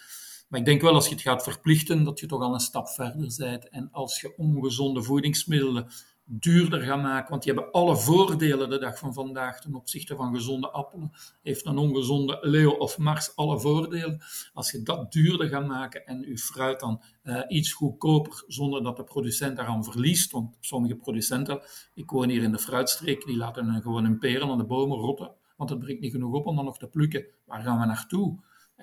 Maar 0.49 0.61
ik 0.61 0.67
denk 0.67 0.81
wel, 0.81 0.95
als 0.95 1.07
je 1.09 1.15
het 1.15 1.23
gaat 1.23 1.43
verplichten, 1.43 2.05
dat 2.05 2.21
je 2.21 2.27
toch 2.27 2.43
al 2.43 2.55
een 2.55 2.61
stap 2.61 2.89
verder 2.89 3.35
bent. 3.37 3.69
En 3.69 3.89
als 3.93 4.21
je 4.21 4.37
ongezonde 4.37 5.03
voedingsmiddelen 5.03 5.87
duurder 6.33 6.81
gaan 6.81 7.01
maken, 7.01 7.31
want 7.31 7.43
die 7.43 7.53
hebben 7.53 7.73
alle 7.73 7.97
voordelen 7.97 8.71
de 8.71 8.79
dag 8.79 8.99
van 8.99 9.13
vandaag 9.13 9.61
ten 9.61 9.75
opzichte 9.75 10.17
van 10.17 10.35
gezonde 10.35 10.71
appelen. 10.71 11.13
Heeft 11.43 11.67
een 11.67 11.79
ongezonde 11.79 12.39
Leo 12.41 12.71
of 12.71 12.99
Mars 12.99 13.37
alle 13.37 13.61
voordelen. 13.61 14.23
Als 14.53 14.71
je 14.71 14.83
dat 14.83 15.13
duurder 15.13 15.49
gaat 15.49 15.67
maken 15.67 16.07
en 16.07 16.21
je 16.21 16.39
fruit 16.39 16.81
dan 16.81 17.03
uh, 17.23 17.41
iets 17.49 17.73
goedkoper, 17.73 18.45
zonder 18.47 18.83
dat 18.83 18.97
de 18.97 19.05
producent 19.05 19.57
daaraan 19.57 19.85
verliest, 19.85 20.33
want 20.33 20.57
sommige 20.61 20.97
producenten, 20.97 21.61
ik 21.95 22.11
woon 22.11 22.29
hier 22.29 22.43
in 22.43 22.53
de 22.53 22.59
fruitstreek, 22.59 23.25
die 23.25 23.37
laten 23.37 23.83
gewoon 23.83 24.05
hun 24.05 24.19
peren 24.19 24.49
aan 24.49 24.59
de 24.59 24.65
bomen 24.65 24.99
rotten, 24.99 25.33
want 25.57 25.71
het 25.71 25.79
brengt 25.79 26.01
niet 26.01 26.13
genoeg 26.13 26.35
op 26.35 26.47
om 26.47 26.57
dan 26.57 26.65
nog 26.65 26.79
te 26.79 26.89
plukken. 26.89 27.25
Waar 27.45 27.63
gaan 27.63 27.81
we 27.81 27.87
naartoe? 27.87 28.39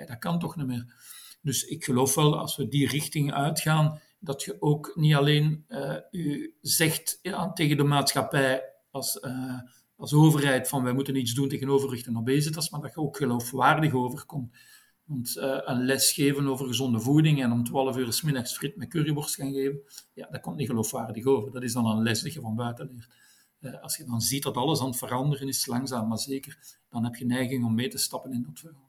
dat 0.06 0.20
kan 0.20 0.40
toch 0.40 0.56
niet 0.56 0.68
meer. 0.68 0.94
Dus 1.42 1.64
ik 1.64 1.84
geloof 1.84 2.16
wel, 2.16 2.40
als 2.40 2.56
we 2.56 2.68
die 2.68 2.88
richting 2.88 3.34
uitgaan, 3.34 4.00
dat 4.20 4.44
je 4.44 4.62
ook 4.62 4.92
niet 4.96 5.16
alleen 5.16 5.66
uh, 5.70 5.96
u 6.12 6.56
zegt 6.62 7.20
tegen 7.54 7.78
de 7.78 7.84
maatschappij 7.84 8.64
als, 8.92 9.20
uh, 9.22 9.60
als 9.96 10.14
overheid 10.14 10.68
van 10.68 10.84
wij 10.84 10.94
moeten 10.94 11.16
iets 11.16 11.34
doen 11.34 11.50
tegen 11.50 11.70
overwicht 11.70 12.08
en 12.08 12.18
obesitas, 12.18 12.70
maar 12.70 12.82
dat 12.82 12.94
je 12.94 13.00
ook 13.00 13.18
geloofwaardig 13.18 13.94
overkomt. 13.94 14.58
Want 15.04 15.36
uh, 15.38 15.60
een 15.64 15.86
les 15.86 16.12
geven 16.12 16.48
over 16.48 16.68
gezonde 16.68 17.00
voeding 17.00 17.44
en 17.44 17.52
om 17.52 17.64
12 17.64 17.98
uur 17.98 18.14
s 18.14 18.22
middags 18.22 18.58
friet 18.58 18.76
met 18.76 18.90
curryworst 18.90 19.36
gaan 19.36 19.54
geven, 19.54 19.80
ja, 20.14 20.28
dat 20.32 20.42
komt 20.42 20.56
niet 20.56 20.68
geloofwaardig 20.68 21.26
over. 21.26 21.52
Dat 21.52 21.64
is 21.64 21.74
dan 21.74 21.86
een 21.86 22.04
les 22.04 22.22
dat 22.22 22.34
je 22.34 22.42
van 22.42 22.56
buiten 22.56 22.88
leert. 22.88 23.82
Als 23.82 23.98
je 23.98 24.06
dan 24.06 24.22
ziet 24.22 24.44
dat 24.44 24.56
alles 24.56 24.82
aan 24.82 24.88
het 24.88 24.98
veranderen 24.98 25.48
is, 25.48 25.66
langzaam 25.66 26.08
maar 26.08 26.18
zeker, 26.18 26.78
dan 26.90 27.04
heb 27.04 27.16
je 27.16 27.26
neiging 27.26 27.66
om 27.66 27.76
mee 27.76 27.88
te 27.88 27.98
stappen 27.98 28.34
in 28.34 28.44
dat 28.44 28.60
verhaal. 28.60 28.87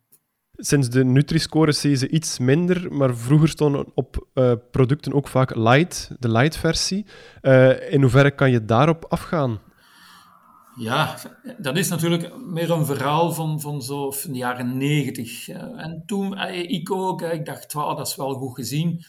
Sinds 0.61 0.89
de 0.89 1.05
Nutri-scores 1.05 1.81
zie 1.81 1.91
je 1.91 1.97
ze 1.97 2.09
iets 2.09 2.39
minder, 2.39 2.93
maar 2.93 3.17
vroeger 3.17 3.49
stonden 3.49 3.87
op 3.95 4.27
uh, 4.35 4.53
producten 4.71 5.13
ook 5.13 5.29
vaak 5.29 5.55
light, 5.55 6.11
de 6.19 6.31
light-versie. 6.31 7.07
Uh, 7.43 7.93
in 7.93 8.01
hoeverre 8.01 8.31
kan 8.31 8.51
je 8.51 8.65
daarop 8.65 9.05
afgaan? 9.09 9.61
Ja, 10.77 11.19
dat 11.59 11.77
is 11.77 11.89
natuurlijk 11.89 12.37
meer 12.37 12.71
een 12.71 12.87
verhaal 12.87 13.33
van, 13.33 13.61
van 13.61 13.83
zo 13.83 14.11
van 14.11 14.33
de 14.33 14.39
jaren 14.39 14.77
negentig. 14.77 15.49
en 15.49 16.03
toen, 16.07 16.37
eh, 16.37 16.71
ik 16.71 16.91
ook, 16.91 17.23
ik 17.23 17.45
dacht, 17.45 17.73
wow, 17.73 17.97
dat 17.97 18.07
is 18.07 18.17
wel 18.17 18.35
goed 18.35 18.55
gezien. 18.55 19.05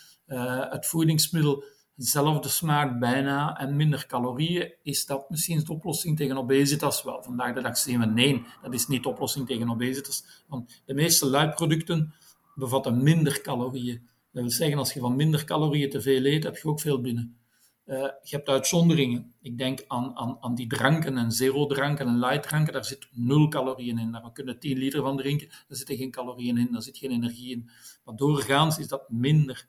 het 0.69 0.85
voedingsmiddel 0.85 1.63
dezelfde 1.99 2.49
smaak 2.49 2.99
bijna 2.99 3.57
en 3.57 3.75
minder 3.75 4.05
calorieën, 4.05 4.73
is 4.83 5.05
dat 5.05 5.29
misschien 5.29 5.59
de 5.59 5.71
oplossing 5.71 6.17
tegen 6.17 6.37
obesitas? 6.37 7.03
Wel, 7.03 7.23
vandaag 7.23 7.53
de 7.53 7.61
dag 7.61 7.77
zien 7.77 7.99
we 7.99 8.05
nee, 8.05 8.45
dat 8.61 8.73
is 8.73 8.87
niet 8.87 9.03
de 9.03 9.09
oplossing 9.09 9.47
tegen 9.47 9.69
obesitas. 9.69 10.43
Want 10.47 10.81
de 10.85 10.93
meeste 10.93 11.25
luidproducten 11.25 12.13
bevatten 12.55 13.03
minder 13.03 13.41
calorieën. 13.41 14.07
Dat 14.31 14.41
wil 14.41 14.51
zeggen, 14.51 14.77
als 14.77 14.93
je 14.93 14.99
van 14.99 15.15
minder 15.15 15.43
calorieën 15.43 15.89
te 15.89 16.01
veel 16.01 16.25
eet, 16.25 16.43
heb 16.43 16.57
je 16.57 16.67
ook 16.67 16.79
veel 16.79 17.01
binnen. 17.01 17.37
Uh, 17.85 17.95
je 17.97 18.35
hebt 18.35 18.49
uitzonderingen. 18.49 19.33
Ik 19.41 19.57
denk 19.57 19.83
aan, 19.87 20.15
aan, 20.15 20.37
aan 20.41 20.55
die 20.55 20.67
dranken 20.67 21.17
en 21.17 21.31
zero-dranken 21.31 22.07
en 22.07 22.19
light-dranken. 22.19 22.73
Daar 22.73 22.85
zit 22.85 23.07
nul 23.11 23.47
calorieën 23.47 23.97
in. 23.97 24.11
Daar 24.11 24.31
kunnen 24.33 24.59
10 24.59 24.77
liter 24.77 25.01
van 25.01 25.17
drinken. 25.17 25.47
Daar 25.47 25.77
zitten 25.77 25.97
geen 25.97 26.11
calorieën 26.11 26.57
in, 26.57 26.71
daar 26.71 26.81
zit 26.81 26.97
geen 26.97 27.11
energie 27.11 27.51
in. 27.51 27.69
Maar 28.03 28.15
doorgaans 28.15 28.77
is 28.77 28.87
dat 28.87 29.09
minder. 29.09 29.67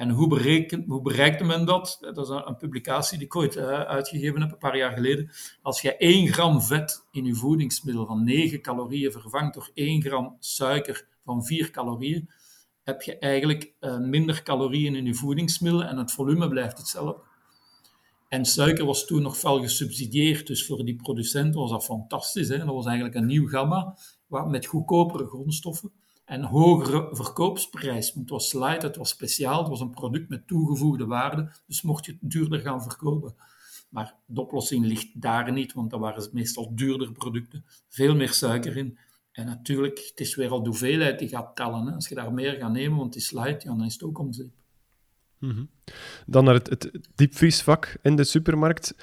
En 0.00 0.10
hoe, 0.10 0.28
bereken, 0.28 0.84
hoe 0.86 1.02
bereikte 1.02 1.44
men 1.44 1.64
dat? 1.64 1.98
Dat 2.00 2.18
is 2.18 2.28
een, 2.28 2.56
publicatie 2.56 3.18
die 3.18 3.26
ik 3.26 3.36
ooit 3.36 3.56
uh, 3.56 3.80
uitgegeven 3.80 4.40
heb, 4.40 4.52
een 4.52 4.58
paar 4.58 4.76
jaar 4.76 4.92
geleden. 4.92 5.30
Als 5.62 5.80
je 5.80 5.96
1 5.96 6.28
gram 6.28 6.62
vet 6.62 7.06
in 7.10 7.24
je 7.24 7.34
voedingsmiddel 7.34 8.06
van 8.06 8.24
9 8.24 8.60
calorieën 8.60 9.12
vervangt 9.12 9.54
door 9.54 9.70
1 9.74 10.02
gram 10.02 10.36
suiker 10.38 11.06
van 11.24 11.44
4 11.44 11.70
calorieën, 11.70 12.30
heb 12.82 13.02
je 13.02 13.18
eigenlijk 13.18 13.72
uh, 13.80 13.98
minder 13.98 14.42
calorieën 14.42 14.94
in 14.94 15.04
je 15.04 15.14
voedingsmiddel 15.14 15.84
en 15.84 15.96
het 15.96 16.12
volume 16.12 16.48
blijft 16.48 16.78
hetzelfde. 16.78 17.22
En 18.28 18.44
suiker 18.44 18.84
was 18.84 19.06
toen 19.06 19.22
nog 19.22 19.38
fel 19.38 19.60
gesubsidieerd, 19.60 20.46
dus 20.46 20.66
voor 20.66 20.84
die 20.84 20.96
producenten 20.96 21.60
was 21.60 21.70
dat 21.70 21.84
fantastisch. 21.84 22.48
Hè? 22.48 22.58
Dat 22.58 22.66
was 22.66 22.86
eigenlijk 22.86 23.16
een 23.16 23.26
nieuw 23.26 23.48
gamma 23.48 23.96
met 24.26 24.66
goedkopere 24.66 25.26
grondstoffen 25.26 25.92
en 26.30 26.42
hogere 26.42 27.08
verkoopsprijs. 27.10 28.14
Want 28.14 28.30
het 28.30 28.30
was 28.30 28.52
light, 28.52 28.82
het 28.82 28.96
was 28.96 29.08
speciaal, 29.08 29.58
het 29.58 29.68
was 29.68 29.80
een 29.80 29.90
product 29.90 30.28
met 30.28 30.46
toegevoegde 30.46 31.06
waarde, 31.06 31.50
dus 31.66 31.82
mocht 31.82 32.06
je 32.06 32.12
het 32.20 32.30
duurder 32.30 32.60
gaan 32.60 32.82
verkopen. 32.82 33.34
Maar 33.88 34.14
de 34.26 34.40
oplossing 34.40 34.86
ligt 34.86 35.20
daar 35.20 35.52
niet, 35.52 35.72
want 35.72 35.90
dat 35.90 36.00
waren 36.00 36.28
meestal 36.32 36.74
duurder 36.74 37.12
producten, 37.12 37.64
veel 37.88 38.14
meer 38.14 38.32
suiker 38.32 38.76
in. 38.76 38.98
En 39.32 39.46
natuurlijk, 39.46 39.98
het 39.98 40.20
is 40.20 40.34
weer 40.34 40.50
al 40.50 40.62
de 40.62 40.68
hoeveelheid 40.68 41.18
die 41.18 41.28
gaat 41.28 41.56
tellen. 41.56 41.86
Hè. 41.86 41.94
Als 41.94 42.08
je 42.08 42.14
daar 42.14 42.32
meer 42.32 42.52
gaat 42.52 42.72
nemen, 42.72 42.98
want 42.98 43.14
het 43.14 43.22
is 43.22 43.30
light, 43.30 43.62
ja, 43.62 43.68
dan 43.68 43.84
is 43.84 43.92
het 43.92 44.02
ook 44.02 44.18
om 44.18 44.32
zeep. 44.32 44.52
Mm. 45.38 45.70
Dan 46.26 46.44
naar 46.44 46.54
het, 46.54 46.70
het 46.70 46.90
diepvriesvak 47.14 47.96
in 48.02 48.16
de 48.16 48.24
supermarkt. 48.24 48.94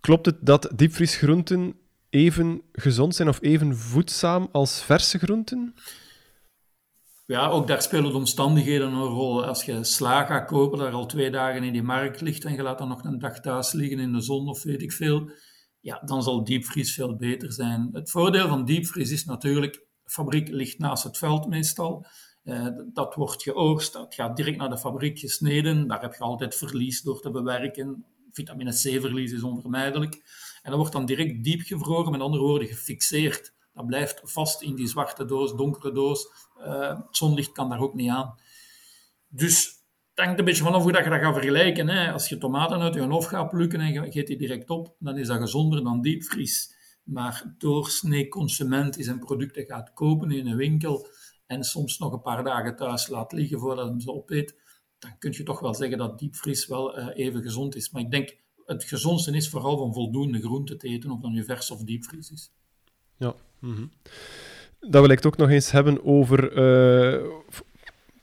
Klopt 0.00 0.26
het 0.26 0.36
dat 0.40 0.72
diepvriesgroenten 0.76 1.74
even 2.10 2.62
gezond 2.72 3.14
zijn 3.14 3.28
of 3.28 3.42
even 3.42 3.76
voedzaam 3.76 4.48
als 4.52 4.82
verse 4.82 5.18
groenten? 5.18 5.74
Ja, 7.26 7.48
ook 7.48 7.66
daar 7.66 7.82
spelen 7.82 8.10
de 8.10 8.16
omstandigheden 8.16 8.92
een 8.92 9.02
rol. 9.02 9.44
Als 9.44 9.64
je 9.64 9.84
sla 9.84 10.24
gaat 10.24 10.46
kopen, 10.46 10.78
daar 10.78 10.92
al 10.92 11.06
twee 11.06 11.30
dagen 11.30 11.62
in 11.62 11.72
die 11.72 11.82
markt 11.82 12.20
ligt 12.20 12.44
en 12.44 12.54
je 12.54 12.62
laat 12.62 12.78
dan 12.78 12.88
nog 12.88 13.04
een 13.04 13.18
dag 13.18 13.40
thuis 13.40 13.72
liggen 13.72 13.98
in 13.98 14.12
de 14.12 14.20
zon 14.20 14.48
of 14.48 14.62
weet 14.62 14.82
ik 14.82 14.92
veel, 14.92 15.30
ja, 15.80 16.02
dan 16.04 16.22
zal 16.22 16.44
diepvries 16.44 16.94
veel 16.94 17.16
beter 17.16 17.52
zijn. 17.52 17.88
Het 17.92 18.10
voordeel 18.10 18.48
van 18.48 18.64
diepvries 18.64 19.10
is 19.10 19.24
natuurlijk, 19.24 19.72
de 19.74 20.10
fabriek 20.10 20.48
ligt 20.48 20.78
naast 20.78 21.04
het 21.04 21.18
veld 21.18 21.48
meestal. 21.48 22.06
Uh, 22.44 22.68
dat 22.92 23.14
wordt 23.14 23.42
geoogst, 23.42 23.92
dat 23.92 24.14
gaat 24.14 24.36
direct 24.36 24.56
naar 24.56 24.70
de 24.70 24.78
fabriek 24.78 25.18
gesneden. 25.18 25.88
Daar 25.88 26.00
heb 26.00 26.14
je 26.14 26.20
altijd 26.20 26.54
verlies 26.54 27.02
door 27.02 27.20
te 27.20 27.30
bewerken. 27.30 28.04
Vitamine 28.32 28.70
C-verlies 28.70 29.32
is 29.32 29.42
onvermijdelijk. 29.42 30.14
En 30.62 30.70
dat 30.70 30.78
wordt 30.78 30.92
dan 30.92 31.06
direct 31.06 31.44
diep 31.44 31.60
gevroren, 31.60 32.12
met 32.12 32.20
andere 32.20 32.42
woorden 32.42 32.68
gefixeerd. 32.68 33.53
Dat 33.74 33.86
blijft 33.86 34.20
vast 34.24 34.62
in 34.62 34.74
die 34.74 34.86
zwarte 34.86 35.24
doos, 35.24 35.54
donkere 35.54 35.92
doos. 35.92 36.28
Uh, 36.58 36.88
het 36.88 37.06
zonlicht 37.10 37.52
kan 37.52 37.68
daar 37.68 37.80
ook 37.80 37.94
niet 37.94 38.10
aan. 38.10 38.34
Dus 39.28 39.66
het 40.14 40.24
hangt 40.24 40.38
een 40.38 40.44
beetje 40.44 40.62
vanaf 40.62 40.82
hoe 40.82 40.92
dat 40.92 41.04
je 41.04 41.10
dat 41.10 41.20
gaat 41.20 41.34
vergelijken. 41.34 41.88
Hè. 41.88 42.12
Als 42.12 42.28
je 42.28 42.38
tomaten 42.38 42.80
uit 42.80 42.94
je 42.94 43.00
hoofd 43.00 43.28
gaat 43.28 43.50
plukken 43.50 43.80
en 43.80 43.92
je 43.92 44.12
geet 44.12 44.26
die 44.26 44.36
direct 44.36 44.70
op, 44.70 44.94
dan 44.98 45.18
is 45.18 45.26
dat 45.26 45.40
gezonder 45.40 45.84
dan 45.84 46.00
diepvries. 46.00 46.74
Maar 47.04 47.54
doorsnee 47.58 48.28
consument 48.28 48.98
is 48.98 49.06
een 49.06 49.18
product 49.18 49.54
dat 49.54 49.66
gaat 49.66 49.92
kopen 49.92 50.30
in 50.30 50.46
een 50.46 50.56
winkel 50.56 51.06
en 51.46 51.64
soms 51.64 51.98
nog 51.98 52.12
een 52.12 52.22
paar 52.22 52.44
dagen 52.44 52.76
thuis 52.76 53.08
laat 53.08 53.32
liggen 53.32 53.58
voordat 53.58 53.88
hij 53.88 54.00
ze 54.00 54.12
opeet, 54.12 54.56
dan 54.98 55.18
kun 55.18 55.32
je 55.32 55.42
toch 55.42 55.60
wel 55.60 55.74
zeggen 55.74 55.98
dat 55.98 56.18
diepvries 56.18 56.66
wel 56.66 56.98
uh, 56.98 57.08
even 57.14 57.42
gezond 57.42 57.76
is. 57.76 57.90
Maar 57.90 58.02
ik 58.02 58.10
denk, 58.10 58.36
het 58.66 58.84
gezondste 58.84 59.32
is 59.32 59.48
vooral 59.48 59.76
van 59.76 59.92
voldoende 59.92 60.40
groente 60.40 60.76
te 60.76 60.88
eten, 60.88 61.10
of 61.10 61.20
dan 61.20 61.32
nu 61.32 61.44
vers 61.44 61.70
of 61.70 61.82
diepvries 61.82 62.30
is. 62.30 62.52
Ja. 63.16 63.34
Mm 63.64 63.74
-hmm. 63.74 63.90
Dan 64.80 65.00
wil 65.00 65.10
ik 65.10 65.16
het 65.16 65.26
ook 65.26 65.36
nog 65.36 65.50
eens 65.50 65.70
hebben 65.70 66.04
over... 66.04 66.52
Uh, 66.52 67.30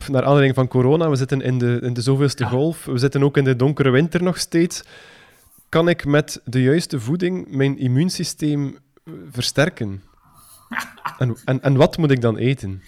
naar 0.08 0.24
aanleiding 0.24 0.56
van 0.56 0.68
corona, 0.68 1.10
we 1.10 1.16
zitten 1.16 1.42
in 1.42 1.58
de, 1.58 1.80
in 1.82 1.94
de 1.94 2.02
zoveelste 2.02 2.44
ja. 2.44 2.50
golf, 2.50 2.86
we 2.86 2.98
zitten 2.98 3.24
ook 3.24 3.38
in 3.38 3.44
de 3.44 3.56
donkere 3.56 3.90
winter 3.90 4.24
nog 4.24 4.40
steeds. 4.40 4.84
Kan 5.70 5.90
ik 5.90 6.06
met 6.06 6.42
de 6.46 6.62
juiste 6.62 7.00
voeding 7.00 7.48
mijn 7.56 7.78
immuunsysteem 7.78 8.78
versterken? 9.32 10.04
en, 11.18 11.38
en, 11.46 11.62
en 11.62 11.76
wat 11.76 11.98
moet 11.98 12.12
ik 12.12 12.22
dan 12.22 12.38
eten? 12.38 12.82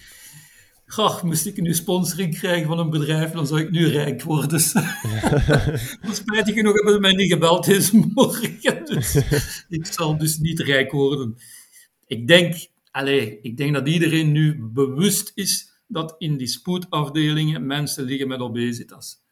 Goh, 0.86 1.22
moest 1.22 1.46
ik 1.46 1.60
nu 1.60 1.74
sponsoring 1.74 2.38
krijgen 2.38 2.66
van 2.66 2.78
een 2.78 2.90
bedrijf, 2.90 3.30
dan 3.30 3.46
zou 3.46 3.60
ik 3.60 3.70
nu 3.70 3.86
rijk 3.86 4.22
worden. 4.22 4.48
Dus, 4.48 4.72
maar 6.02 6.14
spijtig 6.14 6.54
genoeg 6.54 6.74
hebben 6.74 6.92
ze 6.92 7.00
mij 7.00 7.12
niet 7.12 7.32
gebeld 7.32 7.64
deze 7.64 7.96
morgen. 8.14 8.84
Dus 8.84 9.14
ik 9.78 9.86
zal 9.86 10.18
dus 10.18 10.38
niet 10.38 10.60
rijk 10.60 10.92
worden. 10.92 11.36
Ik 12.06 12.26
denk, 12.26 12.66
allez, 12.90 13.38
ik 13.42 13.56
denk 13.56 13.74
dat 13.74 13.88
iedereen 13.88 14.32
nu 14.32 14.62
bewust 14.62 15.32
is 15.34 15.72
dat 15.86 16.14
in 16.18 16.36
die 16.36 16.46
spoedafdelingen 16.46 17.66
mensen 17.66 18.04
liggen 18.04 18.28
met 18.28 18.40
obesitas. 18.40 19.22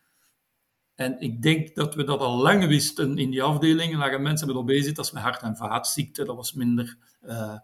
En 0.95 1.21
ik 1.21 1.43
denk 1.43 1.75
dat 1.75 1.95
we 1.95 2.05
dat 2.05 2.21
al 2.21 2.37
lang 2.37 2.67
wisten. 2.67 3.19
In 3.19 3.31
die 3.31 3.43
afdelingen 3.43 3.99
lagen 3.99 4.23
mensen 4.23 4.47
met 4.47 4.57
obesitas, 4.57 5.13
met 5.13 5.23
hart- 5.23 5.43
en 5.43 5.57
vaatziekten. 5.57 6.27
Dat 6.27 6.37
was 6.37 6.53
minder... 6.53 6.97
Uh, 7.27 7.57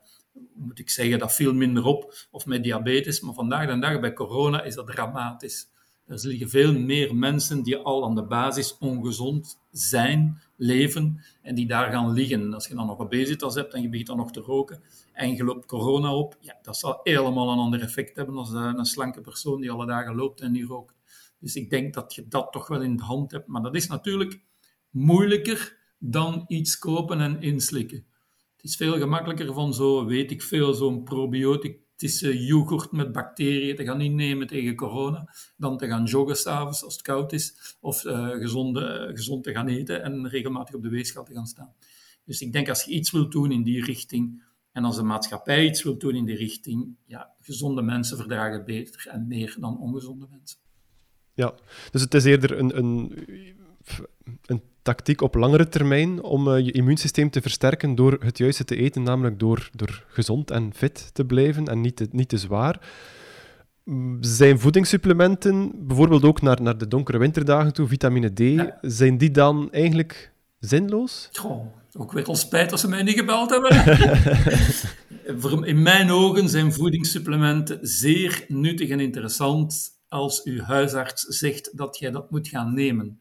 moet 0.55 0.79
ik 0.79 0.91
zeggen, 0.91 1.19
dat 1.19 1.35
viel 1.35 1.55
minder 1.55 1.85
op, 1.85 2.27
of 2.31 2.47
met 2.47 2.63
diabetes. 2.63 3.21
Maar 3.21 3.35
vandaag 3.35 3.67
de 3.67 3.79
dag 3.79 4.01
bij 4.01 4.13
corona 4.13 4.63
is 4.63 4.75
dat 4.75 4.87
dramatisch. 4.87 5.69
Er 6.07 6.27
liggen 6.27 6.49
veel 6.49 6.73
meer 6.73 7.17
mensen 7.17 7.63
die 7.63 7.77
al 7.77 8.05
aan 8.05 8.15
de 8.15 8.23
basis 8.23 8.79
ongezond 8.79 9.59
zijn, 9.71 10.41
leven, 10.59 11.25
en 11.43 11.55
die 11.55 11.67
daar 11.67 11.93
gaan 11.93 12.13
liggen. 12.13 12.55
Als 12.55 12.69
je 12.69 12.75
dan 12.75 12.87
nog 12.87 12.99
obesitas 12.99 13.55
hebt 13.55 13.75
en 13.75 13.83
je 13.83 13.89
begint 13.89 14.09
dan 14.09 14.17
nog 14.17 14.33
te 14.33 14.41
roken 14.41 14.83
en 15.13 15.37
je 15.37 15.45
loopt 15.45 15.67
corona 15.67 16.15
op, 16.15 16.37
ja, 16.41 16.59
dat 16.63 16.77
zal 16.77 17.01
helemaal 17.03 17.51
een 17.53 17.59
ander 17.59 17.81
effect 17.81 18.17
hebben 18.17 18.35
dan 18.35 18.57
een 18.57 18.85
slanke 18.85 19.21
persoon 19.21 19.61
die 19.61 19.71
alle 19.71 19.87
dagen 19.87 20.15
loopt 20.15 20.41
en 20.41 20.53
die 20.53 20.67
rookt. 20.67 20.95
Dus 21.41 21.57
ik 21.57 21.71
denk 21.71 21.95
dat 21.95 22.15
je 22.15 22.29
dat 22.29 22.53
toch 22.53 22.69
wel 22.69 22.83
in 22.83 22.97
de 22.97 23.03
hand 23.03 23.31
hebt. 23.31 23.47
Maar 23.47 23.63
dat 23.63 23.75
is 23.75 23.87
natuurlijk 23.87 24.41
moeilijker 24.91 25.77
dan 25.99 26.45
iets 26.47 26.79
kopen 26.79 27.21
en 27.21 27.43
inslikken. 27.43 28.07
Het 28.57 28.65
is 28.65 28.77
veel 28.77 28.99
gemakkelijker 28.99 29.55
van 29.55 29.75
zo, 29.75 30.07
weet 30.07 30.31
ik 30.31 30.43
veel, 30.43 30.75
zo'n 30.75 31.03
probiotic 31.03 31.81
Het 31.99 32.11
is 32.11 32.23
uh, 32.23 32.47
yoghurt 32.49 32.93
met 32.93 33.13
bacteriën 33.13 33.77
te 33.77 33.85
gaan 33.85 34.01
innemen 34.01 34.47
tegen 34.47 34.75
corona, 34.75 35.35
dan 35.57 35.77
te 35.77 35.87
gaan 35.87 36.05
joggen 36.05 36.37
s'avonds 36.37 36.85
als 36.85 36.93
het 36.93 37.03
koud 37.03 37.33
is, 37.33 37.77
of 37.81 38.05
uh, 38.05 38.29
gezonde, 38.29 39.11
gezond 39.15 39.45
te 39.45 39.53
gaan 39.53 39.69
eten 39.69 40.03
en 40.03 40.29
regelmatig 40.29 40.75
op 40.75 40.83
de 40.83 40.89
weegschaal 40.89 41.25
te 41.25 41.33
gaan 41.33 41.47
staan. 41.47 41.75
Dus 42.25 42.41
ik 42.41 42.53
denk 42.53 42.69
als 42.69 42.85
je 42.85 42.91
iets 42.91 43.11
wilt 43.11 43.33
doen 43.33 43.53
in 43.53 43.63
die 43.63 43.85
richting, 43.85 44.43
en 44.73 44.85
als 44.85 44.97
de 44.97 45.03
maatschappij 45.03 45.67
iets 45.67 45.83
wil 45.83 45.99
doen 45.99 46.15
in 46.15 46.25
die 46.25 46.37
richting, 46.37 46.97
ja, 47.05 47.35
gezonde 47.41 47.83
mensen 47.83 48.17
verdragen 48.17 48.65
beter 48.65 49.07
en 49.09 49.27
meer 49.27 49.57
dan 49.61 49.79
ongezonde 49.79 50.27
mensen. 50.31 50.59
Ja, 51.35 51.55
dus 51.91 52.03
het 52.03 52.15
is 52.15 52.25
eerder 52.25 52.59
een, 52.59 52.79
een, 52.79 53.13
een 54.47 54.63
tactiek 54.83 55.21
op 55.21 55.35
langere 55.35 55.69
termijn 55.69 56.23
om 56.23 56.49
uh, 56.49 56.65
je 56.65 56.73
immuunsysteem 56.73 57.31
te 57.31 57.41
versterken 57.41 57.95
door 57.95 58.17
het 58.21 58.39
juiste 58.39 58.65
te 58.65 58.77
eten, 58.77 59.03
namelijk 59.03 59.39
door, 59.39 59.71
door 59.73 60.05
gezond 60.09 60.51
en 60.51 60.73
fit 60.75 61.11
te 61.15 61.25
blijven 61.25 61.67
en 61.67 61.81
niet 61.81 61.97
te, 61.97 62.09
niet 62.11 62.29
te 62.29 62.39
zwaar. 62.39 62.81
Zijn 64.21 64.59
voedingssupplementen, 64.59 65.73
bijvoorbeeld 65.87 66.25
ook 66.25 66.43
naar, 66.43 66.63
naar 66.63 66.79
de 66.79 66.89
donkere 66.89 67.19
winterdagen 67.19 67.73
toe, 67.73 67.89
vitamine 67.89 68.33
D, 68.33 68.73
zijn 68.81 69.19
die 69.19 69.31
dan 69.31 69.73
eigenlijk 69.73 70.33
zinloos? 70.61 71.29
Goh, 71.33 71.67
ook 71.97 72.13
weer 72.13 72.25
al 72.25 72.37
spijt 72.37 72.71
dat 72.71 72.81
ze 72.81 72.89
mij 72.89 73.03
niet 73.03 73.19
gebeld 73.19 73.51
hebben. 73.51 73.77
In 75.67 75.83
mijn 75.83 76.11
ogen 76.11 76.49
zijn 76.49 76.73
voedingssupplementen 76.73 77.79
zeer 77.83 78.45
nuttig 78.49 78.89
en 78.89 79.01
interessant 79.01 79.99
als 80.09 80.43
uw 80.45 80.61
huisarts 80.61 81.23
zegt 81.23 81.77
dat 81.77 81.99
jij 81.99 82.11
dat 82.11 82.31
moet 82.31 82.49
gaan 82.49 82.75
nemen. 82.75 83.21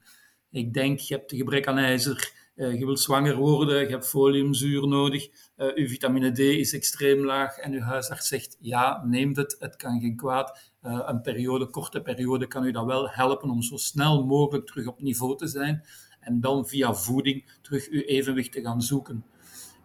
Ik 0.52 0.74
denk, 0.74 1.00
je 1.00 1.14
hebt 1.14 1.32
een 1.32 1.38
gebrek 1.38 1.68
aan 1.68 1.78
ijzer, 1.78 2.32
uh, 2.56 2.80
je 2.80 2.86
wilt 2.86 3.00
zwanger 3.00 3.36
worden, 3.36 3.80
je 3.80 3.88
hebt 3.88 4.08
foliumzuur 4.08 4.88
nodig, 4.88 5.28
uh, 5.58 5.68
uw 5.76 5.88
vitamine 5.88 6.32
D 6.32 6.40
is 6.40 6.74
extreem 6.74 7.26
laag 7.26 7.58
en 7.58 7.74
uw 7.74 7.82
huisarts 7.82 8.28
zegt, 8.28 8.58
ja, 8.60 9.04
neem 9.06 9.36
het, 9.36 9.56
het 9.60 9.76
kan 9.76 10.00
geen 10.00 10.16
kwaad. 10.16 10.72
Uh, 10.84 11.04
een 11.06 11.22
periode, 11.22 11.70
korte 11.70 12.02
periode 12.02 12.48
kan 12.48 12.66
u 12.66 12.72
dat 12.72 12.86
wel 12.86 13.10
helpen 13.10 13.50
om 13.50 13.62
zo 13.62 13.78
snel 13.78 14.26
mogelijk 14.26 14.68
terug 14.68 14.88
op 14.88 15.02
niveau 15.02 15.38
te 15.38 15.48
zijn 15.48 15.84
en 16.20 16.40
dan 16.40 16.68
via 16.68 16.94
voeding 16.94 17.58
terug 17.62 17.90
uw 17.90 18.02
evenwicht 18.02 18.52
te 18.52 18.62
gaan 18.62 18.82
zoeken. 18.82 19.26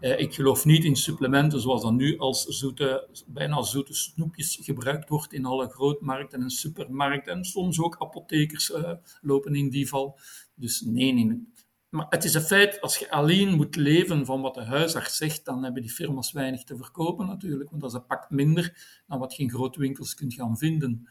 Ik 0.01 0.35
geloof 0.35 0.65
niet 0.65 0.85
in 0.85 0.97
supplementen 0.97 1.61
zoals 1.61 1.83
dat 1.83 1.93
nu 1.93 2.19
als 2.19 2.45
zoete, 2.45 3.09
bijna 3.27 3.63
zoete 3.63 3.95
snoepjes 3.95 4.59
gebruikt 4.63 5.09
wordt 5.09 5.33
in 5.33 5.45
alle 5.45 5.69
grootmarkten 5.69 6.43
en 6.43 6.51
supermarkten. 6.51 7.33
En 7.33 7.45
soms 7.45 7.81
ook 7.81 7.97
apothekers 7.99 8.73
lopen 9.21 9.55
in 9.55 9.71
die 9.71 9.89
val. 9.89 10.19
Dus 10.55 10.81
nee, 10.81 11.13
nee. 11.13 11.51
Maar 11.89 12.07
het 12.09 12.25
is 12.25 12.35
een 12.35 12.43
feit, 12.43 12.81
als 12.81 12.97
je 12.97 13.11
alleen 13.11 13.55
moet 13.55 13.77
leven 13.77 14.27
van 14.27 14.41
wat 14.41 14.55
de 14.55 14.65
huisarts 14.65 15.17
zegt, 15.17 15.45
dan 15.45 15.65
hebben 15.65 15.83
die 15.83 15.91
firma's 15.91 16.33
weinig 16.33 16.65
te 16.65 16.77
verkopen 16.77 17.27
natuurlijk. 17.27 17.71
Want 17.71 17.83
dat 17.83 17.91
is 17.91 17.97
een 17.97 18.07
pak 18.07 18.31
minder 18.31 19.03
dan 19.07 19.19
wat 19.19 19.37
je 19.37 19.43
in 19.43 19.51
grote 19.51 19.81
winkels 19.81 20.15
kunt 20.15 20.35
gaan 20.35 20.57
vinden. 20.59 21.09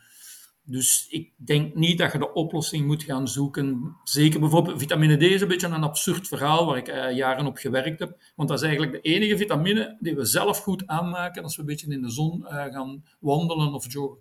Dus 0.63 1.07
ik 1.09 1.33
denk 1.35 1.75
niet 1.75 1.97
dat 1.97 2.11
je 2.11 2.17
de 2.17 2.33
oplossing 2.33 2.85
moet 2.85 3.03
gaan 3.03 3.27
zoeken. 3.27 3.95
Zeker 4.03 4.39
bijvoorbeeld 4.39 4.79
vitamine 4.79 5.17
D 5.17 5.21
is 5.21 5.41
een 5.41 5.47
beetje 5.47 5.67
een 5.67 5.83
absurd 5.83 6.27
verhaal 6.27 6.65
waar 6.65 6.77
ik 6.77 6.87
uh, 6.87 7.11
jaren 7.15 7.45
op 7.45 7.57
gewerkt 7.57 7.99
heb. 7.99 8.21
Want 8.35 8.49
dat 8.49 8.57
is 8.57 8.63
eigenlijk 8.63 8.93
de 8.93 9.09
enige 9.09 9.37
vitamine 9.37 9.97
die 9.99 10.15
we 10.15 10.25
zelf 10.25 10.59
goed 10.59 10.87
aanmaken 10.87 11.43
als 11.43 11.55
we 11.55 11.61
een 11.61 11.67
beetje 11.67 11.91
in 11.91 12.01
de 12.01 12.11
zon 12.11 12.41
uh, 12.41 12.49
gaan 12.49 13.03
wandelen 13.19 13.73
of 13.73 13.93
joggen. 13.93 14.19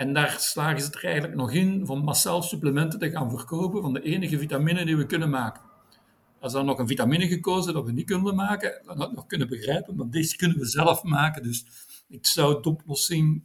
En 0.00 0.12
daar 0.12 0.36
slagen 0.38 0.80
ze 0.80 0.90
er 0.92 1.04
eigenlijk 1.04 1.34
nog 1.34 1.52
in 1.52 1.86
van 1.86 2.04
massaal 2.04 2.42
supplementen 2.42 2.98
te 2.98 3.10
gaan 3.10 3.30
verkopen 3.30 3.82
van 3.82 3.92
de 3.92 4.02
enige 4.02 4.38
vitamine 4.38 4.84
die 4.84 4.96
we 4.96 5.06
kunnen 5.06 5.30
maken. 5.30 5.62
Als 6.38 6.52
dan 6.52 6.66
nog 6.66 6.78
een 6.78 6.86
vitamine 6.86 7.28
gekozen 7.28 7.74
dat 7.74 7.84
we 7.84 7.92
niet 7.92 8.06
kunnen 8.06 8.34
maken, 8.34 8.82
dan 8.84 8.98
had 8.98 9.08
ik 9.08 9.14
nog 9.14 9.26
kunnen 9.26 9.48
begrijpen, 9.48 9.96
maar 9.96 10.10
deze 10.10 10.36
kunnen 10.36 10.58
we 10.58 10.64
zelf 10.64 11.02
maken. 11.02 11.42
Dus 11.42 11.64
ik 12.08 12.26
zou 12.26 12.62
de 12.62 12.68
oplossing 12.68 13.42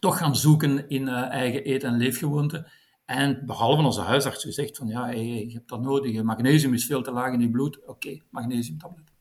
toch 0.00 0.18
gaan 0.18 0.36
zoeken 0.36 0.88
in 0.88 1.02
uh, 1.02 1.28
eigen 1.28 1.70
eet- 1.70 1.84
en 1.84 1.96
leefgewoonten. 1.96 2.66
En 3.04 3.46
behalve 3.46 3.82
onze 3.82 4.00
huisarts 4.00 4.42
die 4.42 4.52
zegt 4.52 4.76
van 4.76 4.86
ja, 4.86 5.10
je 5.10 5.52
hebt 5.52 5.68
dat 5.68 5.82
nodig, 5.82 6.22
magnesium 6.22 6.74
is 6.74 6.86
veel 6.86 7.02
te 7.02 7.12
laag 7.12 7.32
in 7.32 7.40
je 7.40 7.50
bloed. 7.50 7.78
Oké, 7.78 7.90
okay, 7.90 8.22
magnesiumtablet. 8.30 9.12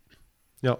Ja, 0.59 0.77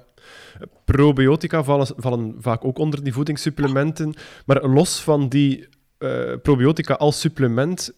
probiotica 0.86 1.64
vallen, 1.64 1.88
vallen, 1.96 2.36
vaak 2.38 2.66
ook 2.66 2.78
onder 2.78 3.04
die 3.04 3.14
voedingssupplementen. 3.14 4.14
Maar 4.46 4.68
los 4.68 5.02
van 5.02 5.30
die 5.30 5.68
uh, 6.00 6.34
probiotica 6.42 6.94
als 6.94 7.20
supplement, 7.20 7.94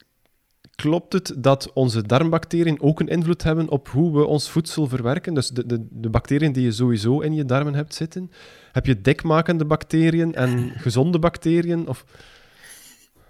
klopt 0.75 1.13
het 1.13 1.33
dat 1.37 1.73
onze 1.73 2.01
darmbacteriën 2.01 2.81
ook 2.81 2.99
een 2.99 3.07
invloed 3.07 3.43
hebben 3.43 3.69
op 3.69 3.87
hoe 3.87 4.17
we 4.17 4.25
ons 4.25 4.49
voedsel 4.49 4.87
verwerken? 4.87 5.33
Dus 5.33 5.49
de, 5.49 5.65
de, 5.65 5.87
de 5.89 6.09
bacteriën 6.09 6.51
die 6.51 6.63
je 6.63 6.71
sowieso 6.71 7.19
in 7.19 7.33
je 7.33 7.45
darmen 7.45 7.73
hebt 7.73 7.93
zitten. 7.93 8.31
Heb 8.71 8.85
je 8.85 9.01
dekmakende 9.01 9.65
bacteriën 9.65 10.33
en 10.33 10.71
gezonde 10.75 11.19
bacteriën? 11.19 11.87
Of... 11.87 12.05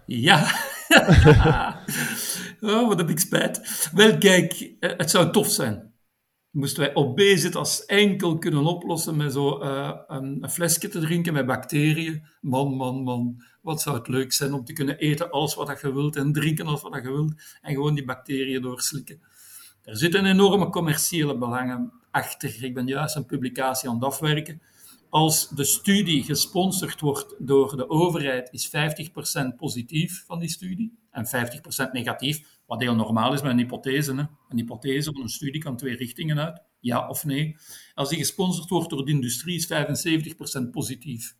Ja. 0.06 0.52
oh, 2.62 2.88
wat 2.88 2.97
heb 2.97 3.10
ik 3.10 3.20
spijt. 3.20 3.89
Wel, 3.93 4.18
kijk, 4.18 4.72
eh, 4.80 4.91
het 4.97 5.10
zou 5.10 5.32
tof 5.32 5.49
zijn 5.49 5.91
moesten 6.52 6.84
wij 6.84 6.95
obese 6.95 7.58
als 7.58 7.86
enkel 7.86 8.38
kunnen 8.38 8.66
oplossen 8.66 9.16
met 9.16 9.34
zo 9.34 9.64
uh, 9.64 9.97
een, 10.08 10.49
flesje 10.49 10.89
te 10.89 10.99
drinken 10.99 11.34
met 11.34 11.45
bacteriën. 11.45 12.24
Man, 12.41 12.76
man, 12.76 13.04
man, 13.04 13.43
wat 13.62 13.82
zou 13.82 13.97
het 13.97 14.08
leuk 14.08 14.34
zijn 14.34 14.54
om 14.54 14.66
te 14.66 14.74
kunnen 14.74 14.97
eten 14.97 15.32
alles 15.32 15.56
wat 15.56 15.82
je 15.82 15.93
wilt 15.93 16.16
en 16.16 16.34
drinken 16.34 16.66
alles 16.66 16.82
wat 16.82 17.04
je 17.04 17.12
wilt 17.12 17.34
en 17.62 17.74
gewoon 17.74 17.95
die 17.95 18.06
bacteriën 18.06 18.62
doorslikken. 18.62 19.22
Er 19.84 19.97
zitten 19.97 20.26
enorme 20.26 20.70
commerciële 20.70 21.38
belangen 21.38 21.91
achter. 22.12 22.64
Ik 22.64 22.74
ben 22.74 22.88
juist 22.88 23.16
een 23.16 23.26
publicatie 23.26 23.89
aan 23.89 23.95
het 23.95 24.04
afwerken. 24.04 24.62
Als 25.10 25.49
de 25.49 25.64
studie 25.64 26.24
gesponsord 26.24 26.99
wordt 26.99 27.36
door 27.39 27.78
de 27.78 27.89
overheid, 27.89 28.49
is 28.52 28.68
50% 28.68 29.56
positief 29.58 30.24
van 30.26 30.39
die 30.39 30.49
studie 30.49 30.97
en 31.12 31.26
50% 31.88 31.91
negatief. 31.91 32.60
Wat 32.72 32.82
heel 32.82 32.95
normaal 32.95 33.34
is 33.34 33.41
met 33.41 33.51
een 33.51 33.57
hypothese. 33.57 34.15
Hè. 34.15 34.22
Een 34.49 34.57
hypothese 34.57 35.11
van 35.11 35.22
een 35.22 35.30
studie 35.30 35.61
kan 35.61 35.78
twee 35.78 35.95
richtingen 35.95 36.39
uit, 36.39 36.61
ja 36.80 37.09
of 37.09 37.26
nee. 37.26 37.57
Als 37.93 38.09
die 38.09 38.17
gesponsord 38.17 38.69
wordt 38.69 38.89
door 38.89 39.05
de 39.05 39.11
industrie, 39.11 39.55
is 39.55 39.74
75% 40.67 40.69
positief. 40.72 41.36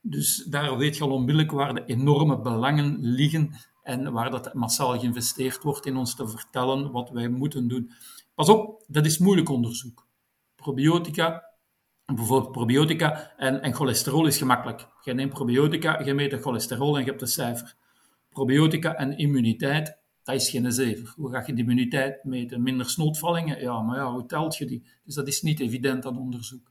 Dus 0.00 0.44
daar 0.44 0.76
weet 0.76 0.96
je 0.96 1.04
al 1.04 1.10
onmiddellijk 1.10 1.50
waar 1.50 1.74
de 1.74 1.84
enorme 1.84 2.40
belangen 2.40 2.98
liggen 3.00 3.50
en 3.82 4.12
waar 4.12 4.30
dat 4.30 4.54
massaal 4.54 4.98
geïnvesteerd 4.98 5.62
wordt 5.62 5.86
in 5.86 5.96
ons 5.96 6.14
te 6.14 6.28
vertellen 6.28 6.90
wat 6.90 7.10
wij 7.10 7.28
moeten 7.28 7.68
doen. 7.68 7.90
Pas 8.34 8.48
op, 8.48 8.84
dat 8.86 9.06
is 9.06 9.18
moeilijk 9.18 9.48
onderzoek. 9.48 10.06
Probiotica, 10.54 11.44
bijvoorbeeld 12.04 12.52
probiotica 12.52 13.32
en, 13.36 13.62
en 13.62 13.74
cholesterol 13.74 14.26
is 14.26 14.38
gemakkelijk. 14.38 14.88
Je 15.04 15.14
neemt 15.14 15.32
probiotica, 15.32 16.00
je 16.04 16.14
meet 16.14 16.30
de 16.30 16.38
cholesterol 16.38 16.96
en 16.96 17.04
je 17.04 17.10
hebt 17.10 17.22
een 17.22 17.28
cijfer. 17.28 17.74
Probiotica 18.28 18.94
en 18.94 19.18
immuniteit, 19.18 19.97
dat 20.32 20.40
is 20.40 20.50
geen 20.50 20.72
zever. 20.72 21.12
Hoe 21.16 21.30
ga 21.30 21.42
je 21.46 21.54
de 21.54 21.60
immuniteit 21.60 22.24
meten? 22.24 22.62
Minder 22.62 22.90
snotvallingen? 22.90 23.60
Ja, 23.60 23.82
maar 23.82 23.96
ja, 23.96 24.12
hoe 24.12 24.26
telt 24.26 24.56
je 24.56 24.64
die? 24.64 24.86
Dus 25.04 25.14
dat 25.14 25.26
is 25.28 25.42
niet 25.42 25.60
evident 25.60 26.06
aan 26.06 26.18
onderzoek. 26.18 26.70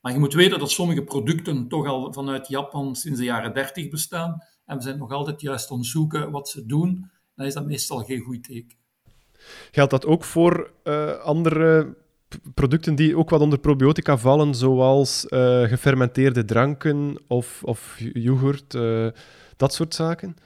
Maar 0.00 0.12
je 0.12 0.18
moet 0.18 0.34
weten 0.34 0.58
dat 0.58 0.70
sommige 0.70 1.02
producten 1.02 1.68
toch 1.68 1.86
al 1.86 2.12
vanuit 2.12 2.48
Japan 2.48 2.96
sinds 2.96 3.18
de 3.18 3.24
jaren 3.24 3.54
30 3.54 3.88
bestaan. 3.88 4.42
En 4.66 4.76
we 4.76 4.82
zijn 4.82 4.98
nog 4.98 5.12
altijd 5.12 5.40
juist 5.40 5.70
aan 5.70 5.78
het 5.78 5.86
zoeken 5.86 6.30
wat 6.30 6.48
ze 6.48 6.66
doen. 6.66 7.10
Dan 7.36 7.46
is 7.46 7.54
dat 7.54 7.66
meestal 7.66 7.98
geen 7.98 8.20
goed 8.20 8.44
teken. 8.44 8.76
Geldt 9.70 9.90
dat 9.90 10.06
ook 10.06 10.24
voor 10.24 10.72
uh, 10.84 11.18
andere 11.18 11.96
producten 12.54 12.94
die 12.94 13.16
ook 13.16 13.30
wat 13.30 13.40
onder 13.40 13.58
probiotica 13.58 14.18
vallen, 14.18 14.54
zoals 14.54 15.26
uh, 15.28 15.62
gefermenteerde 15.62 16.44
dranken 16.44 17.22
of, 17.28 17.62
of 17.64 17.96
yoghurt, 18.12 18.74
uh, 18.74 19.08
dat 19.56 19.74
soort 19.74 19.94
zaken? 19.94 20.36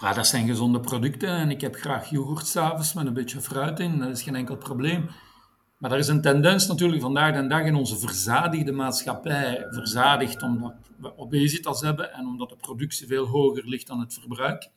Ja, 0.00 0.12
dat 0.12 0.26
zijn 0.26 0.46
gezonde 0.46 0.80
producten 0.80 1.28
en 1.28 1.50
ik 1.50 1.60
heb 1.60 1.74
graag 1.74 2.10
yoghurt 2.10 2.46
s'avonds 2.46 2.92
met 2.92 3.06
een 3.06 3.12
beetje 3.12 3.40
fruit 3.40 3.80
in, 3.80 3.98
dat 3.98 4.08
is 4.08 4.22
geen 4.22 4.34
enkel 4.34 4.56
probleem. 4.56 5.10
Maar 5.78 5.92
er 5.92 5.98
is 5.98 6.08
een 6.08 6.20
tendens 6.20 6.66
natuurlijk 6.66 7.02
vandaag 7.02 7.34
de 7.34 7.46
dag 7.46 7.64
in 7.64 7.74
onze 7.74 7.98
verzadigde 7.98 8.72
maatschappij, 8.72 9.66
verzadigd 9.70 10.42
omdat 10.42 10.74
we 10.98 11.18
obesitas 11.18 11.80
hebben 11.80 12.12
en 12.12 12.26
omdat 12.26 12.48
de 12.48 12.56
productie 12.56 13.06
veel 13.06 13.26
hoger 13.26 13.68
ligt 13.68 13.86
dan 13.86 14.00
het 14.00 14.14
verbruik. 14.14 14.70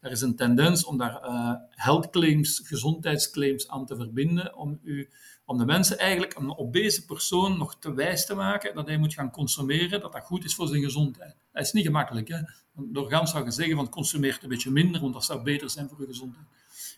Er 0.00 0.10
is 0.10 0.20
een 0.20 0.36
tendens 0.36 0.84
om 0.84 0.98
daar 0.98 1.24
uh, 1.24 1.52
health 1.70 2.10
claims, 2.10 2.62
gezondheidsclaims 2.64 3.68
aan 3.68 3.86
te 3.86 3.96
verbinden, 3.96 4.56
om, 4.56 4.78
u, 4.82 5.08
om 5.44 5.58
de 5.58 5.64
mensen 5.64 5.98
eigenlijk 5.98 6.34
een 6.34 6.58
obese 6.58 7.04
persoon 7.04 7.58
nog 7.58 7.78
te 7.78 7.94
wijs 7.94 8.26
te 8.26 8.34
maken 8.34 8.74
dat 8.74 8.86
hij 8.86 8.98
moet 8.98 9.14
gaan 9.14 9.30
consumeren, 9.30 10.00
dat 10.00 10.12
dat 10.12 10.24
goed 10.24 10.44
is 10.44 10.54
voor 10.54 10.66
zijn 10.66 10.82
gezondheid. 10.82 11.36
Dat 11.56 11.64
is 11.64 11.72
niet 11.72 11.84
gemakkelijk. 11.84 12.28
Hè? 12.28 12.38
Doorgaans 12.72 13.30
zou 13.30 13.44
je 13.44 13.50
zeggen 13.50 13.76
van 13.76 13.88
consumeert 13.88 14.42
een 14.42 14.48
beetje 14.48 14.70
minder, 14.70 15.00
want 15.00 15.12
dat 15.12 15.24
zou 15.24 15.42
beter 15.42 15.70
zijn 15.70 15.88
voor 15.88 16.00
je 16.00 16.06
gezondheid. 16.06 16.46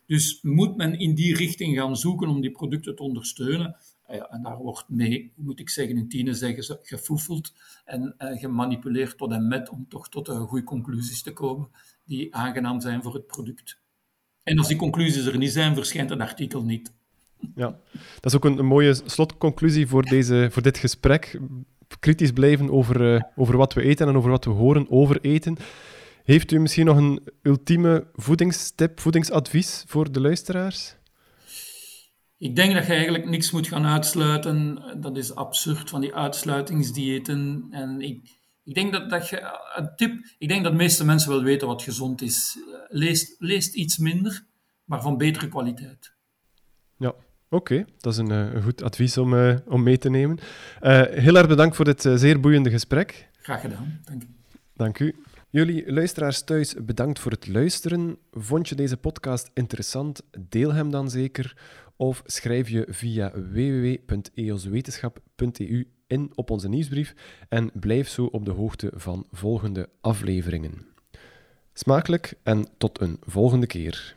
Dus 0.06 0.38
moet 0.42 0.76
men 0.76 0.98
in 0.98 1.14
die 1.14 1.36
richting 1.36 1.76
gaan 1.76 1.96
zoeken 1.96 2.28
om 2.28 2.40
die 2.40 2.50
producten 2.50 2.96
te 2.96 3.02
ondersteunen. 3.02 3.76
Ah 4.06 4.32
en 4.32 4.42
daar 4.42 4.56
wordt 4.56 4.88
mee, 4.88 5.32
moet 5.36 5.60
ik 5.60 5.70
zeggen, 5.70 5.96
in 5.96 6.08
tienen 6.08 6.34
zeggen 6.34 6.78
gefoefeld 6.82 7.52
en 7.84 8.14
uh, 8.18 8.40
gemanipuleerd 8.40 9.18
tot 9.18 9.32
en 9.32 9.48
met 9.48 9.68
om 9.68 9.86
toch 9.88 10.08
tot 10.08 10.28
uh, 10.28 10.40
goede 10.40 10.64
conclusies 10.64 11.22
te 11.22 11.32
komen 11.32 11.68
die 12.04 12.34
aangenaam 12.34 12.80
zijn 12.80 13.02
voor 13.02 13.14
het 13.14 13.26
product. 13.26 13.80
En 14.42 14.58
als 14.58 14.68
die 14.68 14.76
conclusies 14.76 15.26
er 15.26 15.38
niet 15.38 15.52
zijn, 15.52 15.74
verschijnt 15.74 16.10
een 16.10 16.20
artikel 16.20 16.62
niet. 16.62 16.92
Ja, 17.54 17.80
dat 18.14 18.24
is 18.24 18.34
ook 18.34 18.44
een, 18.44 18.58
een 18.58 18.66
mooie 18.66 19.00
slotconclusie 19.04 19.86
voor, 19.86 20.02
deze, 20.02 20.48
voor 20.50 20.62
dit 20.62 20.78
gesprek 20.78 21.40
kritisch 22.00 22.32
blijven 22.32 22.70
over, 22.70 23.14
uh, 23.14 23.22
over 23.36 23.56
wat 23.56 23.72
we 23.72 23.82
eten 23.82 24.08
en 24.08 24.16
over 24.16 24.30
wat 24.30 24.44
we 24.44 24.50
horen 24.50 24.90
over 24.90 25.20
eten. 25.20 25.56
Heeft 26.24 26.52
u 26.52 26.58
misschien 26.58 26.86
nog 26.86 26.96
een 26.96 27.20
ultieme 27.42 28.06
voedingstip, 28.14 29.00
voedingsadvies 29.00 29.84
voor 29.86 30.12
de 30.12 30.20
luisteraars? 30.20 30.96
Ik 32.38 32.56
denk 32.56 32.74
dat 32.74 32.86
je 32.86 32.92
eigenlijk 32.92 33.28
niks 33.28 33.50
moet 33.50 33.68
gaan 33.68 33.86
uitsluiten. 33.86 34.82
Dat 35.00 35.16
is 35.16 35.34
absurd 35.34 35.90
van 35.90 36.00
die 36.00 36.14
uitsluitingsdiëten. 36.14 37.66
En 37.70 38.00
ik, 38.00 38.30
ik 38.64 38.74
denk 38.74 38.92
dat, 38.92 39.10
dat 39.10 39.28
je 39.28 39.58
een 39.76 39.90
tip. 39.96 40.34
Ik 40.38 40.48
denk 40.48 40.62
dat 40.62 40.72
de 40.72 40.78
meeste 40.78 41.04
mensen 41.04 41.30
wel 41.30 41.42
weten 41.42 41.66
wat 41.66 41.82
gezond 41.82 42.22
is. 42.22 42.58
Lees, 42.88 43.34
leest 43.38 43.74
iets 43.74 43.98
minder, 43.98 44.44
maar 44.84 45.02
van 45.02 45.16
betere 45.16 45.48
kwaliteit. 45.48 46.16
Oké. 47.50 47.84
Dat 47.98 48.12
is 48.12 48.18
een, 48.18 48.30
eh, 48.30 48.52
een, 48.52 48.62
goed 48.62 48.82
advies 48.82 49.18
om, 49.18 49.34
uh, 49.34 49.56
om 49.66 49.82
mee 49.82 49.98
te 49.98 50.10
nemen. 50.10 50.38
Uh, 50.82 51.02
heel 51.02 51.36
erg 51.36 51.48
bedankt 51.48 51.76
voor 51.76 51.84
dit 51.84 52.08
zeer 52.14 52.40
boeiende 52.40 52.70
gesprek. 52.70 53.28
Graag 53.40 53.60
gedaan. 53.60 54.00
Dank 54.04 54.22
u. 54.22 54.26
Dank 54.74 54.98
u. 54.98 55.14
Jullie 55.50 55.92
luisteraars 55.92 56.42
thuis, 56.42 56.74
bedankt 56.74 57.18
voor 57.18 57.32
het 57.32 57.48
luisteren. 57.48 58.18
Vond 58.32 58.68
je 58.68 58.74
deze 58.74 58.96
podcast 58.96 59.50
interessant? 59.54 60.22
Deel 60.48 60.72
hem 60.72 60.90
dan 60.90 61.10
zeker. 61.10 61.56
Of 61.96 62.22
schrijf 62.26 62.68
je 62.68 62.86
via 62.88 63.32
www.eoswetenschap.eu 63.32 65.88
in 66.06 66.32
op 66.34 66.50
onze 66.50 66.68
nieuwsbrief 66.68 67.14
en 67.48 67.70
blijf 67.74 68.08
zo 68.08 68.24
op 68.24 68.44
de 68.44 68.50
hoogte 68.50 68.92
van 68.94 69.26
volgende 69.30 69.88
afleveringen. 70.00 70.86
Smakelijk 71.72 72.34
en 72.42 72.68
tot 72.78 73.00
een 73.00 73.16
volgende 73.20 73.66
keer. 73.66 74.16